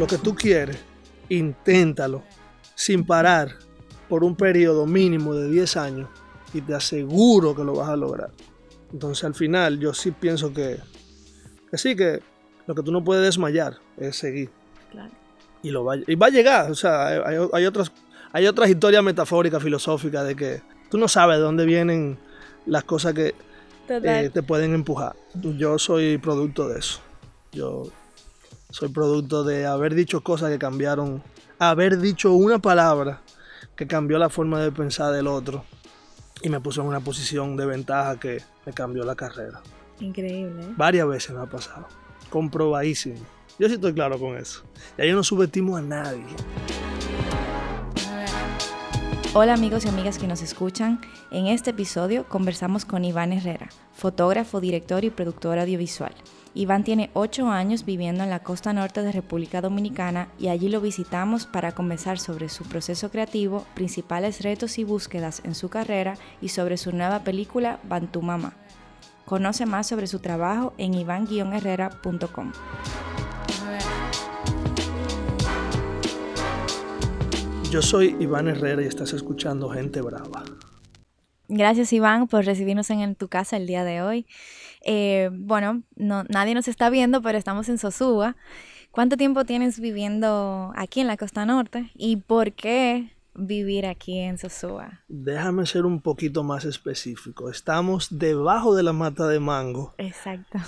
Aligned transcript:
lo 0.00 0.06
que 0.06 0.16
tú 0.16 0.34
quieres, 0.34 0.78
inténtalo 1.28 2.22
sin 2.74 3.04
parar 3.04 3.50
por 4.08 4.24
un 4.24 4.34
periodo 4.34 4.86
mínimo 4.86 5.34
de 5.34 5.50
10 5.50 5.76
años 5.76 6.08
y 6.54 6.62
te 6.62 6.74
aseguro 6.74 7.54
que 7.54 7.62
lo 7.62 7.74
vas 7.74 7.90
a 7.90 7.96
lograr. 7.96 8.30
Entonces 8.94 9.24
al 9.24 9.34
final 9.34 9.78
yo 9.78 9.92
sí 9.92 10.10
pienso 10.10 10.54
que, 10.54 10.78
que 11.70 11.76
sí, 11.76 11.94
que 11.94 12.22
lo 12.66 12.74
que 12.74 12.82
tú 12.82 12.90
no 12.90 13.04
puedes 13.04 13.22
desmayar 13.22 13.76
es 13.98 14.16
seguir. 14.16 14.48
Claro. 14.90 15.12
Y, 15.62 15.70
lo 15.70 15.84
va, 15.84 15.96
y 15.96 16.14
va 16.14 16.28
a 16.28 16.30
llegar. 16.30 16.70
O 16.70 16.74
sea, 16.74 17.06
hay, 17.06 17.36
hay 17.52 17.66
otras, 17.66 17.92
hay 18.32 18.46
otras 18.46 18.70
historias 18.70 19.04
metafóricas, 19.04 19.62
filosóficas 19.62 20.26
de 20.26 20.34
que 20.34 20.62
tú 20.90 20.96
no 20.96 21.08
sabes 21.08 21.36
de 21.36 21.42
dónde 21.42 21.66
vienen 21.66 22.18
las 22.64 22.84
cosas 22.84 23.12
que 23.12 23.34
eh, 23.86 24.30
te 24.32 24.42
pueden 24.42 24.72
empujar. 24.72 25.14
Yo 25.34 25.78
soy 25.78 26.16
producto 26.16 26.68
de 26.70 26.78
eso. 26.78 27.00
Yo 27.52 27.92
soy 28.70 28.88
producto 28.88 29.44
de 29.44 29.66
haber 29.66 29.94
dicho 29.94 30.22
cosas 30.22 30.50
que 30.50 30.58
cambiaron, 30.58 31.22
haber 31.58 31.98
dicho 31.98 32.32
una 32.32 32.58
palabra 32.58 33.22
que 33.76 33.86
cambió 33.86 34.18
la 34.18 34.28
forma 34.28 34.60
de 34.60 34.72
pensar 34.72 35.12
del 35.12 35.26
otro 35.26 35.64
y 36.42 36.48
me 36.48 36.60
puso 36.60 36.80
en 36.80 36.88
una 36.88 37.00
posición 37.00 37.56
de 37.56 37.66
ventaja 37.66 38.18
que 38.18 38.42
me 38.64 38.72
cambió 38.72 39.04
la 39.04 39.14
carrera. 39.14 39.60
Increíble. 39.98 40.62
¿eh? 40.62 40.74
Varias 40.76 41.06
veces 41.06 41.34
me 41.34 41.42
ha 41.42 41.46
pasado. 41.46 41.86
Comprobadísimo. 42.30 43.18
Yo 43.58 43.68
sí 43.68 43.74
estoy 43.74 43.92
claro 43.92 44.18
con 44.18 44.36
eso. 44.36 44.62
Y 44.96 45.02
ahí 45.02 45.12
no 45.12 45.22
subestimo 45.22 45.76
a 45.76 45.82
nadie. 45.82 46.24
Hola 49.34 49.54
amigos 49.54 49.84
y 49.84 49.88
amigas 49.88 50.18
que 50.18 50.26
nos 50.26 50.42
escuchan. 50.42 51.00
En 51.30 51.46
este 51.46 51.70
episodio 51.70 52.26
conversamos 52.28 52.84
con 52.84 53.04
Iván 53.04 53.32
Herrera, 53.32 53.68
fotógrafo, 53.92 54.60
director 54.60 55.04
y 55.04 55.10
productor 55.10 55.58
audiovisual. 55.58 56.14
Iván 56.54 56.82
tiene 56.82 57.10
8 57.14 57.48
años 57.48 57.84
viviendo 57.84 58.24
en 58.24 58.30
la 58.30 58.42
costa 58.42 58.72
norte 58.72 59.02
de 59.02 59.12
República 59.12 59.60
Dominicana 59.60 60.28
y 60.38 60.48
allí 60.48 60.68
lo 60.68 60.80
visitamos 60.80 61.46
para 61.46 61.72
conversar 61.72 62.18
sobre 62.18 62.48
su 62.48 62.64
proceso 62.64 63.10
creativo, 63.10 63.66
principales 63.74 64.42
retos 64.42 64.78
y 64.78 64.84
búsquedas 64.84 65.42
en 65.44 65.54
su 65.54 65.68
carrera 65.68 66.16
y 66.40 66.48
sobre 66.48 66.76
su 66.76 66.92
nueva 66.92 67.22
película 67.22 67.78
Bantu 67.88 68.22
Mama. 68.22 68.54
Conoce 69.24 69.64
más 69.64 69.86
sobre 69.86 70.08
su 70.08 70.18
trabajo 70.18 70.74
en 70.76 70.94
ivan-herrera.com. 70.94 72.52
Yo 77.70 77.80
soy 77.80 78.16
Iván 78.18 78.48
Herrera 78.48 78.82
y 78.82 78.86
estás 78.86 79.12
escuchando 79.12 79.70
Gente 79.70 80.00
Brava. 80.00 80.42
Gracias 81.52 81.92
Iván 81.92 82.28
por 82.28 82.44
recibirnos 82.44 82.90
en, 82.90 83.16
tu 83.16 83.26
casa 83.26 83.56
el 83.56 83.66
día 83.66 83.82
de 83.82 84.02
hoy. 84.02 84.24
Eh, 84.84 85.30
bueno, 85.32 85.82
no, 85.96 86.22
nadie 86.28 86.54
nos 86.54 86.68
está 86.68 86.90
viendo, 86.90 87.22
pero 87.22 87.36
estamos 87.36 87.68
en 87.68 87.76
Sosúa. 87.76 88.36
¿Cuánto 88.92 89.16
tiempo 89.16 89.44
tienes 89.44 89.80
viviendo 89.80 90.72
aquí 90.76 91.00
en 91.00 91.08
la 91.08 91.16
costa 91.16 91.44
norte 91.44 91.90
y 91.96 92.18
por 92.18 92.52
qué 92.52 93.12
vivir 93.34 93.84
aquí 93.86 94.16
en 94.20 94.38
Sosúa? 94.38 95.00
Déjame 95.08 95.66
ser 95.66 95.86
un 95.86 96.00
poquito 96.00 96.44
más 96.44 96.64
específico. 96.64 97.50
Estamos 97.50 98.16
debajo 98.16 98.76
de 98.76 98.84
la 98.84 98.92
mata 98.92 99.26
de 99.26 99.40
mango. 99.40 99.92
Exacto. 99.98 100.58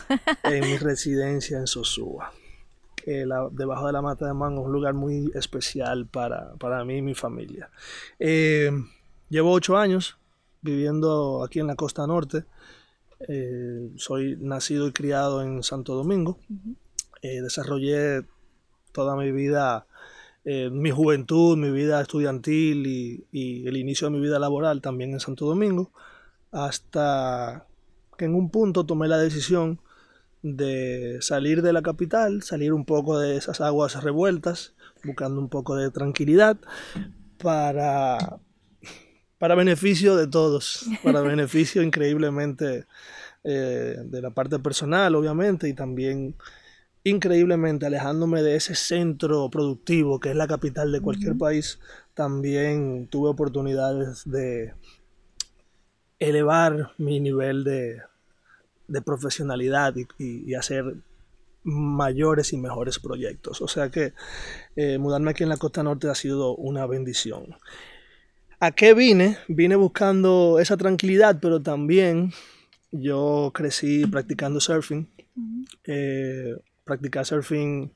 en 0.43 0.61
mi 0.67 0.77
residencia 0.79 1.59
en 1.59 1.69
Sosúa 1.69 2.33
debajo 3.05 3.87
de 3.87 3.93
la 3.93 4.01
mata 4.03 4.27
de 4.27 4.35
mango 4.35 4.61
es 4.61 4.67
un 4.67 4.73
lugar 4.73 4.95
muy 4.95 5.33
especial 5.35 6.07
para, 6.07 6.85
mí 6.85 6.99
y 6.99 7.03
mi 7.03 7.15
familia. 7.15 7.69
Eh, 8.19 8.71
llevo 9.29 9.51
ocho 9.51 9.77
años 9.77 10.17
viviendo 10.63 11.43
aquí 11.45 11.61
en 11.61 11.67
la 11.67 11.77
costa 11.77 12.07
norte. 12.07 12.45
Eh, 13.29 13.91
soy 13.97 14.37
nacido 14.41 14.89
y 14.89 14.93
criado 14.93 15.43
en 15.43 15.63
Santo 15.63 15.95
Domingo. 15.95 16.39
Eh, 17.21 17.43
desarrollé 17.43 18.23
toda 18.93 19.17
mi 19.17 19.31
vida, 19.33 19.87
mi 20.45 20.91
juventud, 20.91 21.57
mi 21.57 21.71
vida 21.71 22.01
estudiantil 22.01 22.87
y, 22.87 23.27
y, 23.31 23.67
el 23.67 23.77
inicio 23.77 24.09
de 24.09 24.17
mi 24.17 24.21
vida 24.21 24.39
laboral 24.39 24.81
también 24.81 25.13
en 25.13 25.21
Santo 25.21 25.47
Domingo, 25.47 25.93
hasta 26.51 27.67
que 28.19 28.25
en 28.25 28.35
un 28.35 28.51
punto 28.51 28.85
tomé 28.85 29.07
la 29.07 29.19
decisión 29.19 29.81
de 30.43 31.19
salir 31.21 31.63
de 31.63 31.73
la 31.73 31.83
capital, 31.83 32.43
salir 32.43 32.73
un 32.73 32.85
poco 32.85 33.19
de 33.19 33.37
esas 33.37 33.61
aguas 33.61 34.03
revueltas, 34.03 34.75
buscando 35.05 35.41
un 35.41 35.49
poco 35.49 35.77
de 35.77 35.91
tranquilidad 35.91 36.59
para, 37.39 38.41
para 39.43 39.57
beneficio 39.57 40.15
de 40.15 40.29
todos, 40.29 40.87
para 41.03 41.21
beneficio 41.21 41.83
increíblemente 41.89 42.87
eh, 43.43 43.97
de 44.05 44.23
la 44.23 44.31
parte 44.31 44.61
personal, 44.61 45.17
obviamente, 45.17 45.69
y 45.69 45.73
también 45.73 46.37
increíblemente 47.03 47.85
alejándome 47.85 48.41
de 48.41 48.55
ese 48.55 48.77
centro 48.77 49.51
productivo 49.51 50.21
que 50.21 50.31
es 50.31 50.37
la 50.37 50.47
capital 50.47 50.93
de 50.93 51.01
cualquier 51.01 51.37
país, 51.37 51.81
también 52.15 53.09
tuve 53.09 53.31
oportunidades 53.31 54.23
de 54.27 54.75
elevar 56.21 56.93
mi 56.97 57.19
nivel 57.19 57.65
de, 57.65 58.01
de 58.87 59.03
profesionalidad 59.03 59.97
y, 60.21 60.55
hacer 60.55 60.85
mayores 61.65 62.53
y 62.53 62.59
mejores 62.59 63.01
proyectos. 63.01 63.61
O 63.61 63.67
sea 63.67 63.91
que 63.91 64.13
eh, 64.77 64.99
mudarme 64.99 65.33
aquí 65.33 65.43
en 65.43 65.49
la 65.49 65.57
costa 65.57 65.83
norte 65.83 66.09
ha 66.09 66.15
sido 66.15 66.55
una 66.55 66.87
bendición. 66.87 67.57
¿A 68.63 68.71
qué 68.71 68.95
vine? 68.95 69.39
Vine 69.49 69.75
buscando 69.75 70.61
esa 70.61 70.77
tranquilidad, 70.77 71.41
pero 71.43 71.61
también 71.61 72.33
yo 72.93 73.51
crecí 73.53 74.07
practicando 74.07 74.61
surfing. 74.61 75.11
Eh, 75.83 76.55
practicar 76.85 77.27
surfing 77.27 77.93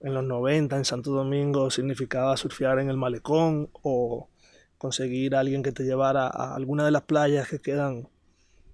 en 0.00 0.14
los 0.14 0.24
90 0.24 0.74
en 0.74 0.86
Santo 0.86 1.10
Domingo 1.10 1.70
significaba 1.70 2.34
surfear 2.38 2.78
en 2.78 2.88
el 2.88 2.96
malecón 2.96 3.68
o 3.82 4.30
conseguir 4.78 5.34
a 5.34 5.40
alguien 5.40 5.62
que 5.62 5.70
te 5.70 5.82
llevara 5.82 6.28
a 6.28 6.54
alguna 6.54 6.86
de 6.86 6.92
las 6.92 7.02
playas 7.02 7.46
que 7.46 7.58
quedan 7.58 8.08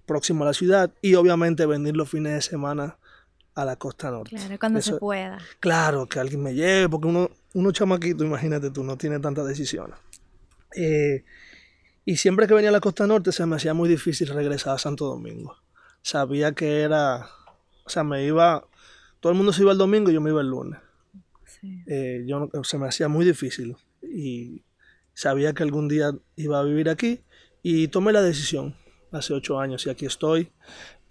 próximo 0.05 0.45
a 0.45 0.47
la 0.47 0.53
ciudad 0.53 0.93
y 1.01 1.15
obviamente 1.15 1.65
venir 1.65 1.97
los 1.97 2.09
fines 2.09 2.35
de 2.35 2.41
semana 2.41 2.99
a 3.53 3.65
la 3.65 3.75
costa 3.75 4.11
norte. 4.11 4.33
Claro, 4.33 4.57
cuando 4.59 4.81
se 4.81 4.95
pueda. 4.95 5.39
Claro, 5.59 6.05
que 6.05 6.21
alguien 6.21 6.41
me 6.41 6.53
lleve, 6.53 6.87
porque 6.87 7.07
uno, 7.09 7.29
uno 7.53 7.71
chamaquito, 7.73 8.23
imagínate 8.23 8.71
tú, 8.71 8.85
no 8.85 8.95
tiene 8.95 9.19
tantas 9.19 9.45
decisiones. 9.45 9.97
Eh, 10.75 11.23
y 12.05 12.17
siempre 12.17 12.47
que 12.47 12.53
venía 12.53 12.69
a 12.69 12.73
la 12.73 12.79
costa 12.79 13.05
norte 13.05 13.31
se 13.31 13.45
me 13.45 13.57
hacía 13.57 13.73
muy 13.73 13.89
difícil 13.89 14.29
regresar 14.29 14.75
a 14.75 14.77
Santo 14.77 15.05
Domingo. 15.05 15.57
Sabía 16.01 16.53
que 16.53 16.81
era, 16.81 17.27
o 17.85 17.89
sea, 17.89 18.03
me 18.03 18.23
iba, 18.23 18.65
todo 19.19 19.31
el 19.31 19.37
mundo 19.37 19.51
se 19.51 19.61
iba 19.63 19.71
el 19.71 19.77
domingo 19.77 20.09
y 20.09 20.13
yo 20.13 20.21
me 20.21 20.29
iba 20.29 20.41
el 20.41 20.47
lunes. 20.47 20.79
Eh, 21.87 22.23
yo, 22.25 22.49
se 22.63 22.77
me 22.77 22.87
hacía 22.87 23.07
muy 23.07 23.25
difícil 23.25 23.75
y 24.01 24.63
sabía 25.13 25.53
que 25.53 25.63
algún 25.63 25.87
día 25.87 26.11
iba 26.35 26.59
a 26.59 26.63
vivir 26.63 26.89
aquí 26.89 27.21
y 27.61 27.87
tomé 27.89 28.13
la 28.13 28.21
decisión 28.21 28.75
hace 29.11 29.33
ocho 29.33 29.59
años 29.59 29.85
y 29.85 29.89
aquí 29.89 30.05
estoy 30.05 30.51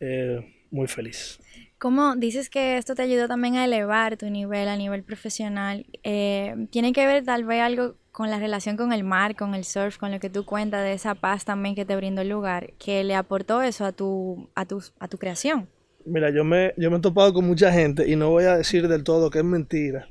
eh, 0.01 0.65
muy 0.71 0.87
feliz. 0.87 1.41
¿Cómo 1.79 2.17
dices 2.17 2.49
que 2.49 2.79
esto 2.79 2.95
te 2.95 3.03
ayudó 3.03 3.29
también 3.29 3.57
a 3.57 3.65
elevar 3.65 4.17
tu 4.17 4.31
nivel 4.31 4.69
a 4.69 4.77
nivel 4.77 5.03
profesional? 5.03 5.85
Eh, 6.05 6.69
¿Tiene 6.71 6.95
que 6.95 7.07
ver 7.07 7.25
tal 7.25 7.45
vez 7.45 7.61
algo 7.61 7.97
con 8.17 8.31
la 8.31 8.39
relación 8.39 8.79
con 8.79 8.95
el 8.95 9.05
mar, 9.05 9.37
con 9.37 9.55
el 9.55 9.63
surf, 9.65 9.99
con 9.99 10.11
lo 10.11 10.19
que 10.19 10.31
tú 10.31 10.47
cuentas 10.47 10.83
de 10.83 10.95
esa 10.95 11.15
paz 11.15 11.45
también 11.45 11.75
que 11.75 11.85
te 11.85 11.95
brindó 11.97 12.23
el 12.23 12.31
lugar, 12.31 12.73
que 12.79 13.05
le 13.05 13.15
aportó 13.15 13.61
eso 13.61 13.85
a 13.85 13.93
tu, 13.93 14.49
a 14.55 14.65
tu, 14.65 14.83
a 14.99 15.07
tu 15.07 15.19
creación? 15.19 15.69
Mira, 16.07 16.31
yo 16.31 16.43
me, 16.43 16.73
yo 16.79 16.91
me 16.91 16.97
he 16.97 17.01
topado 17.01 17.35
con 17.35 17.47
mucha 17.47 17.71
gente 17.71 18.09
y 18.09 18.17
no 18.17 18.31
voy 18.31 18.45
a 18.45 18.57
decir 18.57 18.89
del 18.89 19.05
todo 19.05 19.29
que 19.29 19.41
es 19.41 19.45
mentira, 19.45 20.09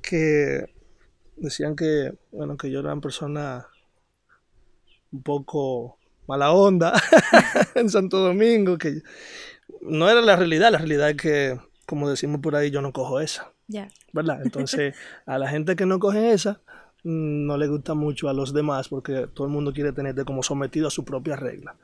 que 0.00 0.64
decían 1.36 1.76
que, 1.76 2.14
bueno, 2.30 2.56
que 2.56 2.70
yo 2.70 2.80
era 2.80 2.94
una 2.94 3.02
persona 3.02 3.66
un 5.12 5.22
poco 5.22 5.98
mala 6.26 6.52
onda 6.52 6.94
en 7.74 7.90
Santo 7.90 8.20
Domingo, 8.20 8.78
que 8.78 9.02
no 9.82 10.08
era 10.08 10.22
la 10.22 10.36
realidad, 10.36 10.72
la 10.72 10.78
realidad 10.78 11.10
es 11.10 11.16
que, 11.18 11.60
como 11.84 12.08
decimos 12.08 12.40
por 12.40 12.56
ahí, 12.56 12.70
yo 12.70 12.80
no 12.80 12.94
cojo 12.94 13.20
esa. 13.20 13.52
Ya. 13.68 13.88
¿Verdad? 14.14 14.40
Entonces, 14.42 14.94
a 15.26 15.36
la 15.36 15.50
gente 15.50 15.76
que 15.76 15.84
no 15.84 15.98
coge 15.98 16.32
esa, 16.32 16.62
no 17.04 17.56
le 17.56 17.66
gusta 17.66 17.94
mucho 17.94 18.28
a 18.28 18.32
los 18.32 18.52
demás 18.52 18.88
porque 18.88 19.26
todo 19.32 19.46
el 19.46 19.52
mundo 19.52 19.72
quiere 19.72 19.92
tenerte 19.92 20.24
como 20.24 20.42
sometido 20.42 20.86
a 20.86 20.90
su 20.90 21.04
propia 21.04 21.36
regla. 21.36 21.74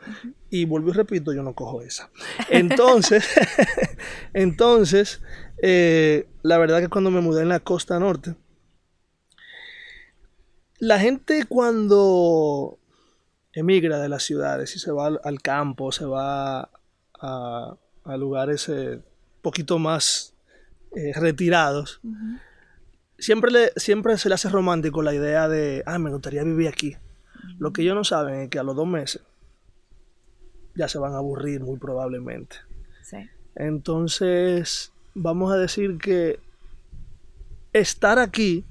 Y 0.50 0.64
vuelvo 0.64 0.90
y 0.90 0.92
repito, 0.92 1.32
yo 1.32 1.42
no 1.42 1.54
cojo 1.54 1.82
esa. 1.82 2.10
Entonces, 2.48 3.28
entonces 4.32 5.20
eh, 5.60 6.28
la 6.42 6.58
verdad 6.58 6.80
que 6.80 6.88
cuando 6.88 7.10
me 7.10 7.20
mudé 7.20 7.42
en 7.42 7.48
la 7.48 7.60
costa 7.60 7.98
norte, 7.98 8.34
la 10.78 11.00
gente 11.00 11.44
cuando 11.48 12.78
emigra 13.52 13.98
de 13.98 14.08
las 14.08 14.22
ciudades 14.22 14.76
y 14.76 14.78
se 14.78 14.92
va 14.92 15.06
al, 15.06 15.42
campo, 15.42 15.90
se 15.90 16.04
va 16.04 16.70
a, 17.20 17.76
lugares 18.16 18.68
un 18.68 18.76
eh, 18.76 19.00
poquito 19.42 19.78
más 19.78 20.34
eh, 20.94 21.12
retirados, 21.14 22.00
siempre, 23.18 23.50
le, 23.50 23.72
siempre 23.76 24.16
se 24.18 24.28
le 24.28 24.34
hace 24.34 24.48
romántico 24.48 25.02
la 25.02 25.14
idea 25.14 25.48
de, 25.48 25.82
ah, 25.86 25.98
me 25.98 26.10
gustaría 26.10 26.44
vivir 26.44 26.68
aquí. 26.68 26.96
Lo 27.58 27.72
que 27.72 27.82
ellos 27.82 27.94
no 27.94 28.04
saben 28.04 28.42
es 28.42 28.48
que 28.48 28.58
a 28.58 28.62
los 28.62 28.76
dos 28.76 28.86
meses 28.86 29.22
ya 30.74 30.88
se 30.88 30.98
van 30.98 31.12
a 31.14 31.18
aburrir 31.18 31.60
muy 31.60 31.78
probablemente. 31.78 32.56
Entonces, 33.54 34.92
vamos 35.14 35.52
a 35.52 35.56
decir 35.56 35.98
que 35.98 36.38
estar 37.72 38.20
aquí, 38.20 38.64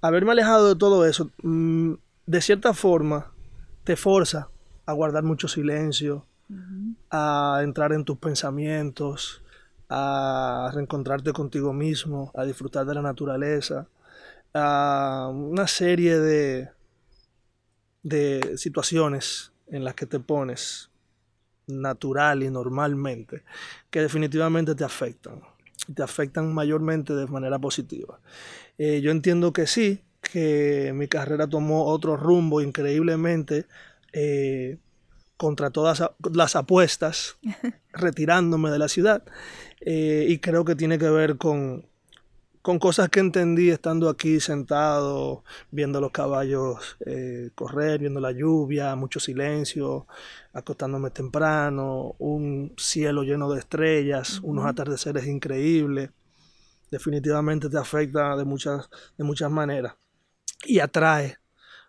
haberme 0.00 0.30
alejado 0.32 0.68
de 0.68 0.76
todo 0.76 1.04
eso, 1.04 1.32
mm, 1.42 1.94
de 2.26 2.40
cierta 2.40 2.74
forma, 2.74 3.32
te 3.82 3.96
forza 3.96 4.48
a 4.86 4.92
guardar 4.92 5.24
mucho 5.24 5.48
silencio, 5.48 6.24
a 7.10 7.60
entrar 7.64 7.92
en 7.92 8.04
tus 8.04 8.18
pensamientos, 8.18 9.42
a 9.96 10.72
reencontrarte 10.72 11.32
contigo 11.32 11.72
mismo, 11.72 12.32
a 12.34 12.44
disfrutar 12.44 12.84
de 12.84 12.94
la 12.96 13.02
naturaleza, 13.02 13.86
a 14.52 15.30
una 15.32 15.68
serie 15.68 16.18
de, 16.18 16.68
de 18.02 18.58
situaciones 18.58 19.52
en 19.68 19.84
las 19.84 19.94
que 19.94 20.06
te 20.06 20.18
pones 20.18 20.90
natural 21.68 22.42
y 22.42 22.50
normalmente 22.50 23.44
que 23.88 24.00
definitivamente 24.00 24.74
te 24.74 24.82
afectan. 24.82 25.42
Te 25.94 26.02
afectan 26.02 26.52
mayormente 26.52 27.14
de 27.14 27.28
manera 27.28 27.60
positiva. 27.60 28.18
Eh, 28.78 29.00
yo 29.00 29.12
entiendo 29.12 29.52
que 29.52 29.68
sí, 29.68 30.00
que 30.20 30.92
mi 30.92 31.06
carrera 31.06 31.46
tomó 31.46 31.84
otro 31.84 32.16
rumbo 32.16 32.60
increíblemente 32.60 33.66
eh, 34.12 34.78
contra 35.36 35.70
todas 35.70 36.02
las 36.32 36.56
apuestas, 36.56 37.36
retirándome 37.92 38.70
de 38.70 38.78
la 38.78 38.88
ciudad. 38.88 39.22
Eh, 39.86 40.26
y 40.28 40.38
creo 40.38 40.64
que 40.64 40.74
tiene 40.74 40.98
que 40.98 41.10
ver 41.10 41.36
con, 41.36 41.86
con 42.62 42.78
cosas 42.78 43.10
que 43.10 43.20
entendí 43.20 43.68
estando 43.68 44.08
aquí 44.08 44.40
sentado, 44.40 45.44
viendo 45.70 46.00
los 46.00 46.10
caballos 46.10 46.96
eh, 47.04 47.50
correr, 47.54 48.00
viendo 48.00 48.20
la 48.20 48.32
lluvia, 48.32 48.96
mucho 48.96 49.20
silencio, 49.20 50.06
acostándome 50.54 51.10
temprano, 51.10 52.14
un 52.18 52.72
cielo 52.78 53.22
lleno 53.22 53.52
de 53.52 53.58
estrellas, 53.58 54.40
unos 54.42 54.64
atardeceres 54.64 55.26
increíbles. 55.26 56.08
Definitivamente 56.90 57.68
te 57.68 57.76
afecta 57.76 58.34
de 58.36 58.44
muchas, 58.44 58.88
de 59.18 59.24
muchas 59.24 59.50
maneras 59.50 59.94
y 60.64 60.78
atrae 60.78 61.38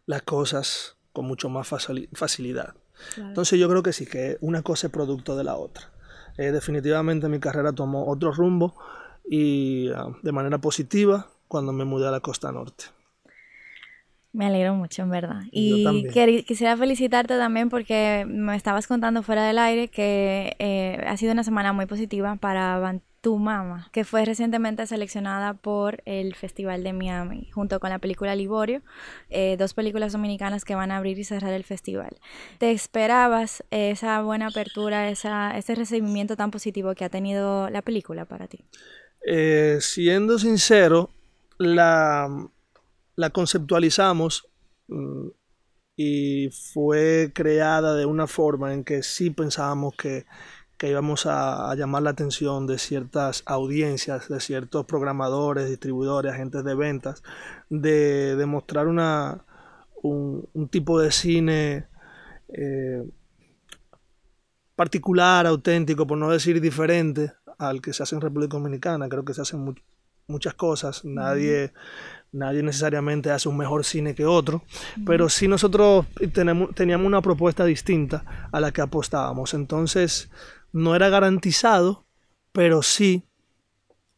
las 0.05 0.23
cosas 0.23 0.97
con 1.13 1.25
mucho 1.25 1.47
más 1.47 1.67
facilidad. 1.67 2.75
Entonces 3.15 3.59
yo 3.59 3.69
creo 3.69 3.81
que 3.81 3.93
sí, 3.93 4.05
que 4.05 4.37
una 4.41 4.61
cosa 4.61 4.87
es 4.87 4.93
producto 4.93 5.37
de 5.37 5.45
la 5.45 5.55
otra. 5.55 5.94
Eh, 6.37 6.51
definitivamente 6.51 7.29
mi 7.29 7.39
carrera 7.39 7.71
tomó 7.73 8.07
otro 8.07 8.31
rumbo 8.31 8.75
y 9.27 9.89
ah, 9.95 10.07
de 10.21 10.31
manera 10.31 10.57
positiva 10.59 11.27
cuando 11.47 11.71
me 11.71 11.85
mudé 11.85 12.07
a 12.07 12.11
la 12.11 12.19
costa 12.19 12.51
norte. 12.51 12.85
Me 14.33 14.47
alegro 14.47 14.75
mucho, 14.75 15.01
en 15.01 15.09
verdad. 15.09 15.43
Y 15.49 16.09
quisiera 16.43 16.75
felicitarte 16.75 17.37
también 17.37 17.69
porque 17.69 18.25
me 18.27 18.57
estabas 18.57 18.85
contando 18.85 19.23
fuera 19.23 19.47
del 19.47 19.57
aire 19.57 19.87
que 19.87 20.57
eh, 20.59 21.01
ha 21.07 21.15
sido 21.15 21.31
una 21.31 21.45
semana 21.45 21.71
muy 21.71 21.85
positiva 21.85 22.35
para 22.35 22.77
Tu 23.25 23.39
Mama, 23.39 23.89
que 23.91 24.05
fue 24.05 24.23
recientemente 24.23 24.85
seleccionada 24.85 25.55
por 25.55 26.03
el 26.05 26.35
Festival 26.35 26.83
de 26.83 26.93
Miami, 26.93 27.49
junto 27.51 27.79
con 27.79 27.89
la 27.89 27.97
película 27.97 28.35
Liborio, 28.35 28.83
eh, 29.31 29.55
dos 29.57 29.73
películas 29.73 30.13
dominicanas 30.13 30.63
que 30.63 30.75
van 30.75 30.91
a 30.91 30.97
abrir 30.97 31.17
y 31.17 31.23
cerrar 31.23 31.51
el 31.51 31.63
festival. 31.63 32.19
¿Te 32.59 32.69
esperabas 32.69 33.63
esa 33.71 34.21
buena 34.21 34.49
apertura, 34.49 35.09
ese 35.09 35.73
recibimiento 35.73 36.35
tan 36.35 36.51
positivo 36.51 36.93
que 36.93 37.03
ha 37.03 37.09
tenido 37.09 37.67
la 37.71 37.81
película 37.81 38.25
para 38.25 38.45
ti? 38.45 38.63
Eh, 39.25 39.79
siendo 39.81 40.37
sincero, 40.37 41.09
la, 41.57 42.29
la 43.15 43.29
conceptualizamos 43.31 44.47
mm, 44.87 45.29
y 45.95 46.49
fue 46.51 47.31
creada 47.33 47.95
de 47.95 48.05
una 48.05 48.27
forma 48.27 48.71
en 48.71 48.83
que 48.83 49.01
sí 49.01 49.31
pensábamos 49.31 49.95
que, 49.95 50.27
íbamos 50.83 51.25
a, 51.25 51.73
llamar 51.75 52.03
la 52.03 52.11
atención 52.11 52.67
de 52.67 52.77
ciertas 52.77 53.43
audiencias, 53.45 54.27
de 54.27 54.39
ciertos 54.39 54.85
programadores, 54.85 55.69
distribuidores, 55.69 56.33
agentes 56.33 56.63
de 56.63 56.75
ventas, 56.75 57.23
de, 57.69 58.43
mostrar 58.47 58.87
una, 58.87 59.45
un, 60.03 60.67
tipo 60.69 60.99
de 60.99 61.11
cine 61.11 61.87
eh, 62.49 63.03
particular, 64.75 65.47
auténtico, 65.47 66.05
por 66.05 66.17
no 66.17 66.29
decir 66.29 66.59
diferente, 66.59 67.33
al 67.57 67.81
que 67.81 67.93
se 67.93 68.03
hace 68.03 68.15
en 68.15 68.21
República 68.21 68.57
Dominicana. 68.57 69.09
Creo 69.09 69.23
que 69.23 69.33
se 69.33 69.41
hacen 69.41 69.75
muchas 70.27 70.53
cosas. 70.53 71.05
Nadie, 71.05 71.73
nadie 72.31 72.63
necesariamente 72.63 73.31
hace 73.31 73.49
un 73.49 73.57
mejor 73.57 73.85
cine 73.85 74.15
que 74.15 74.25
otro. 74.25 74.63
Pero 75.05 75.29
sí 75.29 75.47
nosotros 75.47 76.05
tenemos, 76.33 76.73
teníamos 76.75 77.07
una 77.07 77.21
propuesta 77.21 77.65
distinta 77.65 78.49
a 78.51 78.59
la 78.59 78.71
que 78.71 78.81
apostábamos. 78.81 79.53
Entonces, 79.53 80.29
no 80.75 80.93
era 80.93 81.07
garantizado, 81.07 82.05
pero 82.51 82.83
sí 82.83 83.23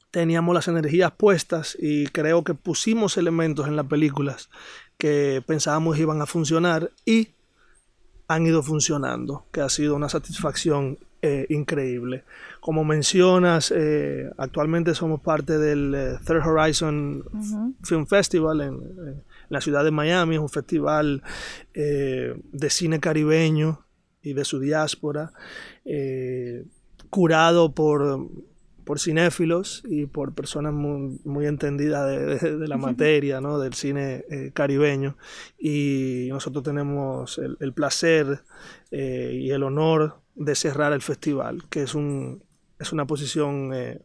teníamos 0.10 0.56
las 0.56 0.68
energías 0.68 1.12
puestas 1.12 1.78
y 1.80 2.08
creo 2.08 2.44
que 2.44 2.56
pusimos 2.56 3.16
elementos 3.18 3.68
en 3.68 3.76
las 3.76 3.86
películas 3.86 4.50
que 4.98 5.44
pensábamos 5.46 6.00
iban 6.00 6.20
a 6.20 6.26
funcionar 6.26 6.90
y 7.06 7.30
han 8.28 8.48
ido 8.48 8.64
funcionando, 8.64 9.46
que 9.52 9.62
ha 9.62 9.70
sido 9.70 9.96
una 9.96 10.10
satisfacción 10.10 10.98
eh, 11.22 11.46
increíble. 11.50 12.24
Como 12.60 12.84
mencionas, 12.84 13.72
eh, 13.76 14.28
actualmente 14.40 14.96
somos 14.96 15.22
parte 15.22 15.60
del 15.60 15.94
eh, 15.94 16.18
Third 16.26 16.44
Horizon 16.44 17.24
Film 17.84 18.08
Festival 18.08 18.62
en, 18.62 19.24
la 19.50 19.62
ciudad 19.62 19.84
de 19.84 19.92
Miami, 19.92 20.36
es 20.36 20.42
un 20.42 20.50
festival 20.50 21.24
de 21.74 22.70
cine 22.70 23.00
caribeño 23.00 23.87
y 24.30 24.34
de 24.34 24.46
su 24.46 24.60
diáspora, 24.60 25.32
curado 27.10 27.74
por 27.74 28.30
por 28.84 29.02
cinéfilos 29.02 29.84
y 29.86 30.06
por 30.06 30.34
personas 30.34 30.72
muy, 30.74 31.46
entendidas 31.46 32.08
de, 32.08 32.68
la 32.70 32.78
materia, 32.78 33.42
¿no? 33.42 33.60
del 33.60 33.74
cine 33.74 34.24
caribeño. 34.54 35.18
Y 35.60 36.28
nosotros 36.30 36.64
tenemos 36.64 37.38
el, 37.60 37.74
placer 37.74 38.44
y 38.90 39.50
el 39.50 39.64
honor 39.64 40.22
de 40.38 40.56
cerrar 40.56 40.94
el 40.94 41.02
festival, 41.02 41.64
que 41.70 41.84
es, 41.84 41.96
un, 41.96 42.44
es 42.80 42.94
una 42.94 43.06
posición 43.06 43.74
eh, 43.74 44.02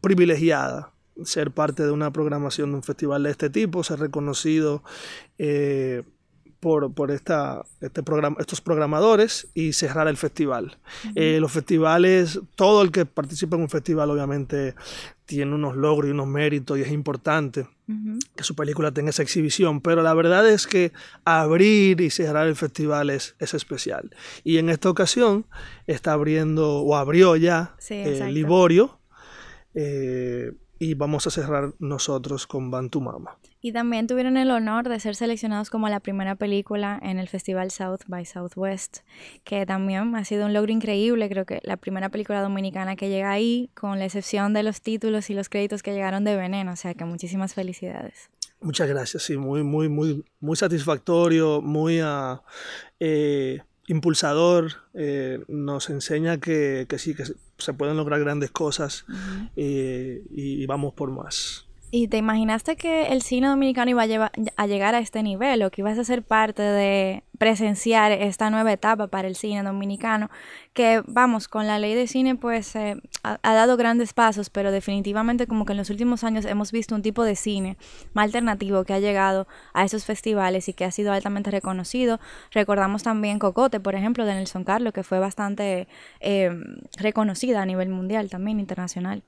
privilegiada 0.00 0.90
ser 1.22 1.52
parte 1.52 1.84
de 1.84 1.92
una 1.92 2.12
programación 2.12 2.70
de 2.70 2.76
un 2.78 2.82
festival 2.82 3.22
de 3.22 3.30
este 3.30 3.48
tipo, 3.48 3.84
ser 3.84 4.00
reconocido 4.00 4.82
eh, 5.38 6.02
por, 6.64 7.10
esta, 7.10 7.62
este 7.82 8.02
programa, 8.02 8.36
estos 8.40 8.62
programadores 8.62 9.48
y 9.52 9.74
cerrar 9.74 10.08
el 10.08 10.16
festival. 10.16 10.78
Eh, 11.14 11.38
los 11.38 11.52
festivales, 11.52 12.40
todo 12.54 12.80
el 12.80 12.90
que 12.90 13.04
participa 13.04 13.56
en 13.56 13.62
un 13.62 13.68
festival 13.68 14.10
obviamente 14.10 14.74
tiene 15.26 15.54
unos 15.54 15.76
logros 15.76 16.08
y 16.08 16.12
unos 16.12 16.26
méritos 16.26 16.78
y 16.78 16.82
es 16.82 16.90
importante 16.90 17.66
que 18.34 18.44
su 18.44 18.54
película 18.54 18.92
tenga 18.92 19.10
esa 19.10 19.22
exhibición, 19.22 19.82
pero 19.82 20.02
la 20.02 20.14
verdad 20.14 20.48
es 20.48 20.66
que 20.66 20.92
abrir 21.26 22.00
y 22.00 22.08
cerrar 22.08 22.46
el 22.46 22.56
festival 22.56 23.10
es, 23.10 23.34
especial. 23.38 24.10
Y 24.42 24.56
en 24.56 24.70
esta 24.70 24.88
ocasión 24.88 25.44
está 25.86 26.12
abriendo 26.12 26.78
o 26.78 26.96
abrió 26.96 27.36
ya 27.36 27.76
eh, 27.90 28.26
Liborio 28.30 28.98
eh, 29.74 30.52
y 30.84 30.92
vamos 30.92 31.26
a 31.26 31.30
cerrar 31.30 31.72
nosotros 31.78 32.46
con 32.46 32.70
Bantumama. 32.70 33.38
Y 33.62 33.72
también 33.72 34.06
tuvieron 34.06 34.36
el 34.36 34.50
honor 34.50 34.86
de 34.90 35.00
ser 35.00 35.16
seleccionados 35.16 35.70
como 35.70 35.88
la 35.88 36.00
primera 36.00 36.34
película 36.34 37.00
en 37.02 37.18
el 37.18 37.26
Festival 37.26 37.70
South 37.70 38.00
by 38.06 38.26
Southwest, 38.26 38.98
que 39.44 39.64
también 39.64 40.14
ha 40.14 40.24
sido 40.26 40.44
un 40.44 40.52
logro 40.52 40.72
increíble, 40.72 41.30
creo 41.30 41.46
que 41.46 41.60
la 41.62 41.78
primera 41.78 42.10
película 42.10 42.42
dominicana 42.42 42.96
que 42.96 43.08
llega 43.08 43.30
ahí, 43.30 43.70
con 43.74 43.98
la 43.98 44.04
excepción 44.04 44.52
de 44.52 44.62
los 44.62 44.82
títulos 44.82 45.30
y 45.30 45.34
los 45.34 45.48
créditos 45.48 45.82
que 45.82 45.94
llegaron 45.94 46.24
de 46.24 46.36
Veneno, 46.36 46.72
o 46.72 46.76
sea 46.76 46.92
que 46.92 47.06
muchísimas 47.06 47.54
felicidades. 47.54 48.28
Muchas 48.60 48.86
gracias, 48.86 49.22
sí, 49.22 49.38
muy, 49.38 49.62
muy, 49.62 49.88
muy, 49.88 50.22
muy 50.40 50.56
satisfactorio, 50.56 51.62
muy 51.62 52.02
uh, 52.02 52.40
eh, 53.00 53.62
impulsador, 53.86 54.72
eh, 54.92 55.42
nos 55.48 55.88
enseña 55.88 56.38
que, 56.38 56.84
que, 56.88 56.98
sí, 56.98 57.14
que 57.14 57.24
se 57.58 57.72
pueden 57.72 57.96
lograr 57.96 58.20
grandes 58.20 58.50
cosas 58.50 59.04
eh, 59.56 60.22
y 60.30 60.66
vamos 60.66 60.94
por 60.94 61.10
más. 61.10 61.66
¿Y 61.96 62.08
te 62.08 62.16
imaginaste 62.16 62.74
que 62.74 63.12
el 63.12 63.22
cine 63.22 63.46
dominicano 63.46 63.88
iba 63.88 64.02
a, 64.02 64.66
llegar 64.66 64.96
a 64.96 64.98
este 64.98 65.22
nivel 65.22 65.62
o 65.62 65.70
que 65.70 65.80
ibas 65.80 65.96
a 65.96 66.02
ser 66.02 66.24
parte 66.24 66.60
de 66.60 67.22
presenciar 67.38 68.10
esta 68.10 68.50
nueva 68.50 68.72
etapa 68.72 69.06
para 69.06 69.28
el 69.28 69.36
cine 69.36 69.62
dominicano? 69.62 70.28
Que 70.72 71.04
vamos, 71.06 71.46
con 71.46 71.68
la 71.68 71.78
ley 71.78 71.94
de 71.94 72.08
cine 72.08 72.34
pues 72.34 72.74
eh, 72.74 73.00
ha, 73.22 73.38
dado 73.54 73.76
grandes 73.76 74.12
pasos, 74.12 74.50
pero 74.50 74.72
definitivamente 74.72 75.46
como 75.46 75.64
que 75.64 75.70
en 75.70 75.76
los 75.76 75.88
últimos 75.88 76.24
años 76.24 76.46
hemos 76.46 76.72
visto 76.72 76.96
un 76.96 77.02
tipo 77.02 77.22
de 77.22 77.36
cine 77.36 77.76
más 78.12 78.24
alternativo 78.24 78.82
que 78.82 78.92
ha 78.92 78.98
llegado 78.98 79.46
a 79.72 79.84
esos 79.84 80.04
festivales 80.04 80.68
y 80.68 80.72
que 80.72 80.84
ha 80.84 80.90
sido 80.90 81.12
altamente 81.12 81.52
reconocido. 81.52 82.18
Recordamos 82.50 83.04
también 83.04 83.38
Cocote, 83.38 83.78
por 83.78 83.94
ejemplo, 83.94 84.26
de 84.26 84.34
Nelson 84.34 84.64
Carlos, 84.64 84.92
que 84.92 85.04
fue 85.04 85.20
bastante 85.20 85.86
eh, 86.18 86.50
reconocida 86.96 87.62
a 87.62 87.66
nivel 87.66 87.88
mundial 87.88 88.30
también, 88.30 88.58
internacional. 88.58 89.22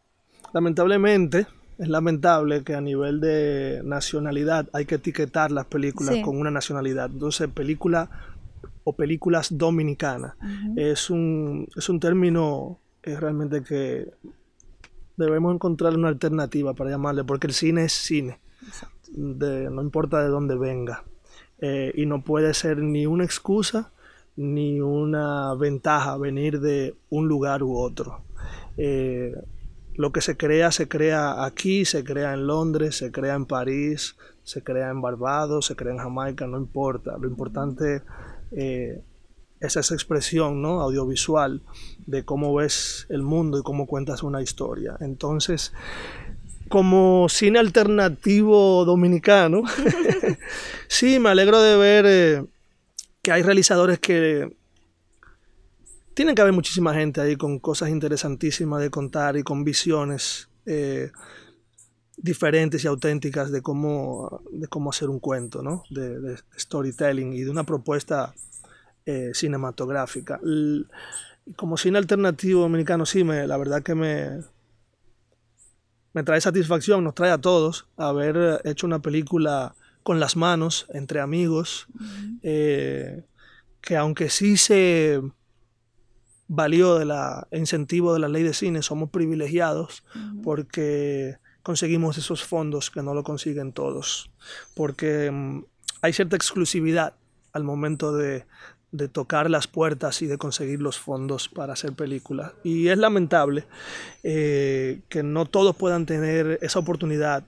Lamentablemente, 0.52 1.46
es 1.78 1.88
lamentable 1.88 2.64
que 2.64 2.74
a 2.74 2.80
nivel 2.80 3.20
de 3.20 3.82
nacionalidad 3.84 4.68
hay 4.72 4.86
que 4.86 4.96
etiquetar 4.96 5.52
las 5.52 5.66
películas 5.66 6.16
con 6.24 6.38
una 6.38 6.50
nacionalidad. 6.50 7.10
Entonces, 7.12 7.48
película 7.48 8.10
o 8.84 8.94
películas 8.94 9.48
dominicanas. 9.56 10.34
Es, 10.76 11.10
un, 11.10 11.68
es 11.76 11.88
un 11.88 12.00
término 12.00 12.78
realmente 13.02 13.62
que 13.62 14.10
debemos 15.16 15.54
encontrar 15.54 15.94
una 15.96 16.08
alternativa 16.08 16.74
para 16.74 16.90
llamarle, 16.90 17.24
porque 17.24 17.46
el 17.46 17.52
cine 17.52 17.84
es 17.84 17.92
cine, 17.92 18.38
no 19.16 19.82
importa 19.82 20.22
de 20.22 20.28
dónde 20.28 20.56
venga, 20.56 21.04
eh, 21.58 21.92
y 21.94 22.06
no 22.06 22.22
puede 22.22 22.52
ser 22.54 22.78
ni 22.78 23.06
una 23.06 23.24
excusa 23.24 23.92
ni 24.36 24.80
una 24.80 25.54
ventaja 25.54 26.18
venir 26.18 26.60
de 26.60 26.94
un 27.08 27.26
lugar 27.26 27.62
u 27.62 27.76
otro. 27.76 28.22
Eh, 28.76 29.34
lo 29.96 30.12
que 30.12 30.20
se 30.20 30.36
crea, 30.36 30.70
se 30.72 30.88
crea 30.88 31.44
aquí, 31.44 31.84
se 31.84 32.04
crea 32.04 32.34
en 32.34 32.46
Londres, 32.46 32.96
se 32.96 33.10
crea 33.10 33.34
en 33.34 33.46
París, 33.46 34.16
se 34.44 34.62
crea 34.62 34.90
en 34.90 35.00
Barbados, 35.00 35.66
se 35.66 35.76
crea 35.76 35.92
en 35.92 35.98
Jamaica, 35.98 36.46
no 36.46 36.58
importa. 36.58 37.16
Lo 37.18 37.26
importante 37.28 38.02
eh, 38.52 39.02
es 39.60 39.76
esa 39.76 39.94
expresión 39.94 40.62
¿no? 40.62 40.80
audiovisual 40.80 41.62
de 42.06 42.24
cómo 42.24 42.54
ves 42.54 43.06
el 43.08 43.22
mundo 43.22 43.58
y 43.58 43.62
cómo 43.62 43.86
cuentas 43.86 44.22
una 44.22 44.42
historia. 44.42 44.96
Entonces, 45.00 45.72
como 46.68 47.28
cine 47.28 47.58
alternativo 47.58 48.84
dominicano, 48.84 49.62
sí, 50.88 51.18
me 51.18 51.30
alegro 51.30 51.60
de 51.60 51.76
ver 51.76 52.04
eh, 52.06 52.44
que 53.22 53.32
hay 53.32 53.42
realizadores 53.42 53.98
que 53.98 54.54
tienen 56.16 56.34
que 56.34 56.40
haber 56.40 56.54
muchísima 56.54 56.94
gente 56.94 57.20
ahí 57.20 57.36
con 57.36 57.58
cosas 57.58 57.90
interesantísimas 57.90 58.80
de 58.80 58.88
contar 58.88 59.36
y 59.36 59.42
con 59.42 59.64
visiones 59.64 60.48
eh, 60.64 61.10
diferentes 62.16 62.82
y 62.82 62.86
auténticas 62.86 63.52
de 63.52 63.60
cómo, 63.60 64.42
de 64.50 64.66
cómo 64.66 64.88
hacer 64.88 65.10
un 65.10 65.20
cuento, 65.20 65.62
¿no? 65.62 65.82
de, 65.90 66.38
storytelling 66.56 67.34
y 67.34 67.42
de 67.42 67.50
una 67.50 67.64
propuesta 67.64 68.34
eh, 69.04 69.32
cinematográfica. 69.34 70.40
como 71.54 71.76
cine 71.76 71.98
alternativo 71.98 72.62
dominicano, 72.62 73.04
sí, 73.04 73.22
me, 73.22 73.46
la 73.46 73.58
verdad 73.58 73.82
que 73.82 73.94
me, 73.94 74.40
me 76.14 76.22
trae 76.22 76.40
satisfacción, 76.40 77.04
nos 77.04 77.14
trae 77.14 77.30
a 77.30 77.42
todos 77.42 77.88
haber 77.98 78.62
hecho 78.64 78.86
una 78.86 79.00
película 79.00 79.74
con 80.02 80.18
las 80.18 80.34
manos, 80.34 80.86
entre 80.94 81.20
amigos, 81.20 81.88
eh, 82.42 83.22
que 83.82 83.98
aunque 83.98 84.30
sí 84.30 84.56
se 84.56 85.20
valió 86.48 86.96
del 86.96 87.12
incentivo 87.52 88.14
de 88.14 88.20
la 88.20 88.28
ley 88.28 88.42
de 88.42 88.54
cine, 88.54 88.82
somos 88.82 89.10
privilegiados 89.10 90.04
porque 90.42 91.38
conseguimos 91.62 92.16
esos 92.18 92.44
fondos 92.44 92.90
que 92.90 93.02
no 93.02 93.14
lo 93.14 93.24
consiguen 93.24 93.72
todos, 93.72 94.30
porque 94.74 95.30
mm, 95.30 95.64
hay 96.02 96.12
cierta 96.12 96.36
exclusividad 96.36 97.14
al 97.52 97.64
momento 97.64 98.12
de, 98.12 98.44
tocar 99.12 99.50
las 99.50 99.66
puertas 99.66 100.22
y 100.22 100.26
de 100.26 100.38
conseguir 100.38 100.80
los 100.80 100.98
fondos 100.98 101.50
para 101.50 101.74
hacer 101.74 101.92
películas. 101.92 102.52
Y 102.64 102.88
es 102.88 102.96
lamentable 102.96 103.66
eh, 104.22 105.02
que 105.10 105.22
no 105.22 105.44
todos 105.44 105.76
puedan 105.76 106.06
tener 106.06 106.58
esa 106.62 106.78
oportunidad 106.78 107.44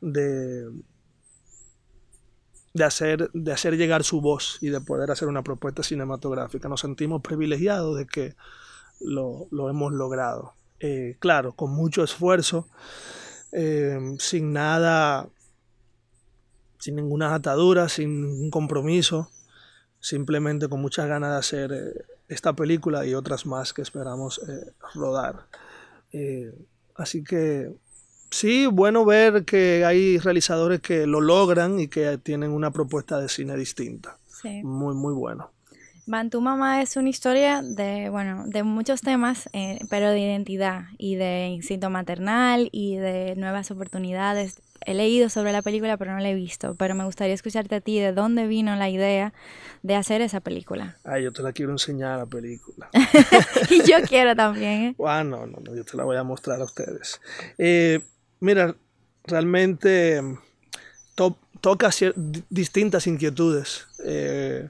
de, 0.00 0.68
de 2.72 2.84
hacer, 2.84 3.30
de 3.32 3.52
hacer 3.52 3.76
llegar 3.76 4.04
su 4.04 4.20
voz 4.20 4.58
y 4.60 4.68
de 4.68 4.80
poder 4.80 5.10
hacer 5.10 5.28
una 5.28 5.42
propuesta 5.42 5.82
cinematográfica. 5.82 6.68
Nos 6.68 6.80
sentimos 6.80 7.22
privilegiados 7.22 7.96
de 7.96 8.06
que 8.06 8.34
lo, 9.00 9.48
hemos 9.68 9.92
logrado. 9.92 10.54
Eh, 10.78 11.16
claro, 11.18 11.52
con 11.52 11.70
mucho 11.70 12.02
esfuerzo, 12.04 12.68
eh, 13.52 13.98
sin 14.18 14.52
nada, 14.52 15.28
sin 16.78 16.96
ninguna 16.96 17.34
atadura, 17.34 17.88
sin 17.88 18.22
ningún 18.22 18.50
compromiso, 18.50 19.30
simplemente 19.98 20.68
con 20.68 20.80
muchas 20.80 21.06
ganas 21.06 21.32
de 21.32 21.38
hacer 21.38 21.72
eh, 21.72 22.04
esta 22.28 22.54
película 22.54 23.04
y 23.04 23.14
otras 23.14 23.44
más 23.46 23.72
que 23.72 23.82
esperamos 23.82 24.40
rodar. 24.94 25.46
así 26.94 27.24
que 27.24 27.74
sí, 28.30 28.66
bueno 28.66 29.04
ver 29.04 29.44
que 29.44 29.84
hay 29.84 30.18
realizadores 30.18 30.80
que 30.80 31.06
lo 31.06 31.20
logran 31.20 31.80
y 31.80 31.88
que 31.88 32.18
tienen 32.18 32.50
una 32.50 32.70
propuesta 32.70 33.20
de 33.20 33.28
cine 33.28 33.56
distinta. 33.56 34.18
Sí. 34.42 34.62
Muy, 34.62 34.94
muy 34.94 35.12
bueno. 35.12 35.50
Van, 36.10 36.28
tu 36.28 36.40
mamá 36.40 36.82
es 36.82 36.96
una 36.96 37.08
historia 37.08 37.62
de, 37.62 38.08
bueno, 38.10 38.44
de 38.46 38.64
muchos 38.64 39.00
temas, 39.00 39.48
eh, 39.52 39.78
pero 39.90 40.10
de 40.10 40.18
identidad 40.18 40.86
y 40.98 41.14
de 41.14 41.46
instinto 41.48 41.88
maternal 41.88 42.68
y 42.72 42.96
de 42.96 43.36
nuevas 43.36 43.70
oportunidades. 43.70 44.60
He 44.84 44.94
leído 44.94 45.28
sobre 45.28 45.52
la 45.52 45.62
película, 45.62 45.96
pero 45.98 46.12
no 46.12 46.18
la 46.18 46.30
he 46.30 46.34
visto. 46.34 46.74
Pero 46.74 46.96
me 46.96 47.04
gustaría 47.04 47.34
escucharte 47.34 47.76
a 47.76 47.80
ti 47.80 48.00
de 48.00 48.12
dónde 48.12 48.48
vino 48.48 48.74
la 48.74 48.88
idea 48.88 49.32
de 49.84 49.94
hacer 49.94 50.20
esa 50.20 50.40
película. 50.40 50.96
Ay, 51.04 51.22
yo 51.22 51.32
te 51.32 51.42
la 51.42 51.52
quiero 51.52 51.70
enseñar 51.70 52.18
la 52.18 52.26
película. 52.26 52.90
y 53.70 53.82
yo 53.88 53.98
quiero 54.08 54.34
también. 54.34 54.82
¿eh? 54.82 54.96
Ah, 55.06 55.22
no, 55.22 55.46
no, 55.46 55.58
no, 55.60 55.76
yo 55.76 55.84
te 55.84 55.96
la 55.96 56.02
voy 56.02 56.16
a 56.16 56.24
mostrar 56.24 56.60
a 56.60 56.64
ustedes. 56.64 57.20
Eh, 57.56 58.00
Mira, 58.40 58.74
realmente 59.24 60.22
toca 61.60 61.90
distintas 62.48 63.06
inquietudes. 63.06 63.86
Eh, 64.04 64.68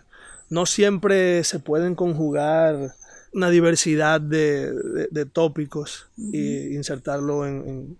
no 0.48 0.66
siempre 0.66 1.44
se 1.44 1.60
pueden 1.60 1.94
conjugar 1.94 2.94
una 3.32 3.48
diversidad 3.50 4.20
de, 4.20 5.28
tópicos 5.32 6.08
e 6.32 6.72
insertarlo 6.72 7.46
en, 7.46 7.96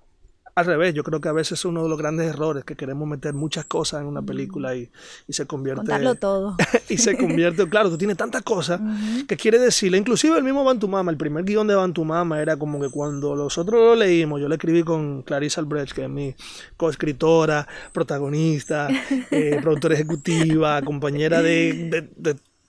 al 0.60 0.66
revés, 0.66 0.94
yo 0.94 1.02
creo 1.02 1.20
que 1.20 1.28
a 1.28 1.32
veces 1.32 1.58
es 1.58 1.64
uno 1.64 1.82
de 1.82 1.88
los 1.88 1.98
grandes 1.98 2.28
errores 2.28 2.64
que 2.64 2.76
queremos 2.76 3.08
meter 3.08 3.34
muchas 3.34 3.64
cosas 3.64 4.00
en 4.00 4.06
una 4.06 4.22
película 4.22 4.74
y, 4.76 4.90
se 5.28 5.46
convierte... 5.46 5.80
Contarlo 5.80 6.14
todo. 6.14 6.56
y 6.88 6.98
se 6.98 7.16
convierte, 7.16 7.68
claro, 7.68 7.90
tú 7.90 7.98
tienes 7.98 8.16
tantas 8.16 8.42
cosas 8.42 8.80
que 9.26 9.36
quiere 9.36 9.58
decirle, 9.58 9.98
inclusive 9.98 10.36
el 10.38 10.44
mismo 10.44 10.64
Bantumama, 10.64 11.10
el 11.10 11.16
primer 11.16 11.44
guion 11.44 11.66
de 11.66 11.74
Bantumama 11.74 12.40
era 12.40 12.56
como 12.56 12.80
que 12.80 12.88
cuando 12.88 13.34
nosotros 13.36 13.80
lo 13.80 13.94
leímos, 13.96 14.40
yo 14.40 14.48
lo 14.48 14.54
escribí 14.54 14.82
con 14.82 15.22
Clarissa 15.22 15.60
Albrecht, 15.60 15.94
que 15.94 16.04
es 16.04 16.10
mi 16.10 16.34
coescritora, 16.76 17.66
protagonista, 17.92 18.88
eh, 19.30 19.58
productora 19.60 19.94
ejecutiva, 19.94 20.80
compañera 20.82 21.42
de, 21.42 22.08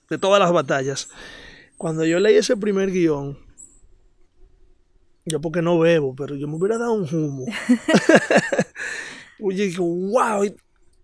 de 0.10 0.17
todas 0.17 0.39
las 0.39 0.51
batallas. 0.51 1.10
Cuando 1.77 2.05
yo 2.05 2.19
leí 2.19 2.36
ese 2.36 2.55
primer 2.57 2.91
guion, 2.91 3.38
yo 5.25 5.41
porque 5.41 5.61
no 5.61 5.79
bebo, 5.79 6.15
pero 6.15 6.35
yo 6.35 6.47
me 6.47 6.55
hubiera 6.55 6.77
dado 6.77 6.93
un 6.93 7.07
humo. 7.13 7.45
Oye, 9.41 9.65
digo, 9.65 9.85
wow, 9.85 10.45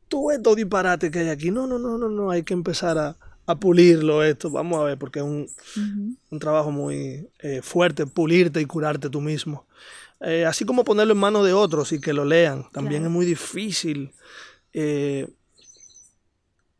todo 0.07 0.31
esto 0.31 0.55
disparate 0.55 1.11
que 1.11 1.19
hay 1.19 1.29
aquí. 1.29 1.51
No, 1.51 1.67
no, 1.67 1.79
no, 1.79 1.97
no, 1.97 2.09
no, 2.09 2.29
hay 2.29 2.43
que 2.43 2.53
empezar 2.53 2.97
a, 2.97 3.15
pulirlo 3.59 4.23
esto. 4.23 4.49
Vamos 4.49 4.79
a 4.79 4.83
ver, 4.83 4.97
porque 4.97 5.19
es 5.19 5.25
un, 5.25 6.39
trabajo 6.39 6.69
muy 6.69 7.29
eh, 7.39 7.61
fuerte, 7.63 8.05
pulirte 8.05 8.59
y 8.59 8.65
curarte 8.65 9.09
tú 9.09 9.21
mismo. 9.21 9.65
Eh, 10.19 10.45
así 10.45 10.65
como 10.65 10.83
ponerlo 10.83 11.13
en 11.13 11.19
manos 11.19 11.45
de 11.45 11.53
otros 11.53 11.93
y 11.93 12.01
que 12.01 12.11
lo 12.11 12.25
lean. 12.25 12.65
También 12.73 13.03
es 13.03 13.09
muy 13.09 13.25
difícil. 13.25 14.11
Eh, 14.73 15.29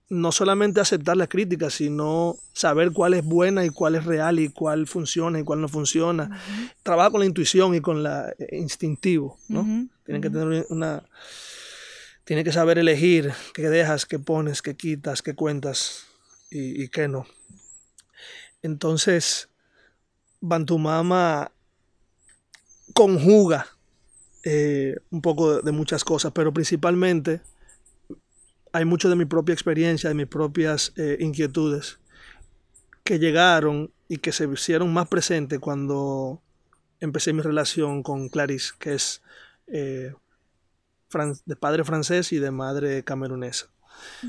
no 0.10 0.32
solamente 0.32 0.80
aceptar 0.80 1.18
las 1.18 1.28
críticas, 1.28 1.74
sino 1.74 2.38
saber 2.54 2.92
cuál 2.92 3.14
es 3.14 3.26
buena 3.26 3.66
y 3.66 3.70
cuál 3.70 3.96
es 3.96 4.06
real 4.06 4.40
y 4.40 4.50
cuál 4.50 4.88
funciona 4.88 5.40
y 5.40 5.44
cuál 5.44 5.62
no 5.62 5.68
funciona. 5.68 6.42
Trabaja 6.82 7.12
con 7.12 7.20
la 7.20 7.26
intuición 7.26 7.76
y 7.76 7.82
con 7.82 8.04
la 8.04 8.34
eh, 8.40 8.58
instintivo, 8.58 9.38
¿no? 9.50 9.88
Tienen 10.06 10.22
que 10.22 10.30
tener 10.30 10.66
una 10.70 11.04
tiene 12.24 12.44
que 12.44 12.52
saber 12.52 12.78
elegir 12.78 13.32
qué 13.54 13.70
dejas, 13.70 14.06
qué 14.06 14.20
pones, 14.20 14.62
qué 14.62 14.76
quitas, 14.76 15.22
qué 15.22 15.34
cuentas 15.34 16.08
y, 16.52 16.90
qué 16.90 17.08
no. 17.08 17.26
Entonces, 18.62 19.48
Bantumama 20.42 21.54
conjuga 22.94 23.68
eh, 24.44 24.98
un 25.10 25.22
poco 25.22 25.62
de 25.62 25.72
muchas 25.72 26.04
cosas, 26.04 26.34
pero 26.34 26.54
principalmente 26.54 27.40
hay 28.78 28.86
mucho 28.86 29.10
de 29.10 29.16
mi 29.16 29.26
propia 29.26 29.54
experiencia, 29.54 30.08
de 30.08 30.14
mis 30.14 30.28
propias 30.28 30.94
eh, 30.98 31.18
inquietudes 31.20 31.98
que 33.04 33.18
llegaron 33.18 33.92
y 34.08 34.18
que 34.18 34.32
se 34.32 34.46
hicieron 34.46 34.94
más 34.94 35.08
presentes 35.08 35.60
cuando 35.60 36.44
empecé 37.00 37.34
mi 37.34 37.42
relación 37.42 38.04
con 38.04 38.30
Clarice, 38.30 38.74
que 38.78 38.94
es 38.94 39.24
eh, 39.66 40.14
de 41.46 41.56
padre 41.56 41.84
francés 41.86 42.32
y 42.34 42.38
de 42.38 42.52
madre 42.52 43.04
camerunesa. 43.04 43.68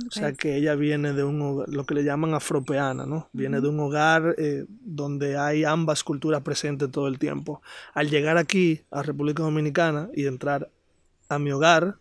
O 0.06 0.10
sea 0.10 0.32
que 0.32 0.56
ella 0.56 0.74
viene 0.76 1.12
de 1.12 1.24
un 1.24 1.42
hogar, 1.42 1.68
lo 1.68 1.84
que 1.84 1.92
le 1.92 2.02
llaman 2.02 2.32
afropeana, 2.32 3.04
¿no? 3.04 3.28
Viene 3.34 3.60
de 3.60 3.68
un 3.68 3.78
hogar 3.80 4.34
eh, 4.38 4.64
donde 4.68 5.36
hay 5.36 5.64
ambas 5.64 6.02
culturas 6.02 6.40
presentes 6.40 6.90
todo 6.90 7.06
el 7.06 7.18
tiempo. 7.18 7.60
Al 7.92 8.08
llegar 8.08 8.38
aquí, 8.38 8.80
a 8.90 9.02
República 9.02 9.42
Dominicana, 9.42 10.08
y 10.14 10.24
entrar 10.24 10.70
a 11.28 11.38
mi 11.38 11.52
hogar, 11.52 11.98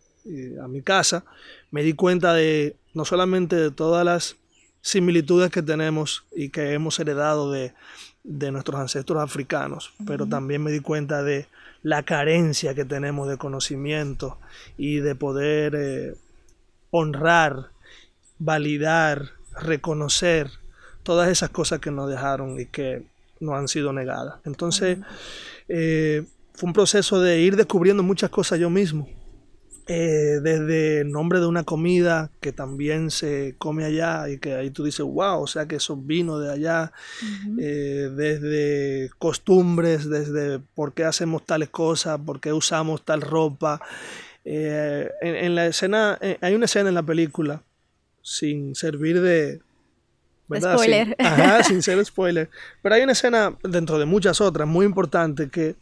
a 0.62 0.68
mi 0.68 0.82
casa, 0.82 1.24
me 1.70 1.82
di 1.82 1.92
cuenta 1.94 2.34
de 2.34 2.76
no 2.94 3.04
solamente 3.04 3.56
de 3.56 3.70
todas 3.70 4.04
las 4.04 4.36
similitudes 4.80 5.50
que 5.50 5.62
tenemos 5.62 6.24
y 6.34 6.48
que 6.50 6.72
hemos 6.72 6.98
heredado 6.98 7.52
de, 7.52 7.72
nuestros 8.24 8.78
ancestros 8.78 9.22
africanos, 9.22 9.92
pero 10.06 10.26
también 10.26 10.62
me 10.62 10.70
di 10.70 10.80
cuenta 10.80 11.22
de 11.22 11.46
la 11.82 12.02
carencia 12.02 12.74
que 12.74 12.84
tenemos 12.84 13.28
de 13.28 13.38
conocimiento 13.38 14.38
y 14.76 14.96
de 14.96 15.14
poder 15.14 15.74
eh, 15.74 16.14
honrar, 16.90 17.70
validar, 18.38 19.30
reconocer 19.58 20.50
todas 21.02 21.30
esas 21.30 21.50
cosas 21.50 21.78
que 21.80 21.90
nos 21.90 22.10
dejaron 22.10 22.60
y 22.60 22.66
que 22.66 23.04
nos 23.40 23.54
han 23.54 23.68
sido 23.68 23.92
negadas. 23.94 24.40
Entonces, 24.44 24.98
fue 25.66 26.66
un 26.66 26.72
proceso 26.72 27.20
de 27.20 27.40
ir 27.40 27.56
descubriendo 27.56 28.02
muchas 28.02 28.30
cosas 28.30 28.58
yo 28.58 28.68
mismo. 28.68 29.08
Eh, 29.90 30.40
desde 30.42 31.00
el 31.00 31.10
nombre 31.10 31.40
de 31.40 31.46
una 31.46 31.64
comida 31.64 32.30
que 32.42 32.52
también 32.52 33.10
se 33.10 33.54
come 33.56 33.86
allá 33.86 34.28
y 34.28 34.36
que 34.36 34.52
ahí 34.52 34.68
tú 34.68 34.84
dices, 34.84 35.00
wow, 35.00 35.40
o 35.40 35.46
sea 35.46 35.64
que 35.64 35.76
eso 35.76 35.96
vino 35.96 36.38
de 36.38 36.52
allá, 36.52 36.92
eh, 37.58 38.10
desde 38.14 39.08
costumbres, 39.18 40.06
desde 40.10 40.58
por 40.58 40.92
qué 40.92 41.04
hacemos 41.04 41.46
tales 41.46 41.70
cosas, 41.70 42.20
por 42.20 42.38
qué 42.38 42.52
usamos 42.52 43.02
tal 43.02 43.22
ropa. 43.22 43.80
Eh, 44.44 45.08
en, 45.22 45.54
la 45.54 45.66
escena, 45.66 46.18
hay 46.42 46.54
una 46.54 46.66
escena 46.66 46.90
en 46.90 46.94
la 46.94 47.02
película, 47.02 47.62
sin 48.20 48.74
servir 48.74 49.22
de... 49.22 49.62
Spoiler. 50.54 51.16
ajá, 51.18 51.64
sin 51.64 51.82
ser 51.82 52.04
spoiler. 52.04 52.50
Pero 52.82 52.94
hay 52.94 53.02
una 53.04 53.12
escena, 53.12 53.56
dentro 53.62 53.98
de 53.98 54.04
muchas 54.04 54.42
otras, 54.42 54.68
muy 54.68 54.84
importante, 54.84 55.48
que 55.48 55.76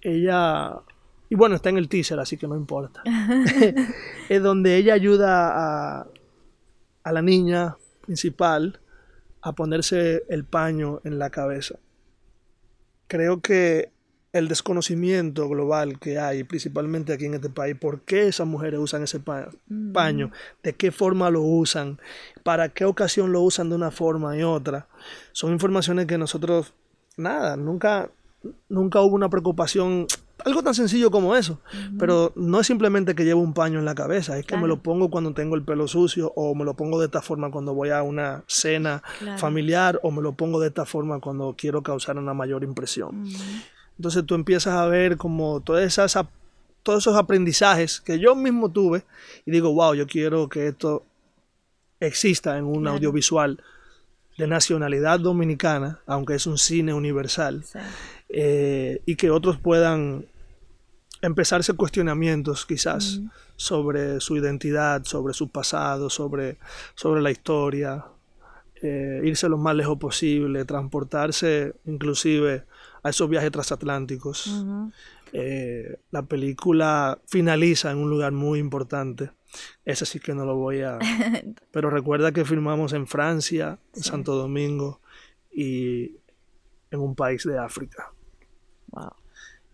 ella 0.00 0.80
y 1.30 1.36
bueno, 1.36 1.54
está 1.54 1.70
en 1.70 1.78
el 1.78 1.88
teaser, 1.88 2.18
así 2.18 2.36
que 2.36 2.48
no 2.48 2.56
importa. 2.56 3.02
es 4.28 4.42
donde 4.42 4.76
ella 4.76 4.94
ayuda 4.94 6.00
a, 6.00 6.06
a 7.04 7.12
la 7.12 7.22
niña 7.22 7.76
principal 8.02 8.80
a 9.40 9.52
ponerse 9.52 10.24
el 10.28 10.44
paño 10.44 11.00
en 11.04 11.18
la 11.18 11.30
cabeza. 11.30 11.76
Creo 13.06 13.40
que 13.40 13.90
el 14.32 14.48
desconocimiento 14.48 15.48
global 15.48 15.98
que 15.98 16.18
hay, 16.18 16.44
principalmente 16.44 17.12
aquí 17.12 17.26
en 17.26 17.34
este 17.34 17.48
país, 17.48 17.76
por 17.76 18.02
qué 18.02 18.28
esas 18.28 18.46
mujeres 18.46 18.78
usan 18.78 19.02
ese 19.02 19.18
mm. 19.18 19.92
paño, 19.92 20.30
de 20.62 20.74
qué 20.74 20.90
forma 20.90 21.30
lo 21.30 21.42
usan, 21.42 22.00
para 22.42 22.68
qué 22.68 22.84
ocasión 22.84 23.32
lo 23.32 23.40
usan 23.40 23.68
de 23.70 23.76
una 23.76 23.90
forma 23.90 24.36
y 24.36 24.42
otra, 24.42 24.88
son 25.32 25.52
informaciones 25.52 26.06
que 26.06 26.18
nosotros, 26.18 26.74
nada, 27.16 27.56
nunca, 27.56 28.10
nunca 28.68 29.00
hubo 29.00 29.16
una 29.16 29.28
preocupación 29.28 30.06
algo 30.44 30.62
tan 30.62 30.74
sencillo 30.74 31.10
como 31.10 31.36
eso. 31.36 31.60
Pero 31.98 32.32
no 32.36 32.60
es 32.60 32.66
simplemente 32.66 33.14
que 33.14 33.24
llevo 33.24 33.40
un 33.40 33.54
paño 33.54 33.78
en 33.78 33.84
la 33.84 33.94
cabeza, 33.94 34.38
es 34.38 34.46
que 34.46 34.56
me 34.56 34.68
lo 34.68 34.82
pongo 34.82 35.10
cuando 35.10 35.32
tengo 35.32 35.56
el 35.56 35.62
pelo 35.62 35.88
sucio 35.88 36.32
o 36.36 36.54
me 36.54 36.64
lo 36.64 36.74
pongo 36.74 36.98
de 36.98 37.06
esta 37.06 37.22
forma 37.22 37.50
cuando 37.50 37.74
voy 37.74 37.90
a 37.90 38.02
una 38.02 38.44
cena 38.46 39.02
familiar 39.36 40.00
o 40.02 40.10
me 40.10 40.22
lo 40.22 40.32
pongo 40.32 40.60
de 40.60 40.68
esta 40.68 40.84
forma 40.84 41.20
cuando 41.20 41.54
quiero 41.56 41.82
causar 41.82 42.16
una 42.18 42.34
mayor 42.34 42.64
impresión. 42.64 43.26
Entonces 43.96 44.24
tú 44.24 44.34
empiezas 44.34 44.74
a 44.74 44.86
ver 44.86 45.16
como 45.16 45.60
todas 45.60 45.84
esas, 45.84 46.24
todos 46.82 47.02
esos 47.02 47.16
aprendizajes 47.16 48.00
que 48.00 48.18
yo 48.18 48.34
mismo 48.34 48.70
tuve 48.70 49.04
y 49.44 49.50
digo, 49.50 49.72
wow, 49.74 49.94
yo 49.94 50.06
quiero 50.06 50.48
que 50.48 50.68
esto 50.68 51.04
exista 52.00 52.56
en 52.56 52.64
un 52.64 52.88
audiovisual 52.88 53.62
de 54.38 54.46
nacionalidad 54.46 55.20
dominicana, 55.20 56.00
aunque 56.06 56.34
es 56.34 56.46
un 56.46 56.56
cine 56.56 56.94
universal, 56.94 57.62
eh, 58.30 59.02
y 59.04 59.16
que 59.16 59.30
otros 59.30 59.58
puedan 59.58 60.24
empezarse 61.22 61.74
cuestionamientos 61.74 62.66
quizás 62.66 63.20
sobre 63.56 64.20
su 64.20 64.36
identidad, 64.36 65.04
sobre 65.04 65.34
su 65.34 65.50
pasado, 65.50 66.08
sobre, 66.08 66.58
sobre 66.94 67.20
la 67.20 67.30
historia, 67.30 68.04
eh, 68.82 69.20
irse 69.24 69.48
lo 69.48 69.58
más 69.58 69.74
lejos 69.74 69.98
posible, 69.98 70.64
transportarse 70.64 71.74
inclusive 71.84 72.64
a 73.02 73.10
esos 73.10 73.28
viajes 73.28 73.50
transatlánticos. 73.50 74.64
Eh, 75.32 75.98
la 76.10 76.22
película 76.22 77.20
finaliza 77.26 77.90
en 77.90 77.98
un 77.98 78.10
lugar 78.10 78.32
muy 78.32 78.58
importante. 78.58 79.30
Ese 79.84 80.06
sí 80.06 80.20
que 80.20 80.34
no 80.34 80.44
lo 80.44 80.56
voy 80.56 80.82
a... 80.82 80.98
Pero 81.72 81.90
recuerda 81.90 82.32
que 82.32 82.44
filmamos 82.44 82.92
en 82.92 83.06
Francia, 83.06 83.78
en 83.94 84.02
Santo 84.02 84.34
Domingo 84.34 85.00
y 85.52 86.16
en 86.90 87.00
un 87.00 87.14
país 87.14 87.44
de 87.44 87.58
África. 87.58 88.12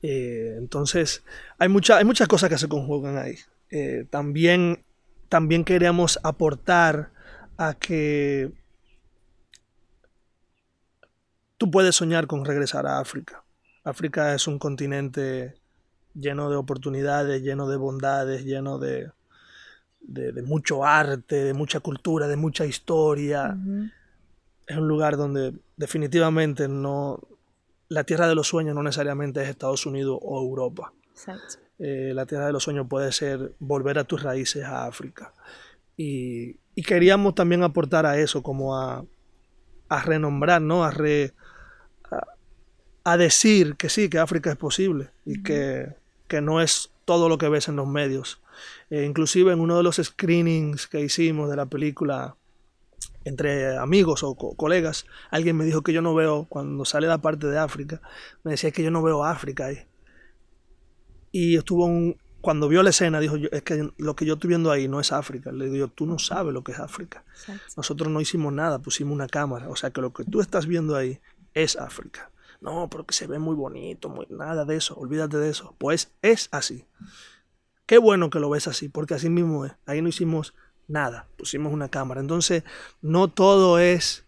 Eh, 0.08 0.54
entonces, 0.56 1.24
hay, 1.58 1.68
mucha, 1.68 1.96
hay 1.96 2.04
muchas 2.04 2.28
cosas 2.28 2.48
que 2.48 2.58
se 2.58 2.68
conjugan 2.68 3.18
ahí. 3.18 3.34
Eh, 3.70 4.06
también, 4.08 4.84
también 5.28 5.64
queríamos 5.64 6.20
aportar 6.22 7.10
a 7.56 7.74
que 7.74 8.52
tú 11.58 11.72
puedes 11.72 11.96
soñar 11.96 12.28
con 12.28 12.44
regresar 12.44 12.86
a 12.86 13.00
África. 13.00 13.42
África 13.82 14.32
es 14.32 14.46
un 14.46 14.60
continente 14.60 15.56
lleno 16.14 16.50
de 16.50 16.56
oportunidades, 16.56 17.42
lleno 17.42 17.68
de 17.68 17.76
bondades, 17.76 18.44
lleno 18.44 18.78
de, 18.78 19.10
de, 19.98 20.42
mucho 20.42 20.84
arte, 20.84 21.42
de 21.42 21.52
mucha 21.52 21.80
cultura, 21.80 22.28
de 22.28 22.36
mucha 22.36 22.64
historia. 22.64 23.58
Es 24.68 24.76
un 24.76 24.86
lugar 24.86 25.16
donde 25.16 25.52
definitivamente 25.76 26.68
no... 26.68 27.18
La 27.88 28.04
tierra 28.04 28.28
de 28.28 28.34
los 28.34 28.48
sueños 28.48 28.74
no 28.74 28.82
necesariamente 28.82 29.42
es 29.42 29.48
Estados 29.48 29.86
Unidos 29.86 30.18
o 30.20 30.40
Europa. 30.40 30.92
Eh, 31.78 32.12
la 32.14 32.26
tierra 32.26 32.46
de 32.46 32.52
los 32.52 32.62
sueños 32.62 32.86
puede 32.88 33.12
ser 33.12 33.52
volver 33.58 33.98
a 33.98 34.04
tus 34.04 34.22
raíces 34.22 34.64
a 34.64 34.86
África. 34.86 35.32
Y, 35.96 36.56
queríamos 36.86 37.34
también 37.34 37.62
aportar 37.62 38.04
a 38.06 38.18
eso, 38.18 38.42
como 38.42 38.76
a, 38.76 39.04
a 39.88 40.02
renombrar, 40.02 40.60
¿no? 40.60 40.84
A, 40.84 40.92
a, 43.04 43.16
decir 43.16 43.76
que 43.76 43.88
sí, 43.88 44.10
que 44.10 44.18
África 44.18 44.50
es 44.50 44.56
posible 44.56 45.10
y 45.24 45.42
que, 45.42 45.94
que 46.28 46.40
no 46.40 46.60
es 46.60 46.90
todo 47.04 47.28
lo 47.28 47.38
que 47.38 47.48
ves 47.48 47.68
en 47.68 47.76
los 47.76 47.86
medios, 47.86 48.40
eh, 48.90 49.04
inclusive 49.04 49.52
en 49.52 49.60
uno 49.60 49.76
de 49.76 49.82
los 49.82 49.96
screenings 49.96 50.86
que 50.86 51.00
hicimos 51.00 51.48
de 51.48 51.56
la 51.56 51.66
película 51.66 52.36
entre 53.26 53.76
amigos 53.76 54.22
o 54.22 54.36
colegas, 54.36 55.04
alguien 55.32 55.56
me 55.56 55.64
dijo 55.64 55.82
que 55.82 55.92
yo 55.92 56.00
no 56.00 56.14
veo, 56.14 56.46
cuando 56.48 56.84
sale 56.84 57.08
la 57.08 57.18
parte 57.18 57.48
de 57.48 57.58
África, 57.58 58.00
me 58.44 58.52
decía 58.52 58.70
que 58.70 58.84
yo 58.84 58.92
no 58.92 59.02
veo 59.02 59.24
África 59.24 59.66
ahí. 59.66 59.84
Y 61.32 61.56
estuvo 61.56 61.86
un, 61.86 62.16
cuando 62.40 62.68
vio 62.68 62.84
la 62.84 62.90
escena, 62.90 63.18
dijo, 63.18 63.34
es 63.50 63.62
que 63.62 63.90
lo 63.96 64.14
que 64.14 64.26
yo 64.26 64.34
estoy 64.34 64.46
viendo 64.46 64.70
ahí 64.70 64.86
no 64.86 65.00
es 65.00 65.10
África. 65.10 65.50
Le 65.50 65.68
digo, 65.68 65.88
tú 65.88 66.06
no 66.06 66.20
sabes 66.20 66.54
lo 66.54 66.62
que 66.62 66.70
es 66.70 66.78
África. 66.78 67.24
Nosotros 67.76 68.08
no 68.12 68.20
hicimos 68.20 68.52
nada, 68.52 68.78
pusimos 68.78 69.12
una 69.12 69.26
cámara. 69.26 69.68
O 69.70 69.74
sea 69.74 69.90
que 69.90 70.00
lo 70.00 70.12
que 70.12 70.22
tú 70.22 70.40
estás 70.40 70.66
viendo 70.66 70.94
ahí 70.94 71.18
es 71.52 71.74
África. 71.74 72.30
No, 72.60 72.88
pero 72.88 73.04
que 73.04 73.12
se 73.12 73.26
ve 73.26 73.40
muy 73.40 73.56
bonito, 73.56 74.08
muy, 74.08 74.28
nada 74.30 74.64
de 74.64 74.76
eso, 74.76 74.94
olvídate 74.94 75.38
de 75.38 75.50
eso. 75.50 75.74
Pues 75.78 76.12
es 76.22 76.48
así. 76.52 76.84
Qué 77.86 77.98
bueno 77.98 78.30
que 78.30 78.38
lo 78.38 78.48
ves 78.48 78.68
así, 78.68 78.88
porque 78.88 79.14
así 79.14 79.28
mismo 79.28 79.66
es. 79.66 79.72
Ahí 79.84 80.00
no 80.00 80.08
hicimos 80.08 80.54
nada, 80.88 81.26
pusimos 81.36 81.72
una 81.72 81.88
cámara. 81.88 82.20
Entonces, 82.20 82.64
no 83.02 83.28
todo 83.28 83.78
es 83.78 84.24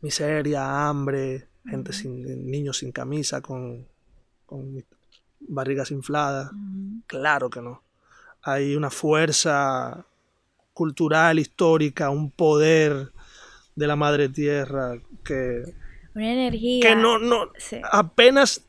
miseria, 0.00 0.88
hambre, 0.88 1.48
gente 1.66 1.92
sin 1.92 2.50
niños 2.50 2.78
sin 2.78 2.92
camisa, 2.92 3.40
con, 3.40 3.86
barrigas 5.40 5.90
infladas. 5.90 6.50
Claro 7.06 7.50
que 7.50 7.60
no. 7.60 7.82
Hay 8.42 8.76
una 8.76 8.90
fuerza 8.90 10.06
cultural, 10.72 11.38
histórica, 11.38 12.10
un 12.10 12.30
poder 12.30 13.12
de 13.74 13.86
la 13.86 13.96
madre 13.96 14.28
tierra 14.28 15.00
que 15.24 15.62
una 16.14 16.32
energía 16.32 16.82
que 16.82 16.96
no 16.96 17.18
no 17.18 17.52
apenas 17.92 18.62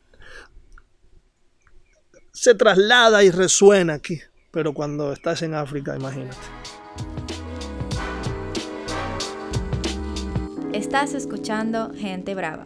se 2.32 2.56
traslada 2.56 3.24
y 3.24 3.32
resuena 3.32 3.96
aquí. 3.96 4.22
Pero 4.52 4.74
cuando 4.74 5.12
estás 5.12 5.42
en 5.42 5.54
África, 5.54 5.96
imagínate. 5.96 6.38
Estás 10.74 11.16
escuchando 11.16 11.92
Gente 11.96 12.36
Brava. 12.36 12.66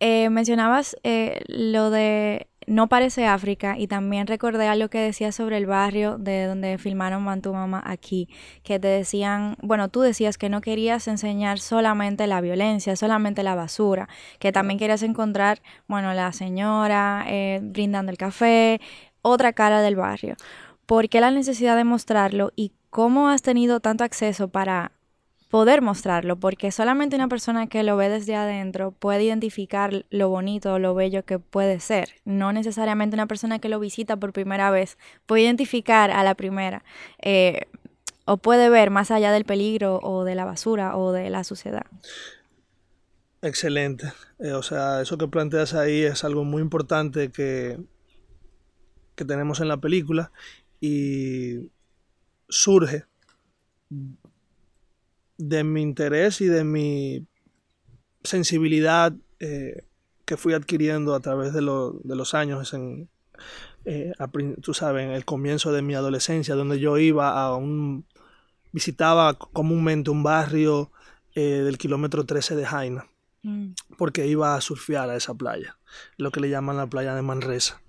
Eh, 0.00 0.28
mencionabas 0.28 0.96
eh, 1.04 1.40
lo 1.46 1.90
de 1.90 2.48
no 2.66 2.88
parece 2.88 3.26
África 3.26 3.78
y 3.78 3.86
también 3.86 4.26
recordé 4.26 4.66
algo 4.66 4.88
que 4.88 4.98
decías 4.98 5.36
sobre 5.36 5.56
el 5.56 5.66
barrio 5.66 6.18
de 6.18 6.46
donde 6.46 6.78
filmaron 6.78 7.22
Mantu 7.22 7.52
Mama 7.52 7.80
aquí, 7.84 8.28
que 8.64 8.80
te 8.80 8.88
decían, 8.88 9.56
bueno, 9.62 9.88
tú 9.88 10.00
decías 10.00 10.36
que 10.36 10.48
no 10.48 10.60
querías 10.60 11.06
enseñar 11.06 11.60
solamente 11.60 12.26
la 12.26 12.40
violencia, 12.40 12.96
solamente 12.96 13.44
la 13.44 13.54
basura, 13.54 14.08
que 14.40 14.50
también 14.50 14.78
querías 14.78 15.04
encontrar, 15.04 15.62
bueno, 15.86 16.12
la 16.12 16.32
señora 16.32 17.24
eh, 17.28 17.60
brindando 17.62 18.10
el 18.10 18.18
café, 18.18 18.80
otra 19.22 19.52
cara 19.52 19.80
del 19.80 19.94
barrio. 19.94 20.34
¿Por 20.86 21.08
qué 21.08 21.20
la 21.20 21.30
necesidad 21.30 21.76
de 21.76 21.84
mostrarlo 21.84 22.52
y 22.56 22.72
cómo 22.90 23.28
has 23.28 23.42
tenido 23.42 23.78
tanto 23.78 24.02
acceso 24.02 24.48
para 24.48 24.92
poder 25.50 25.82
mostrarlo, 25.82 26.36
porque 26.36 26.70
solamente 26.70 27.16
una 27.16 27.28
persona 27.28 27.66
que 27.66 27.82
lo 27.82 27.96
ve 27.96 28.08
desde 28.08 28.36
adentro 28.36 28.92
puede 28.92 29.24
identificar 29.24 30.06
lo 30.08 30.28
bonito 30.28 30.74
o 30.74 30.78
lo 30.78 30.94
bello 30.94 31.24
que 31.24 31.40
puede 31.40 31.80
ser. 31.80 32.10
No 32.24 32.52
necesariamente 32.52 33.14
una 33.14 33.26
persona 33.26 33.58
que 33.58 33.68
lo 33.68 33.80
visita 33.80 34.16
por 34.16 34.32
primera 34.32 34.70
vez 34.70 34.96
puede 35.26 35.42
identificar 35.42 36.12
a 36.12 36.22
la 36.22 36.36
primera 36.36 36.84
eh, 37.20 37.66
o 38.24 38.36
puede 38.36 38.70
ver 38.70 38.90
más 38.90 39.10
allá 39.10 39.32
del 39.32 39.44
peligro 39.44 39.98
o 40.02 40.24
de 40.24 40.36
la 40.36 40.44
basura 40.44 40.96
o 40.96 41.10
de 41.10 41.30
la 41.30 41.42
suciedad. 41.42 41.84
Excelente. 43.42 44.12
Eh, 44.38 44.52
o 44.52 44.62
sea, 44.62 45.00
eso 45.00 45.18
que 45.18 45.26
planteas 45.26 45.74
ahí 45.74 46.02
es 46.02 46.22
algo 46.22 46.44
muy 46.44 46.62
importante 46.62 47.32
que, 47.32 47.76
que 49.16 49.24
tenemos 49.24 49.58
en 49.60 49.66
la 49.66 49.80
película 49.80 50.30
y 50.80 51.70
surge 52.48 53.06
de 55.40 55.64
mi 55.64 55.82
interés 55.82 56.40
y 56.40 56.46
de 56.46 56.64
mi 56.64 57.26
sensibilidad 58.22 59.12
eh, 59.38 59.84
que 60.24 60.36
fui 60.36 60.52
adquiriendo 60.52 61.14
a 61.14 61.20
través 61.20 61.52
de, 61.52 61.60
de 61.60 62.16
los 62.16 62.34
años 62.34 62.74
en, 62.74 63.08
eh, 63.84 64.12
tú 64.60 64.74
sabes, 64.74 65.04
en 65.04 65.12
el 65.12 65.24
comienzo 65.24 65.72
de 65.72 65.82
mi 65.82 65.94
adolescencia, 65.94 66.54
donde 66.54 66.78
yo 66.78 66.98
iba 66.98 67.40
a 67.42 67.56
un, 67.56 68.06
visitaba 68.72 69.34
comúnmente 69.34 70.10
un 70.10 70.22
barrio 70.22 70.92
eh, 71.34 71.62
del 71.64 71.78
kilómetro 71.78 72.24
13 72.24 72.56
de 72.56 72.66
Jaina, 72.66 73.06
mm. 73.42 73.72
porque 73.96 74.26
iba 74.26 74.54
a 74.54 74.60
surfear 74.60 75.08
a 75.08 75.16
esa 75.16 75.34
playa, 75.34 75.78
lo 76.16 76.30
que 76.30 76.40
le 76.40 76.50
llaman 76.50 76.76
la 76.76 76.86
playa 76.86 77.14
de 77.14 77.22
Manresa. 77.22 77.80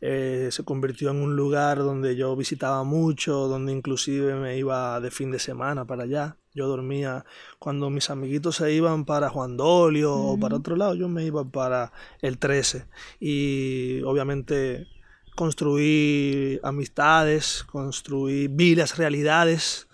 Eh, 0.00 0.50
se 0.52 0.62
convirtió 0.62 1.10
en 1.10 1.16
un 1.16 1.34
lugar 1.34 1.78
donde 1.78 2.14
yo 2.14 2.36
visitaba 2.36 2.84
mucho, 2.84 3.48
donde 3.48 3.72
inclusive 3.72 4.36
me 4.36 4.56
iba 4.56 5.00
de 5.00 5.10
fin 5.10 5.32
de 5.32 5.40
semana 5.40 5.86
para 5.86 6.04
allá. 6.04 6.36
Yo 6.58 6.66
dormía 6.66 7.24
cuando 7.60 7.88
mis 7.88 8.10
amiguitos 8.10 8.56
se 8.56 8.72
iban 8.72 9.04
para 9.04 9.30
Juan 9.30 9.56
Dolio 9.56 10.12
o 10.12 10.40
para 10.40 10.56
otro 10.56 10.74
lado, 10.74 10.96
yo 10.96 11.08
me 11.08 11.24
iba 11.24 11.44
para 11.44 11.92
el 12.20 12.38
13. 12.38 12.84
Y 13.20 14.02
obviamente 14.02 14.88
construí 15.36 16.58
amistades, 16.64 17.62
construí, 17.62 18.48
vi 18.48 18.74
las 18.74 18.98
realidades, 18.98 19.86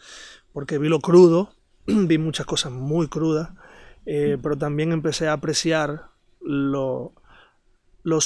porque 0.55 0.79
vi 0.79 0.89
lo 0.89 1.01
crudo, 1.01 1.53
vi 1.87 2.17
muchas 2.17 2.47
cosas 2.47 2.73
muy 2.73 3.09
crudas, 3.09 3.51
eh, 4.07 4.39
pero 4.43 4.57
también 4.57 4.91
empecé 4.93 5.29
a 5.29 5.35
apreciar 5.35 6.09
lo, 6.41 7.13
lo, 8.05 8.19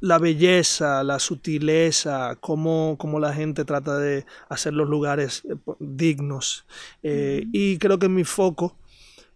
la 0.00 0.18
belleza, 0.18 1.02
la 1.04 1.18
sutileza, 1.18 2.36
cómo, 2.40 2.96
cómo, 2.98 3.20
la 3.20 3.32
gente 3.32 3.64
trata 3.64 3.96
de 3.98 4.26
hacer 4.48 4.74
los 4.74 4.88
lugares 4.88 5.44
eh, 5.48 5.54
dignos. 5.78 6.66
Eh, 7.02 7.44
y 7.52 7.78
creo 7.78 7.98
que 7.98 8.08
mi 8.08 8.24
foco, 8.24 8.76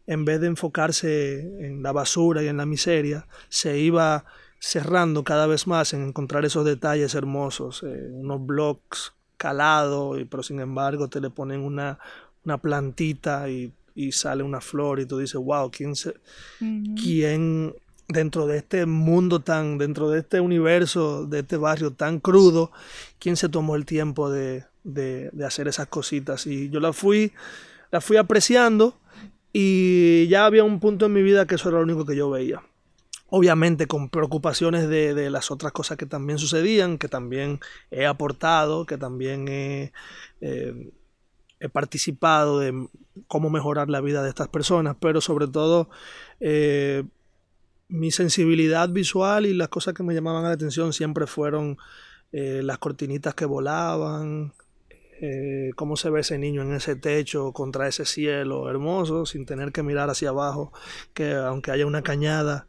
en 0.07 0.25
vez 0.25 0.41
de 0.41 0.49
enfocarse 0.49 1.41
en 1.65 1.83
la 1.83 1.93
basura 1.93 2.43
y 2.43 2.49
en 2.49 2.57
la 2.57 2.67
miseria, 2.67 3.27
se 3.49 3.79
iba 3.79 4.25
cerrando 4.59 5.23
cada 5.23 5.47
vez 5.47 5.69
más 5.69 5.95
en 5.95 6.09
encontrar 6.09 6.45
esos 6.45 6.65
detalles 6.65 7.15
hermosos, 7.15 7.85
eh, 7.85 8.09
unos 8.11 8.45
blocks 8.45 9.15
calados, 9.37 10.19
pero 10.29 10.43
sin 10.43 10.59
embargo 10.59 11.09
te 11.09 11.21
le 11.21 11.31
ponen 11.31 11.61
una, 11.61 12.01
una 12.45 12.59
plantita 12.59 13.49
y, 13.49 13.73
y, 13.95 14.11
sale 14.11 14.43
una 14.43 14.61
flor 14.61 14.99
y 14.99 15.07
tú 15.07 15.19
dices, 15.19 15.41
wow, 15.41 15.71
¿quién, 15.71 15.95
se, 15.95 16.15
¿quién 17.01 17.73
dentro 18.09 18.47
de 18.47 18.59
este 18.59 18.87
mundo 18.87 19.41
tan, 19.41 19.79
dentro 19.79 20.11
de 20.11 20.21
este 20.21 20.41
universo, 20.41 21.27
de 21.27 21.41
este 21.41 21.57
barrio 21.57 21.93
tan 21.93 22.21
crudo, 22.21 22.73
quién 23.19 23.37
se 23.37 23.49
tomó 23.49 23.77
el 23.77 23.85
tiempo 23.85 24.31
de, 24.31 24.65
de, 24.85 25.31
de 25.33 25.47
hacer 25.47 25.69
esas 25.69 25.89
cositas? 25.89 26.47
Y 26.47 26.71
yo 26.71 26.81
la 26.81 26.93
fui, 26.93 27.33
la 27.91 28.01
fui 28.01 28.17
apreciando 28.17 28.99
y 29.53 30.27
ya 30.29 30.47
había 30.47 30.65
un 30.65 30.81
punto 30.81 31.07
en 31.07 31.13
mi 31.13 31.23
vida 31.23 31.47
que 31.47 31.57
eso 31.57 31.69
era 31.69 31.79
lo 31.79 31.85
único 31.85 32.05
que 32.05 32.17
yo 32.17 32.31
veía 32.31 32.63
obviamente 33.31 33.87
con 33.87 34.09
preocupaciones 34.09 34.89
de, 34.89 35.31
las 35.31 35.51
otras 35.51 35.73
cosas 35.73 35.97
que 35.97 36.07
también 36.07 36.39
sucedían, 36.39 36.99
que 36.99 37.09
también 37.09 37.61
he 37.91 38.07
aportado, 38.07 38.87
que 38.87 38.97
también 38.97 39.49
he, 39.49 39.93
eh, 40.41 40.91
participado 41.73 42.61
de 42.61 42.89
cómo 43.27 43.51
mejorar 43.51 43.91
la 43.91 44.01
vida 44.01 44.23
de 44.23 44.29
estas 44.29 44.49
personas, 44.49 44.97
pero 45.01 45.21
sobre 45.21 45.49
todo 45.49 45.91
eh, 46.41 47.05
mi 47.89 48.11
sensibilidad 48.11 48.89
visual 48.89 49.47
y 49.47 49.55
las 49.55 49.69
cosas 49.69 49.95
que 49.95 50.03
me 50.03 50.15
llamaban 50.15 50.45
la 50.45 50.51
atención 50.51 50.93
siempre 50.93 51.27
fueron 51.27 51.79
eh, 52.33 52.61
las 52.63 52.79
cortinitas 52.79 53.35
que 53.35 53.45
volaban, 53.45 54.53
cómo 55.75 55.97
se 55.97 56.11
ve 56.11 56.21
ese 56.21 56.39
niño 56.39 56.63
en 56.63 56.75
ese 56.75 56.95
techo 56.95 57.53
contra 57.53 57.89
ese 57.89 58.05
cielo 58.05 58.71
hermoso, 58.71 59.27
sin 59.27 59.47
tener 59.47 59.73
que 59.73 59.83
mirar 59.83 60.09
hacia 60.11 60.29
abajo, 60.29 60.73
que 61.13 61.33
aunque 61.33 61.73
haya 61.73 61.87
una 61.87 62.03
cañada, 62.03 62.69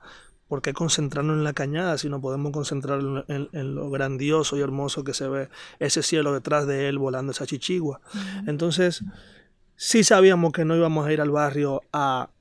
¿Por 0.49 0.63
qué 0.63 0.73
concentrarnos 0.73 1.37
en 1.37 1.43
la 1.43 1.53
cañada 1.53 1.99
si 1.99 2.09
no 2.09 2.19
podemos 2.19 2.51
concentrarnos 2.51 3.23
en, 3.27 3.75
lo 3.75 3.91
grandioso 3.91 4.57
y 4.57 4.61
hermoso 4.61 5.03
que 5.03 5.13
se 5.13 5.27
ve 5.27 5.49
ese 5.77 6.01
cielo 6.01 6.33
detrás 6.33 6.65
de 6.65 6.89
él 6.89 6.97
volando 6.97 7.31
esa 7.31 7.45
chichigua? 7.45 8.01
Entonces, 8.47 9.03
sí 9.75 10.03
sabíamos 10.03 10.51
que 10.51 10.65
no 10.65 10.75
íbamos 10.75 11.05
a 11.05 11.13
ir 11.13 11.21
al 11.21 11.29
barrio 11.29 11.83
a 11.93 12.31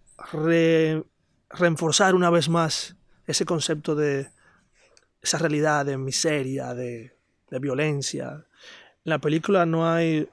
reforzar 1.50 2.14
una 2.14 2.30
vez 2.30 2.48
más 2.48 2.96
ese 3.26 3.44
concepto 3.44 3.94
de 3.94 4.30
esa 5.22 5.38
realidad 5.38 5.86
de 5.86 5.96
miseria, 5.96 6.74
de, 6.74 7.12
violencia. 7.50 8.46
En 9.04 9.10
la 9.10 9.18
película 9.18 9.66
no 9.66 9.90
hay 9.90 10.28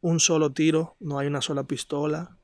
un 0.00 0.18
solo 0.18 0.50
tiro, 0.50 0.96
no 1.00 1.18
hay 1.18 1.28
una 1.28 1.40
sola 1.40 1.64
pistola, 1.64 2.36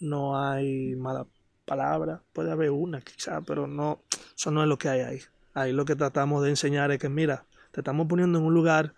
no 0.00 0.40
hay 0.40 0.96
mala 0.96 1.26
palabra, 1.64 2.22
puede 2.32 2.50
haber 2.50 2.70
una 2.70 3.00
quizá, 3.00 3.40
pero 3.40 3.66
no, 3.66 4.02
eso 4.36 4.50
no 4.50 4.62
es 4.62 4.68
lo 4.68 4.78
que 4.78 4.88
hay 4.88 5.00
ahí. 5.00 5.20
Ahí 5.54 5.72
lo 5.72 5.84
que 5.84 5.94
tratamos 5.94 6.42
de 6.42 6.50
enseñar 6.50 6.90
es 6.90 6.98
que, 6.98 7.08
mira, 7.08 7.44
te 7.70 7.80
estamos 7.80 8.06
poniendo 8.08 8.38
en 8.38 8.44
un 8.44 8.54
lugar 8.54 8.94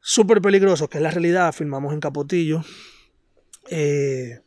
súper 0.00 0.40
peligroso, 0.40 0.88
que 0.88 0.98
es 0.98 1.02
la 1.02 1.10
realidad, 1.10 1.52
filmamos 1.52 1.92
en 1.92 2.00
Capotillo. 2.00 2.62
Eh, 3.70 4.40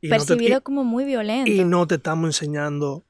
Percibido 0.00 0.62
como 0.62 0.84
muy 0.84 1.04
violento. 1.04 1.50
Y 1.50 1.64
no 1.64 1.86
te 1.86 1.96
estamos 1.96 2.28
enseñando, 2.28 3.04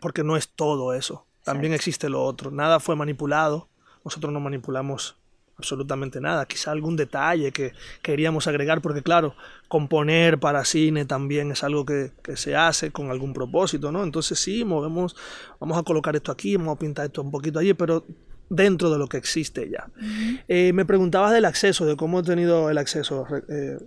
porque 0.00 0.24
no 0.24 0.36
es 0.36 0.48
todo 0.48 0.94
eso. 0.94 1.26
También 1.44 1.72
existe 1.74 2.08
lo 2.08 2.22
otro. 2.24 2.50
Nada 2.50 2.80
fue 2.80 2.96
manipulado. 2.96 3.68
Nosotros 4.02 4.32
no 4.32 4.40
manipulamos 4.40 5.16
absolutamente 5.56 6.20
nada. 6.20 6.46
Quizá 6.46 6.70
algún 6.70 6.96
detalle 6.96 7.52
que 7.52 7.72
queríamos 8.02 8.46
agregar, 8.46 8.80
porque 8.80 9.02
claro, 9.02 9.34
componer 9.68 10.38
para 10.38 10.64
cine 10.64 11.04
también 11.04 11.52
es 11.52 11.62
algo 11.62 11.84
que, 11.84 12.12
se 12.34 12.56
hace 12.56 12.90
con 12.90 13.10
algún 13.10 13.32
propósito, 13.32 13.92
¿no? 13.92 14.02
Entonces 14.02 14.38
sí, 14.38 14.64
movemos, 14.64 15.16
vamos 15.60 15.78
a 15.78 15.82
colocar 15.82 16.16
esto 16.16 16.32
aquí, 16.32 16.56
vamos 16.56 16.76
a 16.76 16.78
pintar 16.78 17.06
esto 17.06 17.22
un 17.22 17.30
poquito 17.30 17.58
allí, 17.58 17.74
pero 17.74 18.04
dentro 18.48 18.90
de 18.90 18.98
lo 18.98 19.06
que 19.06 19.16
existe 19.16 19.68
ya. 19.70 19.88
Eh, 20.48 20.72
me 20.72 20.84
preguntabas 20.84 21.32
del 21.32 21.44
acceso, 21.44 21.86
de 21.86 21.96
cómo 21.96 22.20
he 22.20 22.22
tenido 22.22 22.70
el 22.70 22.78
acceso. 22.78 23.26
Eh, 23.48 23.78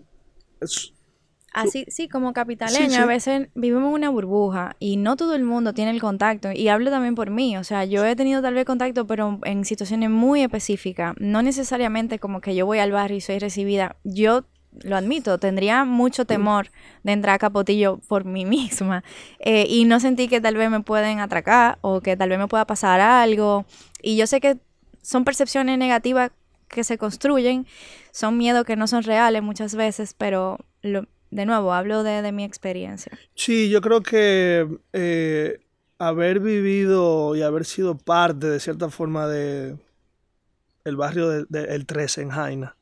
Así, 1.54 1.86
sí, 1.88 2.08
como 2.08 2.34
capitaleño, 2.34 3.02
a 3.02 3.06
veces 3.06 3.48
vivimos 3.56 3.88
en 3.88 3.94
una 3.94 4.10
burbuja 4.10 4.76
y 4.80 4.98
no 4.98 5.16
todo 5.16 5.34
el 5.34 5.44
mundo 5.44 5.74
tiene 5.74 5.92
el 5.92 6.02
contacto. 6.02 6.52
Y 6.52 6.68
hablo 6.68 6.92
también 6.92 7.16
por 7.16 7.32
mí, 7.32 7.58
o 7.58 7.64
sea, 7.64 7.86
yo 7.86 8.06
he 8.06 8.16
tenido 8.16 8.42
tal 8.42 8.54
vez 8.54 8.66
contacto, 8.66 9.08
pero 9.08 9.40
en 9.44 9.66
situaciones 9.66 10.10
muy 10.10 10.44
específicas. 10.44 11.16
No 11.20 11.42
necesariamente 11.42 12.20
como 12.20 12.42
que 12.42 12.54
yo 12.54 12.66
voy 12.66 12.80
al 12.80 12.92
barrio 12.92 13.18
y 13.18 13.22
soy 13.22 13.40
recibida. 13.40 13.96
Yo 14.04 14.46
lo 14.84 14.96
admito, 14.96 15.40
tendría 15.40 15.86
mucho 15.86 16.26
temor 16.26 16.70
de 17.04 17.14
entrar 17.14 17.36
a 17.36 17.40
Capotillo 17.40 17.98
por 18.08 18.26
mí 18.26 18.46
misma 18.46 19.04
eh, 19.40 19.66
y 19.68 19.86
no 19.86 20.00
sentí 20.00 20.28
que 20.28 20.42
tal 20.42 20.56
vez 20.56 20.70
me 20.70 20.82
pueden 20.82 21.20
atracar 21.20 21.80
o 21.82 22.02
que 22.02 22.16
tal 22.16 22.30
vez 22.30 22.40
me 22.40 22.48
pueda 22.48 22.66
pasar 22.66 23.00
algo. 23.00 23.66
Y 24.02 24.18
yo 24.18 24.28
sé 24.28 24.40
que 24.40 24.58
son 25.02 25.24
percepciones 25.24 25.78
negativas 25.78 26.32
que 26.68 26.84
se 26.84 26.98
construyen, 26.98 27.66
son 28.12 28.38
miedos 28.38 28.66
que 28.66 28.76
no 28.76 28.88
son 28.88 29.04
reales 29.04 29.42
muchas 29.42 29.74
veces, 29.74 30.14
pero 30.14 30.60
lo, 30.82 31.08
de 31.32 31.46
nuevo, 31.46 31.74
hablo 31.74 32.04
de, 32.04 32.32
mi 32.32 32.44
experiencia. 32.44 33.12
Sí, 33.36 33.70
yo 33.70 33.82
creo 33.82 34.02
que 34.02 34.68
eh, 34.94 35.60
haber 35.98 36.40
vivido 36.40 37.36
y 37.36 37.42
haber 37.42 37.66
sido 37.66 37.98
parte 37.98 38.48
de 38.48 38.60
cierta 38.60 38.90
forma 38.90 39.28
de 39.28 39.78
el 40.84 40.96
barrio 40.96 41.30
del 41.30 41.48
de, 41.50 41.84
13 41.86 42.22
en 42.22 42.30
Jaina 42.30 42.78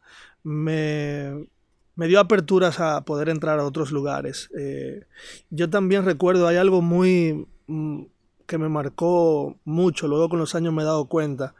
me, 0.45 1.47
dio 1.95 2.19
aperturas 2.19 2.79
a 2.79 3.03
poder 3.03 3.29
entrar 3.29 3.59
a 3.59 3.65
otros 3.65 3.91
lugares. 3.91 4.49
Eh, 4.57 5.05
yo 5.49 5.69
también 5.69 6.05
recuerdo, 6.05 6.47
hay 6.47 6.57
algo 6.57 6.81
muy 6.81 7.47
mm, 7.67 8.03
que 8.45 8.57
me 8.57 8.69
marcó 8.69 9.57
mucho, 9.65 10.07
luego 10.07 10.29
con 10.29 10.39
los 10.39 10.53
años 10.55 10.73
me 10.73 10.83
he 10.83 10.85
dado 10.85 11.05
cuenta, 11.05 11.55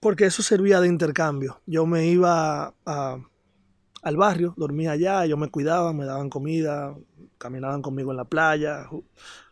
porque 0.00 0.26
eso 0.26 0.42
servía 0.42 0.80
de 0.80 0.88
intercambio. 0.88 1.60
Yo 1.66 1.86
me 1.86 2.06
iba 2.06 2.74
a 2.86 3.18
al 4.02 4.16
barrio, 4.16 4.54
dormía 4.56 4.92
allá, 4.92 5.24
ellos 5.24 5.38
me 5.38 5.48
cuidaban, 5.48 5.96
me 5.96 6.04
daban 6.04 6.28
comida, 6.28 6.94
caminaban 7.38 7.82
conmigo 7.82 8.10
en 8.10 8.16
la 8.16 8.24
playa, 8.24 8.88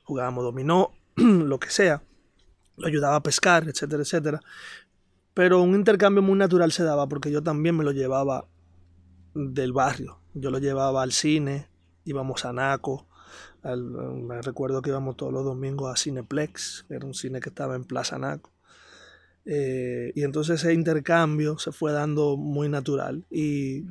jugábamos 0.02 0.44
dominó, 0.44 0.92
lo 1.16 1.58
que 1.60 1.70
sea, 1.70 2.02
lo 2.76 2.86
ayudaba 2.86 3.16
a 3.16 3.22
pescar, 3.22 3.68
etcétera, 3.68 4.02
etcétera. 4.02 4.40
Pero 5.34 5.62
un 5.62 5.74
intercambio 5.74 6.22
muy 6.22 6.36
natural 6.36 6.72
se 6.72 6.82
daba 6.82 7.08
porque 7.08 7.30
yo 7.30 7.42
también 7.42 7.76
me 7.76 7.84
lo 7.84 7.92
llevaba 7.92 8.46
del 9.34 9.72
barrio. 9.72 10.18
Yo 10.34 10.50
lo 10.50 10.58
llevaba 10.58 11.02
al 11.02 11.12
cine, 11.12 11.68
íbamos 12.04 12.44
a 12.44 12.52
Naco. 12.52 13.06
me 13.62 14.42
recuerdo 14.42 14.82
que 14.82 14.90
íbamos 14.90 15.16
todos 15.16 15.32
los 15.32 15.44
domingos 15.44 15.92
a 15.92 15.96
Cineplex, 15.96 16.86
era 16.88 17.06
un 17.06 17.14
cine 17.14 17.40
que 17.40 17.50
estaba 17.50 17.76
en 17.76 17.84
Plaza 17.84 18.18
Naco. 18.18 18.50
Eh, 19.44 20.12
y 20.14 20.22
entonces 20.22 20.60
ese 20.60 20.74
intercambio 20.74 21.58
se 21.58 21.72
fue 21.72 21.92
dando 21.92 22.36
muy 22.36 22.68
natural. 22.68 23.24
Y 23.30 23.84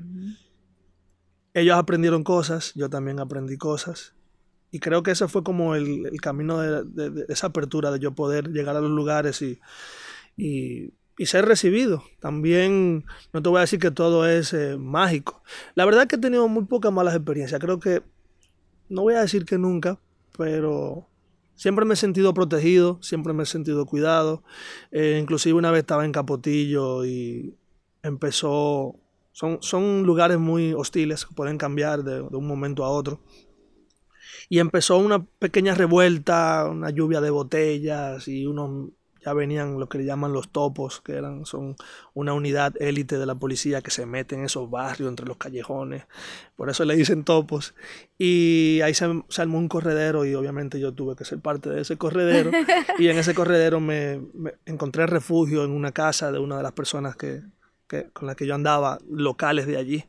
ellos 1.53 1.77
aprendieron 1.77 2.23
cosas, 2.23 2.73
yo 2.75 2.89
también 2.89 3.19
aprendí 3.19 3.57
cosas. 3.57 4.13
Y 4.71 4.79
creo 4.79 5.01
que 5.01 5.11
ese 5.11 5.27
fue 5.27 5.43
como 5.43 5.75
el, 5.75 6.19
camino 6.21 6.59
de, 6.59 7.25
esa 7.29 7.47
apertura, 7.47 7.91
de 7.91 7.99
yo 7.99 8.13
poder 8.13 8.49
llegar 8.49 8.75
a 8.75 8.81
los 8.81 8.91
lugares 8.91 9.41
y, 9.41 9.59
y, 10.37 10.93
ser 11.25 11.45
recibido. 11.45 12.03
También 12.19 13.03
no 13.33 13.41
te 13.41 13.49
voy 13.49 13.57
a 13.57 13.61
decir 13.61 13.79
que 13.79 13.91
todo 13.91 14.27
es 14.27 14.53
eh, 14.53 14.77
mágico. 14.77 15.41
La 15.75 15.85
verdad 15.85 16.03
es 16.03 16.07
que 16.07 16.15
he 16.15 16.19
tenido 16.19 16.47
muy 16.47 16.65
pocas 16.65 16.93
malas 16.93 17.15
experiencias. 17.15 17.59
Creo 17.59 17.79
que, 17.79 18.03
no 18.89 19.01
voy 19.01 19.15
a 19.15 19.21
decir 19.21 19.43
que 19.45 19.57
nunca, 19.57 19.99
pero 20.37 21.09
siempre 21.55 21.83
me 21.83 21.95
he 21.95 21.97
sentido 21.97 22.33
protegido, 22.33 22.99
siempre 23.01 23.33
me 23.33 23.43
he 23.43 23.47
sentido 23.47 23.85
cuidado. 23.85 24.43
Eh, 24.91 25.17
inclusive 25.19 25.57
una 25.57 25.71
vez 25.71 25.79
estaba 25.79 26.05
en 26.05 26.11
Capotillo 26.11 27.05
y 27.05 27.57
empezó... 28.03 28.95
Son, 29.39 29.59
son 29.61 30.03
lugares 30.03 30.37
muy 30.37 30.73
hostiles, 30.73 31.25
pueden 31.33 31.57
cambiar 31.57 32.03
de, 32.03 32.15
de 32.15 32.35
un 32.35 32.45
momento 32.45 32.83
a 32.83 32.89
otro. 32.89 33.21
Y 34.49 34.59
empezó 34.59 34.97
una 34.97 35.23
pequeña 35.23 35.75
revuelta, 35.75 36.67
una 36.69 36.89
lluvia 36.89 37.21
de 37.21 37.29
botellas 37.29 38.27
y 38.27 38.45
unos 38.45 38.89
ya 39.23 39.33
venían 39.33 39.79
lo 39.79 39.89
que 39.89 39.97
le 39.97 40.05
llaman 40.05 40.33
los 40.33 40.49
topos, 40.49 41.01
que 41.01 41.13
eran, 41.13 41.45
son 41.45 41.75
una 42.13 42.33
unidad 42.33 42.73
élite 42.81 43.17
de 43.17 43.25
la 43.25 43.35
policía 43.35 43.81
que 43.81 43.91
se 43.91 44.05
mete 44.05 44.35
en 44.35 44.45
esos 44.45 44.69
barrios, 44.69 45.09
entre 45.09 45.25
los 45.25 45.37
callejones, 45.37 46.05
por 46.55 46.69
eso 46.69 46.85
le 46.85 46.95
dicen 46.95 47.23
topos, 47.23 47.75
y 48.17 48.79
ahí 48.81 48.93
se, 48.93 49.05
armó 49.05 49.57
un 49.57 49.67
corredero 49.67 50.25
y 50.25 50.35
obviamente 50.35 50.79
yo 50.79 50.93
tuve 50.93 51.15
que 51.15 51.25
ser 51.25 51.39
parte 51.39 51.69
de 51.69 51.81
ese 51.81 51.97
corredero, 51.97 52.51
y 52.99 53.07
en 53.07 53.17
ese 53.17 53.33
corredero 53.33 53.79
me, 53.79 54.21
encontré 54.65 55.05
refugio 55.05 55.63
en 55.63 55.71
una 55.71 55.91
casa 55.91 56.31
de 56.31 56.39
una 56.39 56.57
de 56.57 56.63
las 56.63 56.73
personas 56.73 57.15
que, 57.15 57.41
con 58.13 58.27
las 58.27 58.35
que 58.35 58.45
yo 58.45 58.55
andaba, 58.55 58.99
locales 59.09 59.67
de 59.67 59.77
allí. 59.77 60.05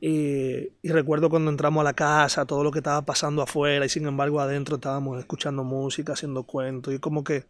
y, 0.00 0.70
y, 0.82 0.88
recuerdo 0.90 1.30
cuando 1.30 1.50
entramos 1.50 1.80
a 1.80 1.84
la 1.84 1.92
casa, 1.92 2.46
todo 2.46 2.64
lo 2.64 2.70
que 2.70 2.78
estaba 2.78 3.02
pasando 3.02 3.42
afuera, 3.42 3.84
y 3.84 3.88
sin 3.88 4.06
embargo 4.06 4.40
adentro 4.40 4.76
estábamos 4.76 5.18
escuchando 5.18 5.64
música, 5.64 6.14
haciendo 6.14 6.44
cuentos, 6.44 6.94
y 6.94 6.98
como 6.98 7.24
que 7.24 7.44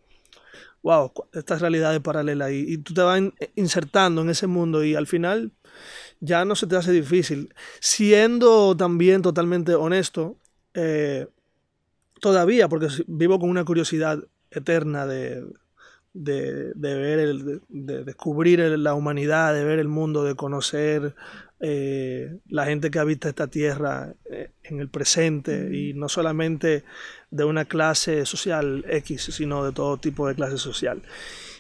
wow, 0.83 1.13
estas 1.33 1.61
realidades 1.61 2.01
paralelas 2.01 2.51
y, 2.53 2.73
y 2.73 2.79
tú 2.79 2.95
te 2.95 3.03
vas 3.03 3.21
insertando 3.55 4.23
en 4.23 4.31
ese 4.31 4.47
mundo 4.47 4.83
y 4.83 4.95
al 4.95 5.07
final 5.07 5.53
ya 6.21 6.45
no 6.45 6.55
se 6.55 6.67
te 6.67 6.77
hace 6.77 6.93
difícil. 6.93 7.55
Siendo 7.81 8.77
también 8.77 9.23
totalmente 9.23 9.75
honesto, 9.75 10.37
eh, 10.75 11.27
todavía, 12.21 12.69
porque 12.69 12.89
vivo 13.07 13.39
con 13.39 13.51
una 13.51 13.65
curiosidad 13.65 14.23
eterna 14.51 15.07
de, 15.07 15.45
de, 16.13 16.73
ver, 16.75 17.19
el, 17.19 17.63
de, 17.69 18.05
descubrir 18.05 18.61
la 18.61 18.95
humanidad, 18.95 19.55
de 19.55 19.65
ver 19.65 19.79
el 19.79 19.89
mundo, 19.89 20.25
de 20.25 20.35
conocer 20.35 21.15
eh, 21.61 22.39
la 22.49 22.65
gente 22.65 22.91
que 22.91 22.99
habita 22.99 23.29
esta 23.29 23.49
tierra 23.49 24.15
eh, 24.31 24.51
en 24.65 24.81
el 24.81 24.89
presente 24.89 25.71
y 25.73 25.93
no 25.93 26.09
solamente 26.09 26.85
de 27.31 27.45
una 27.45 27.67
clase 27.67 28.25
social 28.27 28.85
X, 28.89 29.29
sino 29.31 29.65
de 29.65 29.73
todo 29.73 29.99
tipo 29.99 30.27
de 30.27 30.35
clase 30.35 30.59
social. 30.59 31.03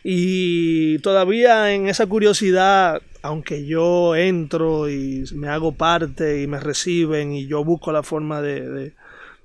Y 0.02 0.98
todavía 1.00 1.74
en 1.74 1.88
esa 1.88 2.06
curiosidad, 2.06 3.02
aunque 3.22 3.66
yo 3.66 4.16
entro 4.16 4.88
y 4.88 5.24
me 5.34 5.48
hago 5.48 5.72
parte 5.72 6.40
y 6.40 6.46
me 6.46 6.58
reciben 6.58 7.32
y 7.32 7.46
yo 7.46 7.62
busco 7.64 7.92
la 7.92 8.02
forma 8.02 8.40
de, 8.40 8.94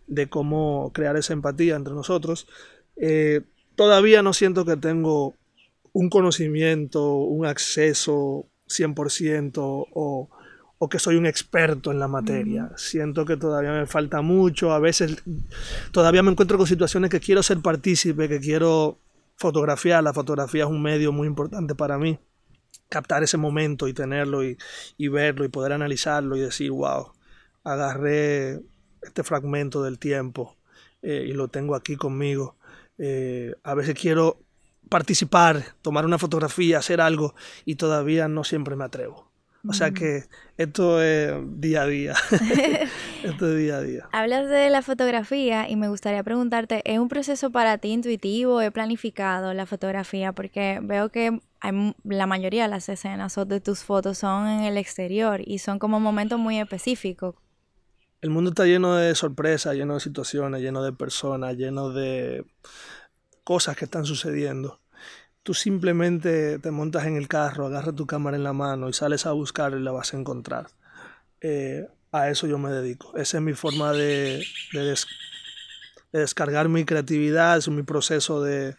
de, 0.07 0.27
cómo 0.29 0.91
crear 0.93 1.17
esa 1.17 1.33
empatía 1.33 1.75
entre 1.75 1.93
nosotros, 1.93 2.47
eh, 2.95 3.41
todavía 3.75 4.21
no 4.21 4.33
siento 4.33 4.65
que 4.65 4.77
tengo 4.77 5.35
un 5.93 6.09
conocimiento, 6.09 7.15
un 7.15 7.45
acceso 7.45 8.45
100% 8.67 9.53
o 9.57 10.29
o 10.77 10.89
que 10.89 10.99
soy 10.99 11.15
un 11.15 11.25
experto 11.25 11.91
en 11.91 11.99
la 11.99 12.07
materia. 12.07 12.71
Siento 12.75 13.25
que 13.25 13.37
todavía 13.37 13.71
me 13.71 13.85
falta 13.85 14.21
mucho, 14.21 14.73
a 14.73 14.79
veces 14.79 15.23
todavía 15.91 16.23
me 16.23 16.31
encuentro 16.31 16.57
con 16.57 16.67
situaciones 16.67 17.09
que 17.09 17.19
quiero 17.19 17.43
ser 17.43 17.59
partícipe, 17.59 18.27
que 18.27 18.39
quiero 18.39 18.99
fotografiar. 19.37 20.03
La 20.03 20.13
fotografía 20.13 20.63
es 20.63 20.69
un 20.69 20.81
medio 20.81 21.11
muy 21.11 21.27
importante 21.27 21.75
para 21.75 21.97
mí. 21.97 22.19
Captar 22.89 23.23
ese 23.23 23.37
momento 23.37 23.87
y 23.87 23.93
tenerlo 23.93 24.43
y, 24.43 24.57
verlo 25.07 25.45
y 25.45 25.47
poder 25.47 25.71
analizarlo 25.71 26.35
y 26.35 26.41
decir, 26.41 26.71
wow, 26.71 27.13
agarré 27.63 28.61
este 29.01 29.23
fragmento 29.23 29.81
del 29.81 29.97
tiempo 29.97 30.55
eh, 31.01 31.25
y 31.27 31.33
lo 31.33 31.47
tengo 31.47 31.75
aquí 31.75 31.95
conmigo. 31.95 32.57
Eh, 32.97 33.53
a 33.63 33.73
veces 33.73 33.95
quiero 33.99 34.39
participar, 34.89 35.63
tomar 35.81 36.05
una 36.05 36.17
fotografía, 36.17 36.77
hacer 36.77 37.01
algo 37.01 37.35
y 37.65 37.75
todavía 37.75 38.27
no 38.27 38.43
siempre 38.43 38.75
me 38.75 38.85
atrevo. 38.85 39.31
O 39.67 39.73
sea 39.73 39.91
que 39.91 40.25
esto 40.57 41.01
es 41.01 41.33
día 41.59 41.81
a 41.81 41.87
día. 41.87 42.13
esto 43.23 43.51
es 43.51 43.57
día 43.57 43.77
a 43.77 43.81
día. 43.81 44.09
Hablas 44.11 44.47
de 44.47 44.69
la 44.69 44.81
fotografía 44.81 45.67
y 45.69 45.75
me 45.75 45.87
gustaría 45.87 46.23
preguntarte, 46.23 46.81
¿es 46.85 46.99
un 46.99 47.07
proceso 47.07 47.49
para 47.51 47.77
ti 47.77 47.89
intuitivo? 47.89 48.61
¿He 48.61 48.71
planificado 48.71 49.53
la 49.53 49.65
fotografía? 49.65 50.33
Porque 50.33 50.79
veo 50.83 51.09
que 51.09 51.39
hay, 51.61 51.95
la 52.03 52.27
mayoría 52.27 52.63
de 52.63 52.69
las 52.69 52.89
escenas 52.89 53.35
de 53.47 53.59
tus 53.59 53.79
fotos 53.79 54.19
son 54.19 54.47
en 54.47 54.61
el 54.61 54.77
exterior 54.77 55.41
y 55.43 55.59
son 55.59 55.79
como 55.79 55.99
momentos 55.99 56.37
muy 56.37 56.59
específicos. 56.59 57.35
El 58.25 58.31
mundo 58.31 58.49
está 58.49 58.65
lleno 58.65 58.95
de 58.95 59.13
sorpresas, 59.13 59.75
lleno 59.75 59.93
de 59.93 59.99
situaciones, 59.99 60.61
lleno 60.61 60.83
de 60.83 60.93
personas, 60.93 61.55
lleno 61.55 61.91
de 61.91 62.45
cosas 63.43 63.77
que 63.77 63.85
están 63.85 64.05
sucediendo 64.05 64.79
tú 65.45 65.53
simplemente 65.53 66.57
te 66.57 66.71
montas 66.71 67.05
en 67.05 67.17
el 67.17 67.27
carro, 67.27 67.67
agarras 67.67 67.93
tu 67.93 68.07
cámara 68.07 68.35
en 68.35 68.41
la 68.41 68.51
mano 68.51 68.89
y 68.89 68.93
sales 68.93 69.27
a 69.27 69.31
buscar 69.31 69.73
y 69.73 69.79
la 69.79 69.91
vas 69.91 70.11
a 70.11 70.17
encontrar. 70.17 70.69
Eh, 71.39 71.87
a 72.11 72.31
eso 72.31 72.47
yo 72.47 72.57
me 72.57 72.71
dedico. 72.71 73.15
Esa 73.15 73.37
es 73.37 73.43
mi 73.43 73.53
forma 73.53 73.91
de, 73.91 74.43
descargar 76.11 76.67
mi 76.67 76.83
creatividad, 76.83 77.59
es 77.59 77.69
mi 77.69 77.83
proceso 77.83 78.41
de, 78.41 78.75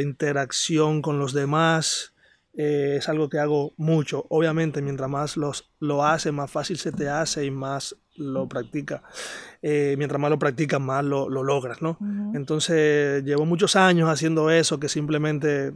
interacción 0.00 1.02
con 1.02 1.18
los 1.18 1.34
demás. 1.34 2.14
Eh, 2.54 2.96
es 2.98 3.08
algo 3.08 3.28
que 3.28 3.38
hago 3.38 3.72
mucho. 3.76 4.26
Obviamente, 4.30 4.82
mientras 4.82 5.08
más 5.08 5.36
los, 5.36 5.70
lo 5.78 6.04
hace, 6.04 6.32
más 6.32 6.50
fácil 6.50 6.78
se 6.78 6.92
te 6.92 7.08
hace 7.08 7.44
y 7.44 7.50
más 7.50 7.96
lo 8.16 8.48
practica. 8.48 9.02
Eh, 9.62 9.94
mientras 9.96 10.20
más 10.20 10.30
lo 10.30 10.38
practicas, 10.38 10.80
más 10.80 11.04
lo, 11.04 11.28
logras, 11.28 11.82
¿no? 11.82 11.98
Entonces, 12.34 13.22
llevo 13.24 13.44
muchos 13.46 13.76
años 13.76 14.08
haciendo 14.08 14.50
eso, 14.50 14.80
que 14.80 14.88
simplemente 14.88 15.72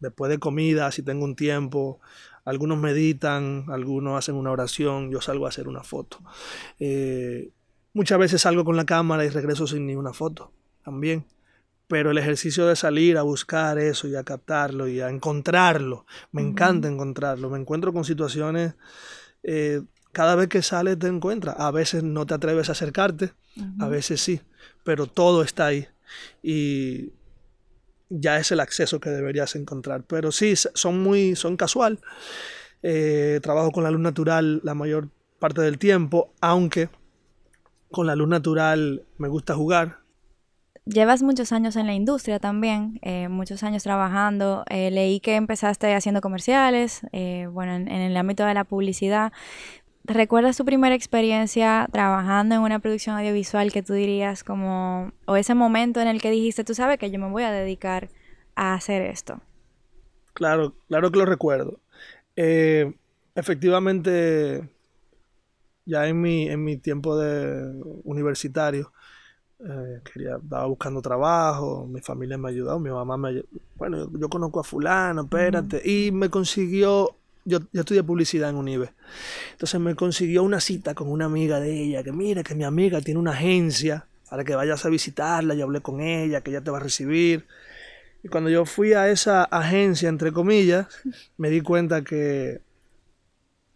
después 0.00 0.30
de 0.30 0.38
comida, 0.38 0.90
si 0.92 1.02
tengo 1.02 1.24
un 1.24 1.36
tiempo, 1.36 2.00
algunos 2.44 2.78
meditan, 2.78 3.66
algunos 3.68 4.18
hacen 4.18 4.34
una 4.34 4.50
oración, 4.50 5.10
yo 5.10 5.20
salgo 5.20 5.46
a 5.46 5.50
hacer 5.50 5.68
una 5.68 5.82
foto. 5.82 6.18
Eh, 6.78 7.50
muchas 7.92 8.18
veces 8.18 8.40
salgo 8.40 8.64
con 8.64 8.76
la 8.76 8.86
cámara 8.86 9.24
y 9.24 9.28
regreso 9.28 9.66
sin 9.66 9.86
ni 9.86 9.96
una 9.96 10.12
foto, 10.12 10.52
también. 10.84 11.24
Pero 11.88 12.10
el 12.10 12.18
ejercicio 12.18 12.66
de 12.66 12.76
salir 12.76 13.16
a 13.16 13.22
buscar 13.22 13.78
eso 13.78 14.06
y 14.08 14.14
a 14.14 14.22
captarlo 14.22 14.88
y 14.88 15.00
a 15.00 15.08
encontrarlo, 15.08 16.06
me 16.32 16.42
encanta 16.42 16.86
encontrarlo. 16.86 17.50
Me 17.50 17.58
encuentro 17.58 17.92
con 17.92 18.04
situaciones 18.04 18.74
eh, 19.42 19.80
cada 20.12 20.34
vez 20.34 20.48
que 20.48 20.62
sales 20.62 20.98
te 20.98 21.06
encuentras. 21.06 21.56
A 21.58 21.70
veces 21.70 22.02
no 22.02 22.26
te 22.26 22.34
atreves 22.34 22.68
a 22.68 22.72
acercarte, 22.72 23.32
a 23.80 23.88
veces 23.88 24.20
sí, 24.20 24.40
pero 24.84 25.06
todo 25.06 25.42
está 25.42 25.66
ahí. 25.66 25.88
Y 26.42 27.12
ya 28.10 28.38
es 28.38 28.50
el 28.52 28.60
acceso 28.60 29.00
que 29.00 29.10
deberías 29.10 29.54
encontrar. 29.56 30.04
Pero 30.06 30.32
sí, 30.32 30.54
son 30.56 31.02
muy, 31.02 31.36
son 31.36 31.56
casual. 31.56 32.00
Eh, 32.82 33.40
trabajo 33.42 33.70
con 33.70 33.82
la 33.82 33.90
luz 33.90 34.00
natural 34.00 34.60
la 34.62 34.74
mayor 34.74 35.08
parte 35.38 35.62
del 35.62 35.78
tiempo, 35.78 36.32
aunque 36.40 36.90
con 37.90 38.06
la 38.06 38.14
luz 38.14 38.28
natural 38.28 39.04
me 39.18 39.28
gusta 39.28 39.54
jugar. 39.54 40.00
Llevas 40.88 41.22
muchos 41.22 41.52
años 41.52 41.76
en 41.76 41.86
la 41.86 41.92
industria 41.92 42.38
también, 42.38 42.98
eh, 43.02 43.28
muchos 43.28 43.62
años 43.62 43.82
trabajando. 43.82 44.64
Eh, 44.70 44.90
leí 44.90 45.20
que 45.20 45.36
empezaste 45.36 45.94
haciendo 45.94 46.22
comerciales, 46.22 47.02
bueno, 47.52 47.74
en, 47.74 47.88
el 47.88 48.16
ámbito 48.16 48.46
de 48.46 48.54
la 48.54 48.64
publicidad. 48.64 49.32
¿Recuerdas 50.04 50.56
tu 50.56 50.64
primera 50.64 50.94
experiencia 50.94 51.86
trabajando 51.92 52.54
en 52.54 52.62
una 52.62 52.78
producción 52.78 53.18
audiovisual 53.18 53.70
que 53.70 53.82
tú 53.82 53.92
dirías 53.92 54.42
como, 54.42 55.12
o 55.26 55.36
ese 55.36 55.54
momento 55.54 56.00
en 56.00 56.08
el 56.08 56.22
que 56.22 56.30
dijiste, 56.30 56.64
tú 56.64 56.74
sabes 56.74 56.98
que 56.98 57.10
yo 57.10 57.18
me 57.18 57.28
voy 57.28 57.42
a 57.42 57.50
dedicar 57.50 58.08
a 58.54 58.72
hacer 58.72 59.02
esto? 59.02 59.42
Claro, 60.32 60.74
claro 60.88 61.12
que 61.12 61.18
lo 61.18 61.26
recuerdo. 61.26 61.80
Eh, 62.36 62.94
efectivamente, 63.34 64.66
ya 65.84 66.06
en 66.08 66.20
mi, 66.20 66.48
en 66.48 66.64
mi 66.64 66.78
tiempo 66.78 67.18
de 67.18 67.78
universitario, 68.04 68.92
eh, 69.60 70.00
quería, 70.04 70.36
estaba 70.36 70.66
buscando 70.66 71.02
trabajo, 71.02 71.86
mi 71.86 72.00
familia 72.00 72.38
me 72.38 72.50
ayudó, 72.50 72.78
mi 72.78 72.90
mamá 72.90 73.16
me 73.16 73.28
ayudó. 73.30 73.46
Bueno, 73.76 74.08
yo, 74.18 74.28
conozco 74.28 74.60
a 74.60 74.64
fulano, 74.64 75.22
espérate, 75.22 75.82
y 75.84 76.12
me 76.12 76.30
consiguió 76.30 77.16
yo, 77.44 77.60
estudié 77.72 78.02
publicidad 78.02 78.50
en 78.50 78.56
UNIBE. 78.56 78.90
Entonces 79.52 79.80
me 79.80 79.94
consiguió 79.94 80.42
una 80.42 80.60
cita 80.60 80.94
con 80.94 81.10
una 81.10 81.24
amiga 81.24 81.60
de 81.60 81.82
ella, 81.82 82.02
que 82.02 82.12
mira, 82.12 82.42
que 82.42 82.54
mi 82.54 82.64
amiga 82.64 83.00
tiene 83.00 83.18
una 83.18 83.32
agencia 83.32 84.06
para 84.28 84.44
que 84.44 84.54
vayas 84.54 84.84
a 84.84 84.90
visitarla, 84.90 85.54
yo 85.54 85.64
hablé 85.64 85.80
con 85.80 86.00
ella, 86.00 86.42
que 86.42 86.50
ella 86.50 86.60
te 86.60 86.70
va 86.70 86.76
a 86.76 86.82
recibir. 86.82 87.46
Y 88.22 88.28
cuando 88.28 88.50
yo 88.50 88.66
fui 88.66 88.92
a 88.92 89.08
esa 89.08 89.44
agencia, 89.44 90.08
entre 90.08 90.32
comillas, 90.32 90.86
me 91.38 91.50
di 91.50 91.62
cuenta 91.62 92.04
que 92.04 92.60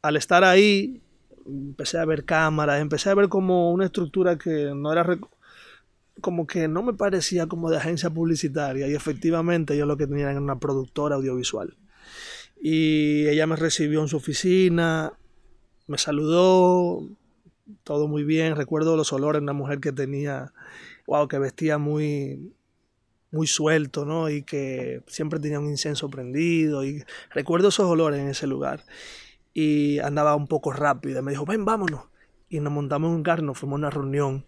al 0.02 0.16
estar 0.16 0.44
ahí, 0.44 1.00
empecé 1.46 1.98
a 1.98 2.04
ver 2.04 2.24
cámaras, 2.24 2.80
empecé 2.80 3.10
a 3.10 3.14
ver 3.14 3.28
como 3.28 3.72
una 3.72 3.86
estructura 3.86 4.36
que 4.36 4.72
no 4.74 4.92
era 4.92 5.02
como 6.20 6.46
que 6.46 6.68
no 6.68 6.82
me 6.82 6.92
parecía 6.92 7.46
como 7.46 7.70
de 7.70 7.78
agencia 7.78 8.10
publicitaria 8.10 8.86
y 8.88 8.94
efectivamente 8.94 9.76
yo 9.76 9.86
lo 9.86 9.96
que 9.96 10.06
tenía 10.06 10.30
era 10.30 10.40
una 10.40 10.58
productora 10.58 11.16
audiovisual 11.16 11.76
y 12.60 13.26
ella 13.28 13.46
me 13.46 13.56
recibió 13.56 14.02
en 14.02 14.08
su 14.08 14.18
oficina, 14.18 15.14
me 15.86 15.98
saludó, 15.98 17.08
todo 17.82 18.06
muy 18.06 18.24
bien, 18.24 18.54
recuerdo 18.54 18.96
los 18.96 19.12
olores 19.12 19.42
una 19.42 19.52
mujer 19.52 19.80
que 19.80 19.90
tenía 19.90 20.52
wow, 21.06 21.28
que 21.28 21.38
vestía 21.38 21.78
muy, 21.78 22.54
muy 23.30 23.46
suelto, 23.46 24.04
¿no? 24.04 24.30
Y 24.30 24.42
que 24.42 25.02
siempre 25.06 25.40
tenía 25.40 25.60
un 25.60 25.68
incenso 25.68 26.08
prendido. 26.08 26.84
Y 26.84 27.04
recuerdo 27.30 27.68
esos 27.68 27.86
olores 27.86 28.20
en 28.20 28.28
ese 28.28 28.46
lugar. 28.46 28.84
Y 29.54 29.98
andaba 30.00 30.34
un 30.34 30.46
poco 30.46 30.72
rápido. 30.72 31.20
Y 31.20 31.22
me 31.22 31.32
dijo, 31.32 31.44
ven, 31.44 31.64
vámonos. 31.64 32.04
Y 32.48 32.60
nos 32.60 32.72
montamos 32.72 33.08
en 33.08 33.16
un 33.16 33.22
carro, 33.22 33.42
nos 33.42 33.58
fuimos 33.58 33.76
a 33.76 33.78
una 33.78 33.90
reunión 33.90 34.46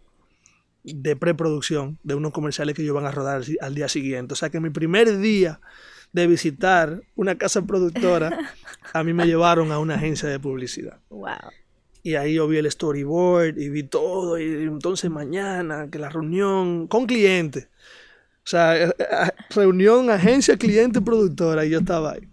de 0.84 1.16
preproducción 1.16 1.98
de 2.02 2.14
unos 2.14 2.32
comerciales 2.32 2.74
que 2.74 2.82
ellos 2.82 2.94
van 2.94 3.06
a 3.06 3.10
rodar 3.10 3.42
al 3.60 3.74
día 3.74 3.88
siguiente. 3.88 4.34
O 4.34 4.36
sea 4.36 4.50
que 4.50 4.60
mi 4.60 4.70
primer 4.70 5.18
día 5.18 5.60
de 6.12 6.26
visitar 6.26 7.02
una 7.16 7.36
casa 7.36 7.62
productora, 7.62 8.38
a 8.92 9.02
mí 9.02 9.12
me 9.12 9.26
llevaron 9.26 9.72
a 9.72 9.78
una 9.78 9.96
agencia 9.96 10.28
de 10.28 10.38
publicidad. 10.38 11.00
Wow. 11.08 11.32
Y 12.04 12.16
ahí 12.16 12.34
yo 12.34 12.46
vi 12.46 12.58
el 12.58 12.70
storyboard 12.70 13.58
y 13.58 13.70
vi 13.70 13.82
todo. 13.82 14.38
Y 14.38 14.44
entonces 14.44 15.10
mañana, 15.10 15.88
que 15.90 15.98
la 15.98 16.10
reunión 16.10 16.86
con 16.86 17.06
clientes. 17.06 17.68
O 18.44 18.46
sea, 18.46 18.76
eh, 18.76 18.94
eh, 18.98 19.30
reunión, 19.50 20.10
agencia, 20.10 20.56
cliente, 20.58 21.00
productora. 21.00 21.64
Y 21.64 21.70
yo 21.70 21.78
estaba 21.78 22.12
ahí. 22.12 22.28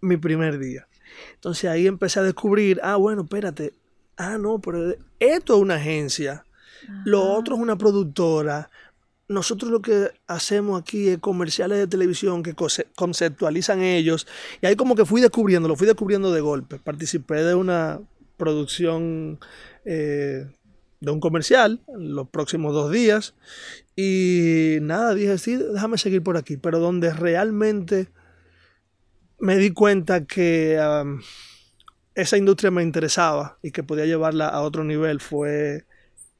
Mi 0.00 0.16
primer 0.16 0.60
día. 0.60 0.86
Entonces 1.34 1.68
ahí 1.68 1.88
empecé 1.88 2.20
a 2.20 2.22
descubrir, 2.22 2.80
ah, 2.84 2.96
bueno, 2.96 3.22
espérate. 3.22 3.72
Ah, 4.16 4.38
no, 4.38 4.60
pero 4.60 4.94
esto 5.18 5.56
es 5.56 5.60
una 5.60 5.74
agencia. 5.74 6.44
Lo 7.04 7.22
otro 7.22 7.56
es 7.56 7.60
una 7.60 7.76
productora. 7.76 8.70
Nosotros 9.28 9.70
lo 9.70 9.82
que 9.82 10.10
hacemos 10.26 10.80
aquí 10.80 11.08
es 11.08 11.18
comerciales 11.18 11.78
de 11.78 11.86
televisión 11.86 12.42
que 12.42 12.54
conceptualizan 12.96 13.82
ellos. 13.82 14.26
Y 14.62 14.66
ahí 14.66 14.76
como 14.76 14.94
que 14.94 15.04
fui 15.04 15.20
descubriendo, 15.20 15.68
lo 15.68 15.76
fui 15.76 15.86
descubriendo 15.86 16.32
de 16.32 16.40
golpe. 16.40 16.78
Participé 16.78 17.44
de 17.44 17.54
una 17.54 18.00
producción 18.36 19.38
eh, 19.84 20.46
de 21.00 21.10
un 21.10 21.20
comercial 21.20 21.80
en 21.88 22.14
los 22.14 22.28
próximos 22.28 22.72
dos 22.72 22.90
días. 22.90 23.34
Y 23.94 24.78
nada, 24.80 25.14
dije, 25.14 25.36
sí, 25.38 25.56
déjame 25.56 25.98
seguir 25.98 26.22
por 26.22 26.36
aquí. 26.36 26.56
Pero 26.56 26.78
donde 26.78 27.12
realmente 27.12 28.08
me 29.38 29.56
di 29.56 29.70
cuenta 29.70 30.24
que 30.24 30.80
esa 32.14 32.36
industria 32.36 32.70
me 32.70 32.82
interesaba 32.82 33.58
y 33.62 33.70
que 33.70 33.82
podía 33.82 34.06
llevarla 34.06 34.48
a 34.48 34.62
otro 34.62 34.84
nivel 34.84 35.20
fue 35.20 35.86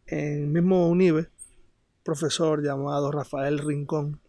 en 0.08 0.42
el 0.42 0.46
mismo 0.48 0.88
UNIBE, 0.88 1.28
profesor 2.02 2.64
llamado 2.64 3.12
Rafael 3.12 3.58
Rincón, 3.58 4.20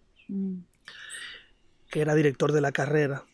que 1.89 2.02
era 2.02 2.15
director 2.15 2.52
de 2.52 2.62
la 2.62 2.72
carrera. 2.72 3.26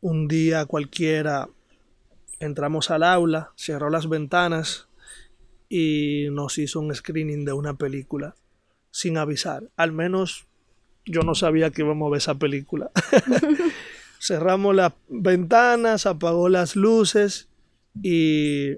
Un 0.00 0.28
día 0.28 0.66
cualquiera 0.66 1.48
entramos 2.40 2.90
al 2.90 3.04
aula, 3.04 3.52
cerró 3.56 3.90
las 3.90 4.08
ventanas 4.08 4.88
y 5.68 6.26
nos 6.30 6.58
hizo 6.58 6.80
un 6.80 6.94
screening 6.94 7.44
de 7.44 7.52
una 7.52 7.74
película 7.74 8.34
sin 8.90 9.16
avisar. 9.16 9.70
Al 9.76 9.92
menos 9.92 10.46
yo 11.06 11.22
no 11.22 11.34
sabía 11.34 11.70
que 11.70 11.82
íbamos 11.82 12.06
a 12.06 12.10
ver 12.10 12.18
esa 12.18 12.34
película. 12.34 12.90
Cerramos 14.20 14.74
las 14.74 14.92
ventanas, 15.08 16.06
apagó 16.06 16.48
las 16.48 16.76
luces 16.76 17.48
y 18.02 18.76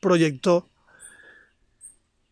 proyectó 0.00 0.68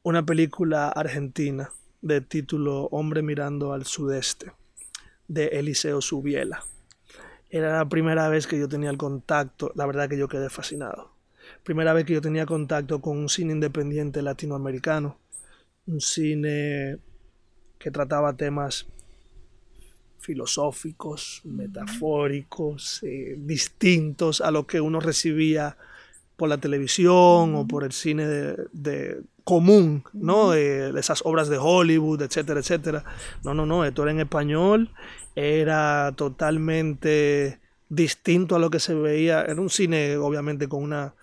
una 0.03 0.25
película 0.27 0.89
argentina 0.89 1.71
de 2.01 2.21
título 2.21 2.85
Hombre 2.87 3.23
mirando 3.23 3.73
al 3.73 3.85
sudeste 3.85 4.53
de 5.29 5.47
Eliseo 5.47 6.01
Subiela. 6.01 6.65
Era 7.51 7.79
la 7.79 7.89
primera 7.89 8.29
vez 8.29 8.47
que 8.47 8.59
yo 8.59 8.69
tenía 8.69 8.91
el 8.91 8.97
contacto, 8.97 9.73
la 9.77 9.87
verdad 9.87 10.09
que 10.09 10.19
yo 10.19 10.27
quedé 10.27 10.51
fascinado. 10.51 11.13
Primera 11.63 11.93
vez 11.93 12.05
que 12.05 12.15
yo 12.15 12.21
tenía 12.21 12.47
contacto 12.47 13.01
con 13.01 13.19
un 13.19 13.29
cine 13.29 13.53
independiente 13.53 14.23
latinoamericano, 14.23 15.19
un 15.87 16.01
cine 16.01 16.99
que 17.79 17.91
trataba 17.91 18.37
temas 18.37 18.87
filosóficos, 20.19 21.43
metafóricos, 21.45 23.03
eh, 23.03 23.37
distintos 23.39 24.41
a 24.41 24.51
lo 24.51 24.67
que 24.67 24.81
uno 24.81 25.01
recibía 25.01 25.77
por 26.37 26.49
la 26.49 26.59
televisión 26.59 27.55
o 27.55 27.67
por 27.67 27.85
el 27.85 27.93
cine 27.93 28.27
de, 28.27 29.23
común, 29.45 30.05
¿no? 30.13 30.51
De, 30.51 30.99
esas 30.99 31.23
obras 31.25 31.49
de 31.49 31.59
Hollywood, 31.59 32.23
etcétera, 32.23 32.61
etcétera. 32.61 33.05
No, 33.45 33.55
no, 33.55 33.67
no, 33.67 33.85
esto 33.85 34.03
era 34.03 34.13
en 34.13 34.21
español, 34.21 34.91
era 35.35 36.13
totalmente 36.17 37.61
distinto 37.89 38.57
a 38.57 38.59
lo 38.59 38.71
que 38.71 38.81
se 38.81 38.95
veía. 38.95 39.43
Era 39.43 39.61
un 39.61 39.71
cine, 39.71 40.17
obviamente, 40.17 40.69
con 40.69 40.83
una 40.83 41.15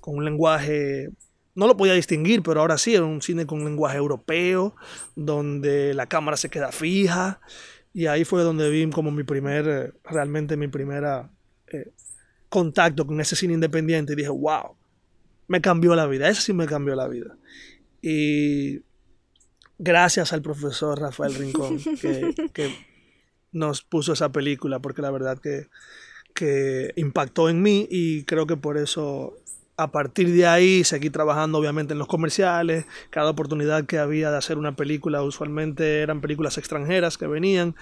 con 0.00 0.16
un 0.16 0.24
lenguaje 0.24 1.10
no 1.56 1.66
lo 1.66 1.76
podía 1.76 1.94
distinguir, 1.94 2.42
pero 2.42 2.60
ahora 2.60 2.78
sí, 2.78 2.94
era 2.94 3.04
un 3.04 3.22
cine 3.22 3.46
con 3.46 3.60
un 3.60 3.64
lenguaje 3.64 3.96
europeo, 3.96 4.76
donde 5.16 5.94
la 5.94 6.06
cámara 6.06 6.36
se 6.36 6.50
queda 6.50 6.70
fija, 6.70 7.40
y 7.94 8.06
ahí 8.06 8.24
fue 8.24 8.42
donde 8.42 8.68
vi 8.68 8.88
como 8.90 9.10
mi 9.10 9.24
primer, 9.24 9.94
realmente 10.04 10.58
mi 10.58 10.68
primera 10.68 11.30
eh, 11.72 11.92
contacto 12.50 13.06
con 13.06 13.20
ese 13.22 13.36
cine 13.36 13.54
independiente 13.54 14.12
y 14.12 14.16
dije, 14.16 14.28
wow, 14.28 14.76
me 15.48 15.60
cambió 15.60 15.94
la 15.94 16.06
vida, 16.06 16.28
ese 16.28 16.42
sí 16.42 16.52
me 16.52 16.66
cambió 16.66 16.94
la 16.94 17.08
vida. 17.08 17.36
Y 18.02 18.82
gracias 19.78 20.32
al 20.32 20.42
profesor 20.42 21.00
Rafael 21.00 21.34
Rincón 21.34 21.78
que, 22.52 22.74
nos 23.52 23.82
puso 23.82 24.12
esa 24.12 24.32
película, 24.32 24.80
porque 24.80 25.02
la 25.02 25.10
verdad 25.10 25.38
que, 25.38 25.68
que 26.34 26.92
impactó 26.96 27.48
en 27.48 27.62
mí 27.62 27.86
y 27.90 28.24
creo 28.24 28.46
que 28.46 28.56
por 28.56 28.76
eso 28.76 29.36
a 29.78 29.90
partir 29.90 30.32
de 30.32 30.46
ahí 30.46 30.84
seguí 30.84 31.10
trabajando 31.10 31.58
obviamente 31.58 31.92
en 31.92 31.98
los 31.98 32.08
comerciales, 32.08 32.86
cada 33.10 33.30
oportunidad 33.30 33.84
que 33.84 33.98
había 33.98 34.30
de 34.30 34.38
hacer 34.38 34.56
una 34.56 34.74
película, 34.74 35.22
usualmente 35.22 36.00
eran 36.00 36.20
películas 36.22 36.56
extranjeras 36.56 37.18
que 37.18 37.26
venían. 37.26 37.74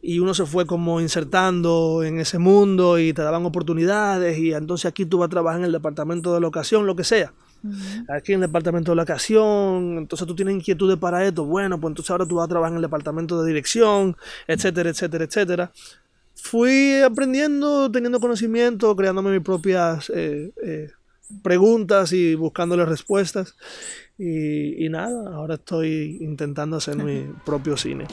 Y 0.00 0.20
uno 0.20 0.34
se 0.34 0.46
fue 0.46 0.66
como 0.66 1.00
insertando 1.00 2.02
en 2.04 2.20
ese 2.20 2.38
mundo 2.38 2.98
y 2.98 3.12
te 3.12 3.22
daban 3.22 3.44
oportunidades. 3.46 4.38
Y 4.38 4.52
entonces 4.52 4.86
aquí 4.86 5.06
tú 5.06 5.18
vas 5.18 5.26
a 5.26 5.30
trabajar 5.30 5.60
en 5.60 5.66
el 5.66 5.72
departamento 5.72 6.32
de 6.32 6.40
locación, 6.40 6.86
lo 6.86 6.94
que 6.94 7.04
sea. 7.04 7.32
Aquí 8.10 8.34
en 8.34 8.42
el 8.42 8.48
departamento 8.48 8.92
de 8.92 8.96
locación, 8.96 9.96
entonces 9.96 10.26
tú 10.26 10.36
tienes 10.36 10.54
inquietudes 10.54 10.98
para 10.98 11.24
esto, 11.24 11.46
bueno, 11.46 11.80
pues 11.80 11.92
entonces 11.92 12.10
ahora 12.10 12.26
tú 12.26 12.34
vas 12.34 12.44
a 12.44 12.48
trabajar 12.48 12.72
en 12.72 12.76
el 12.76 12.82
departamento 12.82 13.42
de 13.42 13.48
dirección, 13.48 14.16
etcétera, 14.46 14.90
etcétera, 14.90 15.24
etcétera. 15.24 15.72
Fui 16.34 17.00
aprendiendo, 17.00 17.90
teniendo 17.90 18.20
conocimiento, 18.20 18.94
creándome 18.94 19.30
mis 19.30 19.40
propias 19.40 20.10
eh, 20.10 20.52
eh, 20.62 20.90
preguntas 21.42 22.12
y 22.12 22.34
buscándole 22.34 22.84
respuestas. 22.84 23.56
Y, 24.18 24.88
nada, 24.90 25.34
ahora 25.34 25.54
estoy 25.54 26.18
intentando 26.20 26.76
hacer 26.76 26.96
mi 26.96 27.26
propio 27.44 27.76
cine. 27.76 28.06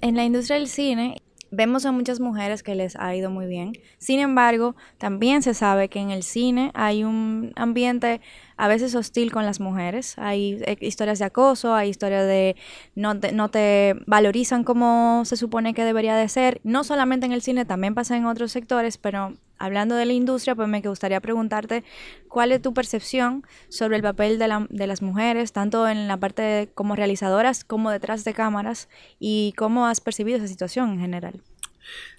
En 0.00 0.16
la 0.16 0.24
industria 0.24 0.58
del 0.58 0.68
cine 0.68 1.16
vemos 1.50 1.86
a 1.86 1.92
muchas 1.92 2.20
mujeres 2.20 2.62
que 2.62 2.74
les 2.74 2.96
ha 2.96 3.14
ido 3.14 3.30
muy 3.30 3.46
bien. 3.46 3.72
Sin 3.98 4.20
embargo, 4.20 4.76
también 4.98 5.42
se 5.42 5.54
sabe 5.54 5.88
que 5.88 5.98
en 5.98 6.10
el 6.10 6.22
cine 6.22 6.70
hay 6.74 7.04
un 7.04 7.52
ambiente 7.56 8.20
a 8.58 8.68
veces 8.68 8.94
hostil 8.94 9.32
con 9.32 9.46
las 9.46 9.60
mujeres. 9.60 10.18
Hay 10.18 10.60
eh, 10.66 10.76
historias 10.80 11.20
de 11.20 11.24
acoso, 11.24 11.74
hay 11.74 11.88
historias 11.88 12.26
de 12.26 12.56
no 12.94 13.18
te, 13.18 13.32
no 13.32 13.48
te 13.48 13.94
valorizan 14.06 14.64
como 14.64 15.22
se 15.24 15.36
supone 15.36 15.72
que 15.74 15.84
debería 15.84 16.16
de 16.16 16.28
ser. 16.28 16.60
No 16.64 16.84
solamente 16.84 17.24
en 17.24 17.32
el 17.32 17.40
cine, 17.40 17.64
también 17.64 17.94
pasa 17.94 18.16
en 18.16 18.26
otros 18.26 18.50
sectores, 18.52 18.98
pero 18.98 19.34
hablando 19.58 19.94
de 19.94 20.06
la 20.06 20.12
industria, 20.12 20.56
pues 20.56 20.68
me 20.68 20.80
gustaría 20.80 21.20
preguntarte 21.20 21.84
cuál 22.28 22.50
es 22.50 22.60
tu 22.60 22.74
percepción 22.74 23.44
sobre 23.68 23.96
el 23.96 24.02
papel 24.02 24.38
de, 24.38 24.48
la, 24.48 24.66
de 24.68 24.86
las 24.88 25.02
mujeres, 25.02 25.52
tanto 25.52 25.88
en 25.88 26.08
la 26.08 26.16
parte 26.16 26.68
como 26.74 26.96
realizadoras 26.96 27.64
como 27.64 27.90
detrás 27.90 28.24
de 28.24 28.34
cámaras, 28.34 28.88
y 29.20 29.54
cómo 29.56 29.86
has 29.86 30.00
percibido 30.00 30.38
esa 30.38 30.48
situación 30.48 30.90
en 30.90 31.00
general. 31.00 31.42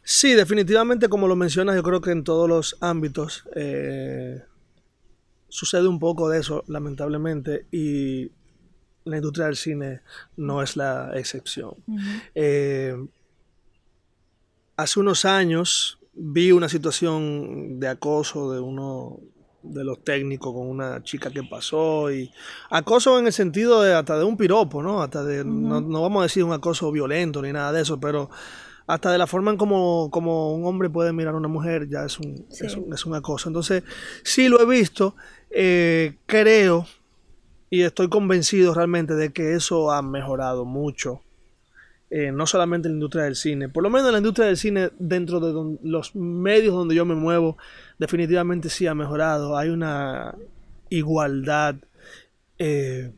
Sí, 0.04 0.34
definitivamente, 0.34 1.10
como 1.10 1.28
lo 1.28 1.36
mencionas, 1.36 1.76
yo 1.76 1.84
creo 1.84 2.02
que 2.02 2.12
en 2.12 2.24
todos 2.24 2.50
los 2.50 2.78
ámbitos 2.82 3.44
eh, 3.56 4.42
sucede 5.50 5.88
un 5.88 6.00
poco 6.00 6.30
de 6.30 6.40
eso, 6.40 6.64
lamentablemente, 6.68 7.68
y 7.72 8.32
la 9.06 9.18
industria 9.18 9.48
del 9.48 9.56
cine 9.56 10.02
no 10.38 10.62
es 10.62 10.76
la 10.76 11.12
excepción. 11.16 11.74
Eh, 12.36 12.96
hace 14.78 15.00
unos 15.00 15.26
años 15.26 16.00
vi 16.14 16.52
una 16.52 16.70
situación 16.70 17.80
de 17.80 17.88
acoso 17.88 18.52
de 18.54 18.60
uno 18.60 19.20
de 19.62 19.84
los 19.84 20.04
técnicos 20.04 20.54
con 20.54 20.68
una 20.68 21.04
chica 21.04 21.30
que 21.32 21.44
pasó 21.44 22.12
y 22.12 22.32
acoso 22.70 23.20
en 23.20 23.28
el 23.28 23.34
sentido 23.34 23.82
de 23.82 23.94
hasta 23.94 24.18
de 24.18 24.24
un 24.24 24.38
piropo, 24.38 24.82
¿no? 24.82 25.02
Hasta 25.02 25.24
de, 25.24 25.44
no, 25.44 26.02
vamos 26.02 26.22
a 26.22 26.24
decir 26.24 26.44
un 26.44 26.54
acoso 26.54 26.92
violento 26.92 27.42
ni 27.42 27.52
nada 27.52 27.72
de 27.72 27.82
eso, 27.82 28.00
pero 28.00 28.30
hasta 28.90 29.12
de 29.12 29.20
la 29.20 29.28
forma 29.28 29.52
en 29.52 29.58
como, 29.58 30.10
como 30.10 30.56
un 30.56 30.66
hombre 30.66 30.90
puede 30.90 31.14
mirar 31.14 31.36
a 31.36 31.38
una 31.38 31.48
mujer 31.48 31.88
ya 31.88 32.06
es 32.06 32.18
un, 32.18 32.48
es 32.50 32.76
un, 32.76 32.92
es 32.92 33.06
un 33.06 33.14
acoso. 33.14 33.48
Entonces, 33.48 33.84
sí 34.24 34.50
lo 34.50 34.60
he 34.60 34.66
visto 34.66 35.16
eh, 35.52 36.16
creo 36.26 36.88
y 37.70 37.84
estoy 37.84 38.10
convencido 38.10 38.74
realmente 38.74 39.14
de 39.14 39.32
que 39.32 39.54
eso 39.54 39.92
ha 39.92 40.02
mejorado 40.02 40.66
mucho 40.66 41.22
eh, 42.10 42.32
no 42.32 42.48
solamente 42.48 42.88
en 42.88 42.94
la 42.94 42.96
industria 42.96 43.26
del 43.26 43.36
cine, 43.36 43.70
por 43.70 43.84
lo 43.84 43.92
menos 43.92 44.08
en 44.08 44.14
la 44.14 44.18
industria 44.18 44.48
del 44.48 44.58
cine, 44.58 44.90
dentro 44.98 45.40
de 45.40 45.78
los 45.84 46.16
medios 46.16 46.74
donde 46.74 46.96
yo 46.96 47.06
me 47.06 47.14
muevo, 47.14 47.58
definitivamente 48.00 48.70
sí 48.70 48.88
ha 48.88 48.96
mejorado. 48.96 49.56
Hay 49.56 49.70
una 49.70 50.34
igualdad 50.90 51.76
eh, 52.58 53.12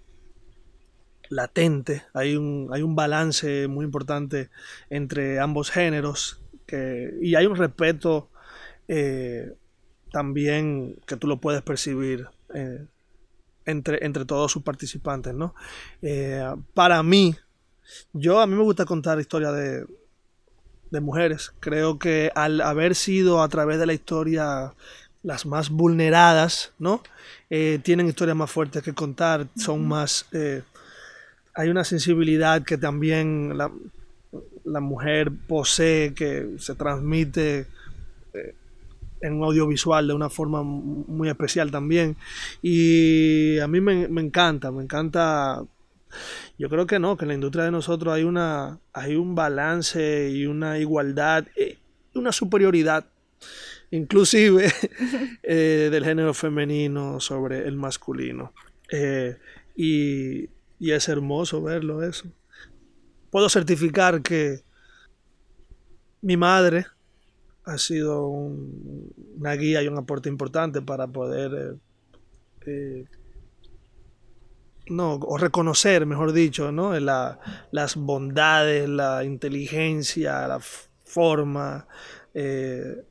latente, 1.32 2.04
hay 2.14 2.36
un, 2.36 2.70
hay 2.72 2.82
un 2.82 2.96
balance 2.96 3.68
muy 3.68 3.86
importante 3.86 4.50
entre 4.90 5.40
ambos 5.40 5.72
géneros 5.72 6.42
que, 6.66 7.18
y 7.22 7.36
hay 7.36 7.46
un 7.46 7.56
respeto 7.56 8.30
eh, 8.88 9.54
también 10.12 11.00
que 11.08 11.16
tú 11.16 11.28
lo 11.28 11.40
puedes 11.40 11.62
percibir 11.62 12.28
entre, 13.66 14.06
entre 14.06 14.26
todos 14.26 14.52
sus 14.52 14.62
participantes. 14.62 15.34
¿no? 15.34 15.56
para 16.74 17.02
mí, 17.02 17.36
yo 18.14 18.40
a 18.40 18.46
mí 18.48 18.56
me 18.56 18.64
gusta 18.64 18.86
contar 18.86 19.20
historias 19.20 19.56
de, 19.56 19.86
de 20.92 21.00
mujeres. 21.00 21.54
Creo 21.60 21.98
que 21.98 22.32
al 22.36 22.62
haber 22.62 22.94
sido 22.96 23.42
a 23.42 23.50
través 23.50 23.80
de 23.80 23.86
la 23.86 23.94
historia 23.94 24.76
las 25.24 25.46
más 25.46 25.70
vulneradas, 25.70 26.74
¿no? 26.80 27.02
Eh, 27.50 27.80
tienen 27.84 28.08
historias 28.08 28.36
más 28.36 28.52
fuertes 28.52 28.84
que 28.84 28.94
contar, 28.94 29.48
son 29.56 29.88
más... 29.88 30.26
Eh, 30.32 30.64
hay 31.54 31.70
una 31.70 31.84
sensibilidad 31.84 32.64
que 32.64 32.78
también 32.78 33.58
la, 33.58 33.72
la, 34.64 34.80
mujer 34.80 35.32
posee, 35.48 36.14
que 36.14 36.56
se 36.58 36.76
transmite 36.76 37.68
eh, 38.34 38.56
en 39.22 39.44
audiovisual 39.44 40.08
de 40.08 40.14
una 40.14 40.30
forma 40.30 40.64
muy 40.64 41.30
especial 41.30 41.72
también. 41.72 42.16
Y 42.62 43.60
a 43.60 43.68
mí 43.68 43.82
me, 43.82 44.08
me 44.08 44.22
encanta, 44.22 44.72
me 44.72 44.84
encanta 44.84 45.64
yo 46.58 46.70
creo 46.70 46.86
que 46.86 47.00
no, 47.00 47.18
que 47.18 47.26
en 47.26 47.30
la 47.30 47.34
industria 47.36 47.66
de 47.66 47.72
nosotros 47.72 48.14
hay 48.14 48.24
una 48.24 48.80
hay 48.94 49.16
un 49.16 49.36
balance 49.36 50.30
y 50.30 50.46
una 50.46 50.78
igualdad, 50.78 51.48
eh, 51.56 51.78
una 52.14 52.32
superioridad 52.32 53.06
inclusive 53.92 54.72
eh, 55.44 55.90
del 55.92 56.04
género 56.04 56.34
femenino 56.34 57.20
sobre 57.20 57.68
el 57.68 57.76
masculino. 57.76 58.54
Y, 59.76 60.50
es 60.90 61.08
hermoso 61.08 61.62
verlo 61.62 62.02
eso. 62.02 62.26
Puedo 63.30 63.48
certificar 63.50 64.24
que 64.24 64.64
mi 66.22 66.36
madre 66.36 66.88
ha 67.66 67.78
sido 67.78 68.26
una 68.26 69.54
guía 69.54 69.84
y 69.84 69.88
un 69.88 70.00
aporte 70.00 70.28
importante 70.30 70.82
para 70.82 71.06
poder 71.06 71.78
no, 74.88 75.14
o 75.14 75.38
reconocer, 75.38 76.06
mejor 76.06 76.34
dicho, 76.34 76.72
¿no? 76.72 77.00
las 77.00 77.96
bondades, 77.96 78.90
la 78.90 79.24
inteligencia, 79.24 80.48
la 80.48 80.60
forma 81.04 81.88
eh, 82.34 83.04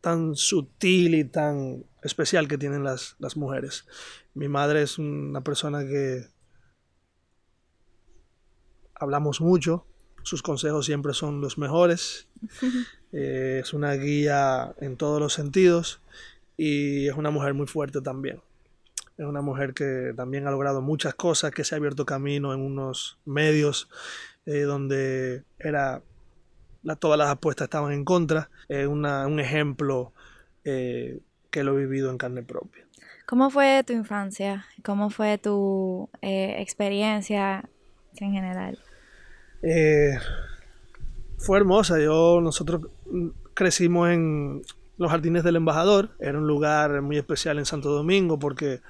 tan 0.00 0.34
sutil 0.34 1.14
y 1.14 1.24
tan 1.24 1.84
especial 2.02 2.48
que 2.48 2.58
tienen 2.58 2.84
las, 2.84 3.16
mujeres. 3.36 3.86
Mi 4.34 4.48
madre 4.48 4.82
es 4.82 4.98
una 4.98 5.42
persona 5.42 5.84
que 5.84 6.26
hablamos 9.00 9.40
mucho, 9.40 9.86
sus 10.22 10.42
consejos 10.42 10.86
siempre 10.86 11.14
son 11.14 11.40
los 11.40 11.58
mejores, 11.58 12.28
eh, 13.12 13.60
es 13.62 13.72
una 13.72 13.94
guía 13.94 14.74
en 14.80 14.96
todos 14.96 15.20
los 15.20 15.32
sentidos 15.32 16.00
y 16.56 17.08
es 17.08 17.14
una 17.14 17.30
mujer 17.30 17.54
muy 17.54 17.66
fuerte 17.66 18.00
también. 18.00 18.40
Es 19.16 19.26
una 19.26 19.42
mujer 19.42 19.74
que 19.74 20.14
también 20.16 20.46
ha 20.46 20.50
logrado 20.50 20.80
muchas 20.80 21.14
cosas, 21.14 21.50
que 21.50 21.64
se 21.64 21.74
ha 21.74 21.78
abierto 21.78 22.06
camino 22.06 22.54
en 22.54 22.60
unos 22.60 23.18
medios 23.26 23.88
eh, 24.46 24.62
donde 24.62 25.44
era 25.58 26.02
todas 26.98 27.18
las 27.18 27.28
apuestas 27.28 27.66
estaban 27.66 27.92
en 27.92 28.04
contra. 28.04 28.50
Es 28.68 28.86
un 28.86 29.04
ejemplo 29.40 30.14
eh, 30.64 31.20
que 31.50 31.64
lo 31.64 31.78
he 31.78 31.84
vivido 31.84 32.10
en 32.10 32.16
carne 32.16 32.42
propia. 32.42 32.86
¿Cómo 33.26 33.50
fue 33.50 33.84
tu 33.86 33.92
infancia? 33.92 34.64
¿Cómo 34.82 35.10
fue 35.10 35.36
tu 35.36 36.08
experiencia 36.22 37.68
en 38.16 38.32
general? 38.32 38.78
Fue 41.38 41.58
hermosa. 41.58 41.98
Yo, 42.00 42.40
nosotros 42.42 42.82
crecimos 43.54 44.10
en 44.10 44.62
los 44.96 45.10
Jardines 45.10 45.44
del 45.44 45.56
Embajador. 45.56 46.10
Era 46.18 46.38
un 46.38 46.46
lugar 46.46 47.00
muy 47.02 47.16
especial 47.16 47.58
en 47.58 47.66
Santo 47.66 47.90
Domingo 47.90 48.38
porque 48.38 48.80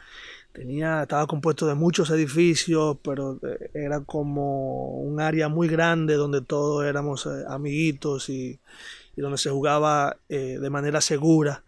tenía, 0.52 1.02
estaba 1.02 1.26
compuesto 1.26 1.66
de 1.66 1.74
muchos 1.74 2.10
edificios, 2.10 2.98
pero 3.02 3.38
eh, 3.42 3.70
era 3.74 4.00
como 4.00 5.00
un 5.00 5.20
área 5.20 5.48
muy 5.48 5.68
grande 5.68 6.14
donde 6.14 6.40
todos 6.40 6.84
éramos 6.84 7.26
eh, 7.26 7.44
amiguitos 7.48 8.28
y, 8.28 8.58
donde 9.16 9.36
se 9.36 9.50
jugaba 9.50 10.16
eh, 10.30 10.58
de 10.58 10.70
manera 10.70 11.02
segura 11.02 11.62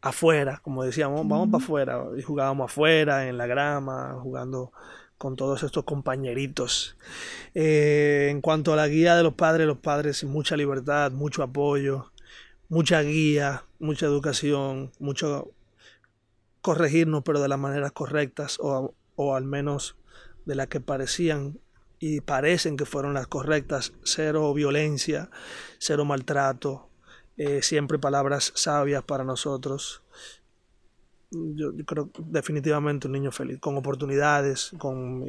afuera, 0.00 0.60
como 0.62 0.84
decíamos, 0.84 1.26
vamos 1.26 1.48
para 1.50 1.64
afuera, 1.64 2.04
y 2.16 2.22
jugábamos 2.22 2.70
afuera, 2.70 3.28
en 3.28 3.36
la 3.36 3.46
grama, 3.46 4.16
jugando 4.22 4.72
con 5.24 5.36
todos 5.36 5.62
estos 5.62 5.84
compañeritos. 5.84 6.98
en 7.54 8.42
cuanto 8.42 8.74
a 8.74 8.76
la 8.76 8.86
guía 8.88 9.16
de 9.16 9.22
los 9.22 9.32
padres, 9.32 9.66
los 9.66 9.78
padres 9.78 10.22
mucha 10.22 10.54
libertad, 10.54 11.12
mucho 11.12 11.42
apoyo, 11.42 12.12
mucha 12.68 13.00
guía, 13.00 13.64
mucha 13.78 14.04
educación, 14.04 14.92
mucho 14.98 15.50
corregirnos, 16.60 17.22
pero 17.24 17.40
de 17.40 17.48
las 17.48 17.58
maneras 17.58 17.92
correctas 17.92 18.58
o, 18.60 18.92
o 19.16 19.34
al 19.34 19.44
menos 19.44 19.96
de 20.44 20.56
las 20.56 20.66
que 20.66 20.80
parecían 20.80 21.58
y 21.98 22.20
parecen 22.20 22.76
que 22.76 22.84
fueron 22.84 23.14
las 23.14 23.26
correctas. 23.26 23.94
Cero 24.02 24.52
violencia, 24.52 25.30
cero 25.78 26.04
maltrato, 26.04 26.90
eh, 27.38 27.62
siempre 27.62 27.98
palabras 27.98 28.52
sabias 28.56 29.02
para 29.02 29.24
nosotros. 29.24 30.03
Yo, 31.54 31.72
creo 31.84 32.10
definitivamente 32.18 33.06
un 33.06 33.12
niño 33.12 33.32
feliz, 33.32 33.58
con 33.60 33.76
oportunidades, 33.76 34.72
con 34.78 35.24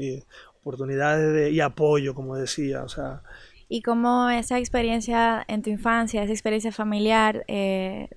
oportunidades 0.60 1.53
y 1.53 1.60
apoyo, 1.60 2.14
como 2.14 2.36
decía. 2.36 2.84
O 2.84 2.89
sea, 2.89 3.22
¿Y 3.68 3.82
cómo 3.82 4.30
esa 4.30 4.60
experiencia 4.60 5.43
en 5.47 5.64
tu 5.64 5.70
infancia, 5.70 6.24
esa 6.24 6.32
experiencia 6.32 6.72
familiar, 6.72 7.43
eh, 7.47 8.10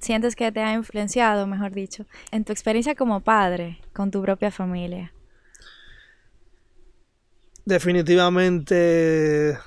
sientes 0.00 0.34
que 0.34 0.50
te 0.50 0.60
ha 0.60 0.72
influenciado, 0.72 1.46
mejor 1.46 1.72
dicho, 1.72 2.06
en 2.30 2.44
tu 2.44 2.52
experiencia 2.52 2.94
como 2.94 3.20
padre, 3.20 3.80
con 3.92 4.10
tu 4.10 4.22
propia 4.22 4.50
familia? 4.50 5.12
Definitivamente 7.66 9.58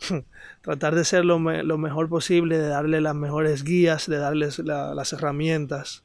tratar 0.62 0.94
de 0.94 1.04
ser 1.04 1.26
lo, 1.26 1.38
mejor 1.38 2.08
posible, 2.08 2.56
de 2.56 2.68
darle 2.68 3.02
las 3.02 3.14
mejores 3.14 3.62
guías, 3.62 4.06
de 4.06 4.16
darles 4.18 4.58
las 4.58 5.12
herramientas 5.12 6.04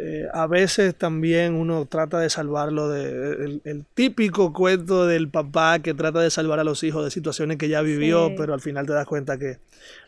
eh, 0.00 0.28
a 0.32 0.46
veces 0.46 0.94
también 0.94 1.54
uno 1.54 1.86
trata 1.86 2.20
de 2.20 2.30
salvarlo 2.30 2.88
de 2.88 3.60
el, 3.64 3.84
típico 3.94 4.52
cuento 4.52 5.06
del 5.06 5.28
papá 5.28 5.80
que 5.80 5.92
trata 5.92 6.20
de 6.20 6.30
salvar 6.30 6.60
a 6.60 6.64
los 6.64 6.84
hijos 6.84 7.04
de 7.04 7.10
situaciones 7.10 7.56
que 7.56 7.68
ya 7.68 7.82
vivió, 7.82 8.32
pero 8.36 8.54
al 8.54 8.60
final 8.60 8.86
te 8.86 8.92
das 8.92 9.06
cuenta 9.06 9.38
que 9.38 9.58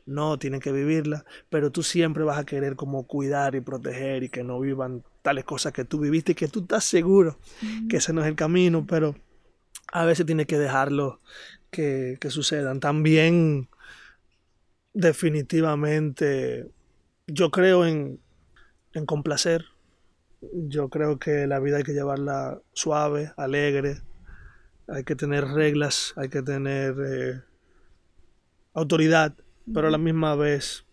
no 0.07 0.39
tienen 0.39 0.61
que 0.61 0.71
vivirla, 0.71 1.25
pero 1.49 1.73
tú 1.73 1.83
siempre 1.83 2.23
vas 2.23 2.39
a 2.39 2.45
querer 2.45 2.77
como 2.77 3.05
cuidar 3.09 3.57
y 3.57 3.63
proteger 3.63 4.23
y 4.23 4.29
que 4.29 4.45
no 4.45 4.61
vivan 4.61 5.03
tales 5.23 5.45
cosas 5.45 5.73
que 5.73 5.85
tú 5.85 5.99
viviste 5.99 6.33
y 6.33 6.37
que 6.37 6.47
tú 6.47 6.61
estás 6.61 6.85
seguro 6.85 7.41
que 7.89 7.97
ese 7.97 8.13
no 8.13 8.21
es 8.21 8.29
el 8.29 8.37
camino, 8.37 8.87
pero 8.89 9.17
a 9.93 10.05
veces 10.05 10.25
tienes 10.25 10.47
que 10.47 10.59
dejarlo 10.59 11.21
que, 11.73 12.17
que 12.21 12.31
sucedan. 12.31 12.79
También 12.79 13.69
definitivamente 14.93 16.71
yo 17.27 17.51
creo 17.51 17.85
en, 17.87 18.21
en 18.95 19.05
complacer 19.05 19.65
yo 20.41 20.89
creo 20.89 21.19
que 21.19 21.47
la 21.47 21.61
vida 21.61 21.79
hay 21.79 21.83
que 21.83 21.93
llevarla 21.93 22.61
suave, 22.73 23.33
alegre, 23.37 24.03
hay 24.89 25.05
que 25.05 25.17
tener 25.17 25.45
reglas, 25.47 26.15
hay 26.17 26.29
que 26.29 26.43
tener 26.43 26.97
eh, 27.05 27.43
autoridad, 28.75 29.35
pero 29.73 29.89
a 29.89 29.91
la 29.91 29.99
misma 29.99 30.35
vez 30.35 30.87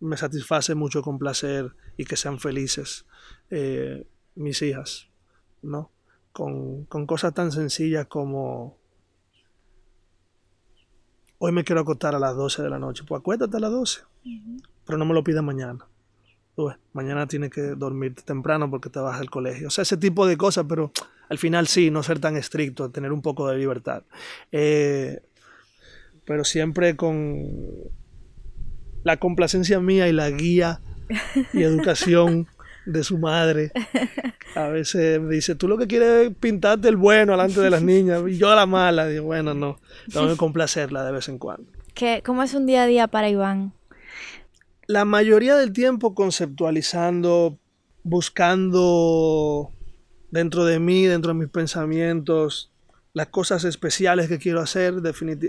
me 0.00 0.16
satisface 0.16 0.74
mucho 0.74 1.02
complacer 1.02 1.74
y 1.96 2.04
que 2.04 2.16
sean 2.16 2.38
felices 2.38 3.06
eh, 3.50 4.06
mis 4.34 4.60
hijas, 4.62 5.08
¿no? 5.62 5.90
Con, 6.32 6.86
cosas 7.06 7.32
tan 7.32 7.52
sencillas 7.52 8.06
como 8.06 8.76
hoy 11.38 11.52
me 11.52 11.62
quiero 11.62 11.82
acostar 11.82 12.16
a 12.16 12.18
las 12.18 12.34
12 12.34 12.62
de 12.62 12.70
la 12.70 12.80
noche, 12.80 13.04
pues 13.06 13.20
acuéstate 13.20 13.56
a 13.56 13.60
las 13.60 13.70
12, 13.70 14.00
pero 14.84 14.98
no 14.98 15.04
me 15.04 15.14
lo 15.14 15.22
pida 15.22 15.42
mañana 15.42 15.86
mañana 16.92 17.26
tienes 17.26 17.50
que 17.50 17.62
dormir 17.62 18.14
temprano 18.14 18.70
porque 18.70 18.90
te 18.90 18.98
vas 19.00 19.20
al 19.20 19.30
colegio. 19.30 19.68
O 19.68 19.70
sea, 19.70 19.82
ese 19.82 19.96
tipo 19.96 20.26
de 20.26 20.36
cosas, 20.36 20.66
pero 20.68 20.92
al 21.28 21.38
final 21.38 21.66
sí, 21.66 21.90
no 21.90 22.02
ser 22.02 22.18
tan 22.18 22.36
estricto, 22.36 22.90
tener 22.90 23.12
un 23.12 23.22
poco 23.22 23.48
de 23.48 23.58
libertad. 23.58 24.02
Eh, 24.52 25.20
pero 26.24 26.44
siempre 26.44 26.96
con 26.96 27.48
la 29.02 29.18
complacencia 29.18 29.80
mía 29.80 30.08
y 30.08 30.12
la 30.12 30.30
guía 30.30 30.80
y 31.52 31.62
educación 31.62 32.46
de 32.86 33.04
su 33.04 33.18
madre, 33.18 33.72
A 34.54 34.68
veces 34.68 35.20
me 35.20 35.34
dice, 35.34 35.54
tú 35.54 35.66
lo 35.66 35.76
que 35.76 35.86
quieres 35.86 36.28
es 36.28 36.36
pintarte 36.36 36.88
el 36.88 36.96
bueno 36.96 37.32
delante 37.32 37.60
de 37.60 37.70
las 37.70 37.82
niñas 37.82 38.22
y 38.28 38.38
yo 38.38 38.54
la 38.54 38.66
mala. 38.66 39.06
Digo, 39.06 39.24
bueno, 39.24 39.52
no, 39.52 39.80
tengo 40.12 40.28
que 40.28 40.36
complacerla 40.36 41.04
de 41.04 41.12
vez 41.12 41.28
en 41.28 41.38
cuando. 41.38 41.64
¿Qué, 41.92 42.22
¿Cómo 42.24 42.42
es 42.42 42.54
un 42.54 42.66
día 42.66 42.84
a 42.84 42.86
día 42.86 43.08
para 43.08 43.28
Iván? 43.28 43.72
La 44.86 45.04
mayoría 45.04 45.56
del 45.56 45.72
tiempo 45.72 46.14
conceptualizando, 46.14 47.58
buscando 48.02 49.72
dentro 50.30 50.64
de 50.64 50.78
mí, 50.78 51.06
dentro 51.06 51.32
de 51.32 51.38
mis 51.38 51.48
pensamientos, 51.48 52.70
las 53.14 53.28
cosas 53.28 53.64
especiales 53.64 54.28
que 54.28 54.38
quiero 54.38 54.60
hacer, 54.60 54.94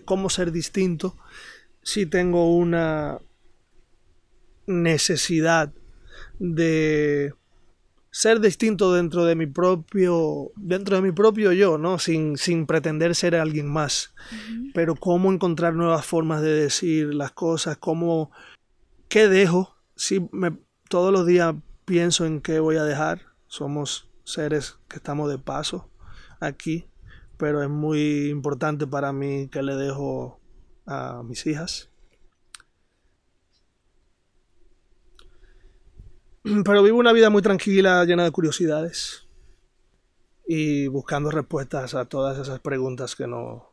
cómo 0.05 0.29
ser 0.29 0.51
distinto. 0.51 1.17
Si 1.81 2.05
tengo 2.05 2.55
una 2.55 3.19
necesidad 4.67 5.73
de 6.39 7.33
ser 8.09 8.39
distinto 8.39 8.93
dentro 8.93 9.25
de 9.25 9.35
mi 9.35 9.45
propio 9.45 10.51
dentro 10.55 10.95
de 10.95 11.01
mi 11.01 11.11
propio 11.11 11.51
yo 11.51 11.77
no 11.77 11.99
sin, 11.99 12.37
sin 12.37 12.65
pretender 12.65 13.13
ser 13.13 13.35
alguien 13.35 13.67
más 13.67 14.15
pero 14.73 14.95
cómo 14.95 15.31
encontrar 15.31 15.73
nuevas 15.73 16.05
formas 16.05 16.41
de 16.41 16.53
decir 16.53 17.13
las 17.13 17.31
cosas 17.31 17.77
cómo 17.77 18.31
qué 19.15 19.29
dejo 19.29 19.77
si 19.95 20.27
me, 20.33 20.57
todos 20.89 21.13
los 21.13 21.25
días 21.25 21.55
pienso 21.85 22.25
en 22.25 22.41
qué 22.41 22.59
voy 22.59 22.75
a 22.75 22.83
dejar. 22.83 23.21
Somos 23.47 24.09
seres 24.25 24.77
que 24.89 24.97
estamos 24.97 25.29
de 25.29 25.37
paso 25.37 25.89
aquí 26.41 26.89
pero 27.37 27.63
es 27.63 27.69
muy 27.69 28.27
importante 28.27 28.87
para 28.87 29.13
mí 29.13 29.47
que 29.47 29.63
le 29.63 29.75
dejo 29.75 30.41
a 30.85 31.23
mis 31.23 31.45
hijas. 31.47 31.89
Pero 36.65 36.83
vivo 36.83 36.97
una 36.97 37.13
vida 37.13 37.29
muy 37.29 37.41
tranquila, 37.41 38.03
llena 38.03 38.25
de 38.25 38.31
curiosidades 38.31 39.29
y 40.45 40.87
buscando 40.87 41.31
respuestas 41.31 41.95
a 41.95 42.03
todas 42.03 42.37
esas 42.37 42.59
preguntas 42.59 43.15
que 43.15 43.27
no, 43.27 43.71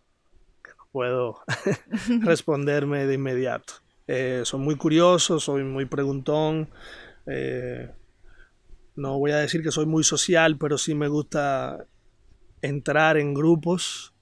puedo 0.92 1.40
responderme 2.22 3.06
de 3.06 3.14
inmediato. 3.14 3.74
Eh, 4.14 4.42
soy 4.44 4.60
muy 4.60 4.76
curioso, 4.76 5.40
soy 5.40 5.64
muy 5.64 5.86
preguntón. 5.86 6.68
Eh, 7.24 7.90
no 8.94 9.18
voy 9.18 9.30
a 9.30 9.38
decir 9.38 9.62
que 9.62 9.70
soy 9.70 9.86
muy 9.86 10.04
social, 10.04 10.58
pero 10.58 10.76
sí 10.76 10.94
me 10.94 11.08
gusta 11.08 11.86
entrar 12.60 13.16
en 13.16 13.32
grupos 13.32 14.12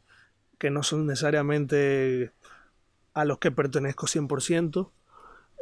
que 0.59 0.71
no 0.71 0.85
son 0.85 1.09
necesariamente 1.09 2.31
a 3.15 3.25
los 3.25 3.39
que 3.39 3.51
pertenezco 3.51 4.07
100%. 4.07 4.93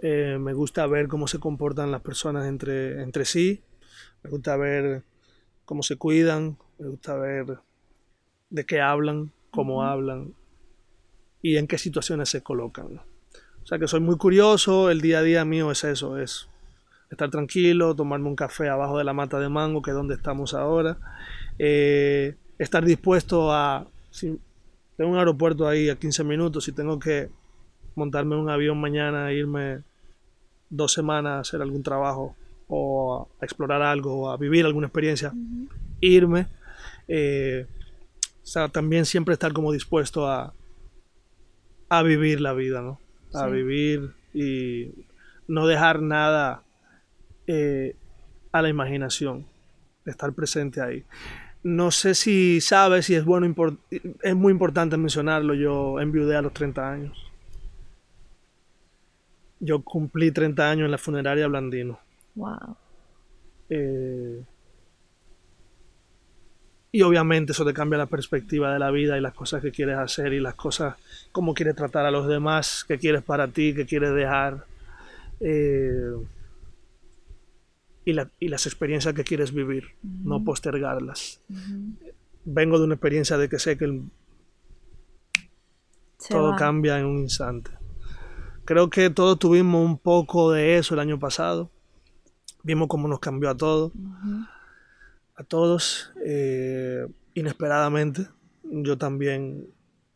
Eh, 0.02 0.36
me 0.38 0.52
gusta 0.52 0.86
ver 0.86 1.08
cómo 1.08 1.26
se 1.26 1.38
comportan 1.38 1.90
las 1.90 2.02
personas 2.02 2.48
entre, 2.48 3.00
entre 3.02 3.24
sí. 3.24 3.62
Me 4.22 4.28
gusta 4.28 4.58
ver 4.58 5.04
cómo 5.64 5.82
se 5.82 5.96
cuidan. 5.96 6.58
Me 6.78 6.88
gusta 6.88 7.16
ver 7.16 7.60
de 8.50 8.66
qué 8.66 8.82
hablan, 8.82 9.32
cómo 9.50 9.84
hablan 9.84 10.34
y 11.40 11.56
en 11.56 11.66
qué 11.66 11.78
situaciones 11.78 12.28
se 12.28 12.42
colocan. 12.42 13.07
O 13.68 13.70
sea 13.70 13.78
que 13.78 13.86
soy 13.86 14.00
muy 14.00 14.16
curioso. 14.16 14.88
El 14.88 15.02
día 15.02 15.18
a 15.18 15.22
día 15.22 15.44
mío 15.44 15.70
es 15.70 15.84
eso, 15.84 16.16
es 16.16 16.48
estar 17.10 17.28
tranquilo, 17.28 17.94
tomarme 17.94 18.26
un 18.26 18.34
café 18.34 18.70
abajo 18.70 18.96
de 18.96 19.04
la 19.04 19.12
mata 19.12 19.38
de 19.38 19.50
mango, 19.50 19.82
que 19.82 19.90
es 19.90 19.94
donde 19.94 20.14
estamos 20.14 20.54
ahora. 20.54 20.96
Eh, 21.58 22.34
estar 22.58 22.82
dispuesto 22.82 23.52
a... 23.52 23.86
Si, 24.10 24.40
tengo 24.96 25.10
un 25.10 25.18
aeropuerto 25.18 25.68
ahí 25.68 25.90
a 25.90 25.96
15 25.96 26.24
minutos, 26.24 26.64
si 26.64 26.72
tengo 26.72 26.98
que 26.98 27.28
montarme 27.94 28.36
un 28.36 28.48
avión 28.48 28.80
mañana 28.80 29.30
e 29.30 29.34
irme 29.34 29.82
dos 30.70 30.94
semanas 30.94 31.32
a 31.32 31.40
hacer 31.40 31.60
algún 31.60 31.82
trabajo 31.82 32.36
o 32.68 33.28
a 33.38 33.44
explorar 33.44 33.82
algo 33.82 34.18
o 34.18 34.30
a 34.30 34.38
vivir 34.38 34.64
alguna 34.64 34.86
experiencia, 34.86 35.34
irme. 36.00 36.46
Eh, 37.06 37.66
o 38.42 38.46
sea, 38.46 38.70
también 38.70 39.04
siempre 39.04 39.34
estar 39.34 39.52
como 39.52 39.72
dispuesto 39.72 40.26
a, 40.26 40.54
a 41.90 42.02
vivir 42.02 42.40
la 42.40 42.54
vida, 42.54 42.80
¿no? 42.80 42.98
A 43.34 43.46
vivir 43.46 44.12
y 44.32 44.92
no 45.46 45.66
dejar 45.66 46.00
nada 46.00 46.62
eh, 47.46 47.96
a 48.52 48.62
la 48.62 48.68
imaginación, 48.68 49.46
estar 50.04 50.32
presente 50.32 50.80
ahí. 50.80 51.04
No 51.62 51.90
sé 51.90 52.14
si 52.14 52.60
sabes 52.60 53.06
si 53.06 53.14
es 53.14 53.24
bueno, 53.24 53.52
es 54.22 54.34
muy 54.34 54.52
importante 54.52 54.96
mencionarlo, 54.96 55.54
yo 55.54 56.00
enviudé 56.00 56.36
a 56.36 56.42
los 56.42 56.52
30 56.52 56.90
años. 56.90 57.18
Yo 59.60 59.82
cumplí 59.82 60.30
30 60.30 60.70
años 60.70 60.84
en 60.84 60.90
la 60.92 60.98
funeraria 60.98 61.48
Blandino. 61.48 61.98
Wow. 62.36 62.76
Eh, 63.70 64.42
y 66.90 67.02
obviamente 67.02 67.52
eso 67.52 67.64
te 67.64 67.74
cambia 67.74 67.98
la 67.98 68.06
perspectiva 68.06 68.72
de 68.72 68.78
la 68.78 68.90
vida 68.90 69.18
y 69.18 69.20
las 69.20 69.34
cosas 69.34 69.62
que 69.62 69.70
quieres 69.70 69.98
hacer 69.98 70.32
y 70.32 70.40
las 70.40 70.54
cosas, 70.54 70.96
cómo 71.32 71.54
quieres 71.54 71.76
tratar 71.76 72.06
a 72.06 72.10
los 72.10 72.26
demás, 72.26 72.84
qué 72.86 72.98
quieres 72.98 73.22
para 73.22 73.48
ti, 73.48 73.74
qué 73.74 73.84
quieres 73.84 74.14
dejar. 74.14 74.64
Eh, 75.40 76.12
y, 78.06 78.48
las 78.48 78.66
experiencias 78.66 79.12
que 79.12 79.22
quieres 79.22 79.52
vivir, 79.52 79.84
no 80.02 80.42
postergarlas. 80.42 81.42
Vengo 82.44 82.78
de 82.78 82.84
una 82.84 82.94
experiencia 82.94 83.36
de 83.36 83.50
que 83.50 83.58
sé 83.58 83.76
que 83.76 84.00
todo 86.30 86.56
cambia 86.56 86.98
en 86.98 87.04
un 87.04 87.18
instante. 87.18 87.70
Creo 88.64 88.88
que 88.88 89.10
todos 89.10 89.38
tuvimos 89.38 89.84
un 89.84 89.98
poco 89.98 90.52
de 90.52 90.78
eso 90.78 90.94
el 90.94 91.00
año 91.00 91.18
pasado. 91.18 91.70
Vimos 92.62 92.88
cómo 92.88 93.08
nos 93.08 93.20
cambió 93.20 93.50
a 93.50 93.56
todos. 93.56 93.92
A 95.38 95.44
todos. 95.44 96.12
Eh, 96.24 97.06
inesperadamente. 97.34 98.26
Yo 98.64 98.98
también 98.98 99.68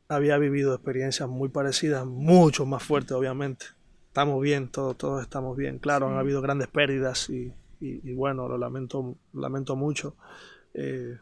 había 0.09 0.37
vivido 0.37 0.75
experiencias 0.75 1.29
muy 1.29 1.49
parecidas, 1.49 2.05
mucho 2.05 2.67
más 2.67 2.83
fuertes, 2.83 3.13
obviamente. 3.13 3.67
Estamos 4.09 4.43
bien, 4.43 4.69
todos, 4.69 4.99
todos 4.99 5.23
estamos 5.23 5.57
bien. 5.57 5.79
Claro, 5.79 6.09
han 6.09 6.19
habido 6.19 6.43
grandes 6.43 6.67
pérdidas 6.67 7.31
y, 7.31 7.55
bueno, 8.15 8.49
lo 8.49 8.59
lamento, 8.59 9.17
lamento 9.33 9.77
mucho. 9.77 10.17
Eh, 10.75 11.17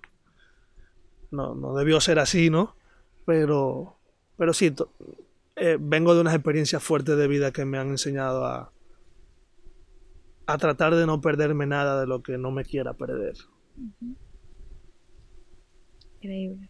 no, 1.30 1.54
no 1.54 1.76
debió 1.76 2.00
ser 2.00 2.18
así, 2.20 2.48
¿no? 2.48 2.76
Pero, 3.26 3.98
pero 4.38 4.54
sí, 4.54 4.74
eh, 5.56 5.76
vengo 5.78 6.14
de 6.14 6.22
unas 6.22 6.34
experiencias 6.34 6.82
fuertes 6.82 7.18
de 7.18 7.28
vida 7.28 7.52
que 7.52 7.66
me 7.66 7.78
han 7.78 7.90
enseñado 7.90 8.46
a, 8.46 8.72
a 10.46 10.58
tratar 10.58 10.94
de 10.94 11.04
no 11.04 11.20
perderme 11.20 11.66
nada 11.66 12.00
de 12.00 12.06
lo 12.06 12.22
que 12.22 12.38
no 12.38 12.50
me 12.50 12.64
quiera 12.64 12.94
perder. 12.94 13.36
Increíble. 16.16 16.68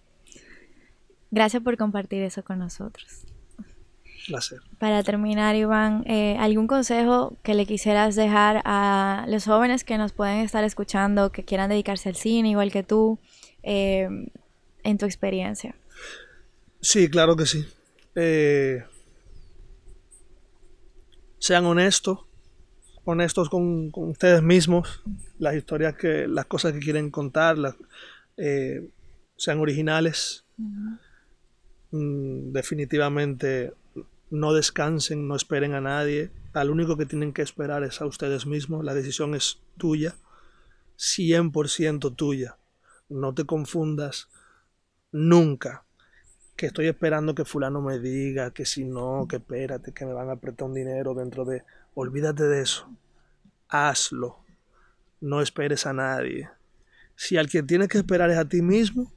Gracias 1.30 1.62
por 1.62 1.76
compartir 1.76 2.22
eso 2.22 2.42
con 2.42 2.58
nosotros. 2.58 3.24
Placer. 4.26 4.60
Para 4.78 5.02
terminar, 5.02 5.56
Iván, 5.56 6.04
eh, 6.06 6.36
¿algún 6.38 6.66
consejo 6.66 7.38
que 7.42 7.54
le 7.54 7.66
quisieras 7.66 8.16
dejar 8.16 8.62
a 8.64 9.24
los 9.28 9.46
jóvenes 9.46 9.82
que 9.82 9.96
nos 9.96 10.12
pueden 10.12 10.38
estar 10.40 10.62
escuchando, 10.62 11.32
que 11.32 11.44
quieran 11.44 11.70
dedicarse 11.70 12.10
al 12.10 12.16
cine 12.16 12.50
igual 12.50 12.70
que 12.70 12.82
tú, 12.82 13.18
eh, 13.62 14.08
en 14.82 14.98
tu 14.98 15.06
experiencia? 15.06 15.74
Sí, 16.80 17.08
claro 17.08 17.36
que 17.36 17.46
sí. 17.46 17.64
Eh, 18.14 18.84
sean 21.38 21.64
honestos, 21.64 22.20
honestos 23.04 23.48
con, 23.48 23.90
ustedes 23.94 24.42
mismos, 24.42 25.02
las 25.38 25.54
historias 25.54 25.94
que, 25.94 26.26
las 26.28 26.46
cosas 26.46 26.72
que 26.72 26.80
quieren 26.80 27.10
contar, 27.10 27.56
eh, 28.36 28.88
sean 29.36 29.60
originales. 29.60 30.44
Mm, 31.90 32.52
definitivamente 32.52 33.72
no 34.30 34.52
descansen, 34.52 35.26
no 35.26 35.34
esperen 35.36 35.74
a 35.74 35.80
nadie. 35.80 36.30
Al 36.52 36.70
único 36.70 36.96
que 36.96 37.06
tienen 37.06 37.32
que 37.32 37.42
esperar 37.42 37.82
es 37.84 38.00
a 38.00 38.06
ustedes 38.06 38.46
mismos. 38.46 38.84
La 38.84 38.94
decisión 38.94 39.34
es 39.34 39.60
tuya, 39.78 40.14
100% 40.96 42.14
tuya. 42.14 42.56
No 43.08 43.34
te 43.34 43.44
confundas 43.44 44.28
nunca 45.10 45.84
que 46.60 46.66
estoy 46.66 46.88
esperando 46.88 47.34
que 47.34 47.46
fulano 47.46 47.80
me 47.80 47.98
diga, 47.98 48.50
que 48.50 48.66
si 48.66 48.84
no, 48.84 49.26
que 49.26 49.36
espérate, 49.36 49.92
que 49.92 50.04
me 50.04 50.12
van 50.12 50.28
a 50.28 50.32
apretar 50.32 50.68
un 50.68 50.74
dinero 50.74 51.14
dentro 51.14 51.46
de... 51.46 51.64
Olvídate 51.94 52.44
de 52.44 52.62
eso. 52.62 52.88
Hazlo. 53.68 54.38
No 55.20 55.40
esperes 55.42 55.86
a 55.86 55.92
nadie. 55.92 56.48
Si 57.16 57.36
al 57.36 57.48
que 57.48 57.62
tienes 57.62 57.88
que 57.88 57.98
esperar 57.98 58.30
es 58.30 58.38
a 58.38 58.48
ti 58.48 58.62
mismo, 58.62 59.12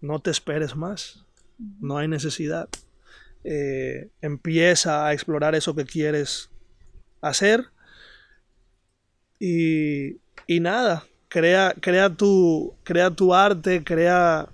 no 0.00 0.20
te 0.20 0.30
esperes 0.30 0.74
más. 0.74 1.26
No 1.80 1.98
hay 1.98 2.08
necesidad. 2.08 2.68
Eh, 3.44 4.10
empieza 4.20 5.06
a 5.06 5.12
explorar 5.12 5.54
eso 5.54 5.74
que 5.74 5.84
quieres 5.84 6.50
hacer. 7.20 7.66
Y, 9.38 10.18
y 10.46 10.60
nada, 10.60 11.04
crea, 11.28 11.74
crea, 11.80 12.10
tu, 12.10 12.74
crea 12.82 13.10
tu 13.10 13.34
arte, 13.34 13.82
crea 13.82 14.48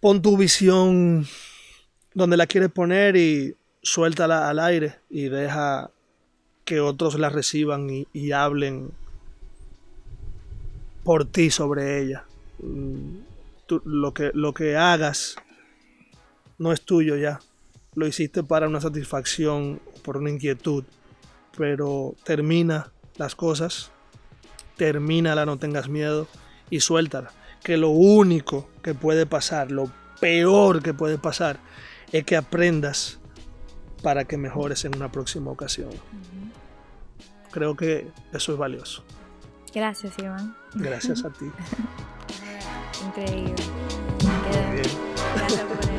pon 0.00 0.20
tu 0.20 0.36
visión 0.36 1.26
donde 2.12 2.36
la 2.36 2.46
quieres 2.46 2.70
poner 2.70 3.16
y 3.16 3.56
suéltala 3.84 4.48
al 4.48 4.58
aire 4.58 4.96
y 5.10 5.28
deja 5.28 5.90
que 6.64 6.80
otros 6.80 7.18
la 7.18 7.28
reciban 7.28 7.88
y, 8.12 8.32
hablen 8.32 8.90
por 11.04 11.26
ti 11.26 11.50
sobre 11.50 12.00
ella. 12.00 12.24
Mm, 12.60 13.18
lo, 13.84 14.14
que, 14.14 14.30
lo 14.34 14.54
que 14.54 14.76
hagas 14.76 15.36
no 16.58 16.72
es 16.72 16.80
tuyo 16.80 17.16
ya. 17.16 17.40
Lo 17.94 18.06
hiciste 18.06 18.42
para 18.42 18.66
una 18.66 18.80
satisfacción, 18.80 19.80
por 20.02 20.16
una 20.16 20.30
inquietud, 20.30 20.84
pero 21.56 22.16
termina 22.24 22.90
las 23.16 23.34
cosas, 23.34 23.92
termínala, 24.76 25.44
no 25.44 25.58
tengas 25.58 25.88
miedo 25.88 26.26
y 26.70 26.80
suéltala. 26.80 27.30
Que 27.62 27.76
lo 27.76 27.90
único 27.90 28.68
que 28.82 28.94
puede 28.94 29.26
pasar, 29.26 29.70
lo 29.70 29.92
peor 30.20 30.82
que 30.82 30.94
puede 30.94 31.18
pasar, 31.18 31.60
es 32.12 32.24
que 32.24 32.36
aprendas 32.36 33.18
para 34.04 34.26
que 34.26 34.36
mejores 34.36 34.84
en 34.84 34.94
una 34.94 35.10
próxima 35.10 35.50
ocasión. 35.50 35.88
Creo 37.50 37.74
que 37.74 38.06
eso 38.32 38.52
es 38.52 38.58
valioso. 38.58 39.02
Gracias, 39.74 40.18
Iván. 40.18 40.54
Gracias 40.74 41.24
a 41.24 41.30
ti. 41.30 41.46
Increíble. 43.06 43.54
Gracias 45.36 45.62
por 45.62 45.93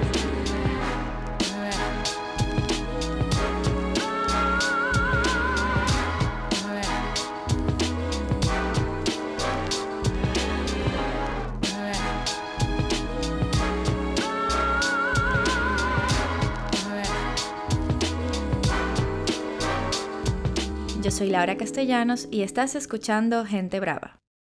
Yo 21.05 21.11
soy 21.11 21.29
Laura 21.29 21.55
Castellanos 21.55 22.27
y 22.31 22.41
estás 22.41 22.73
escuchando 22.73 23.45
Gente 23.45 23.79
Brava. 23.79 24.24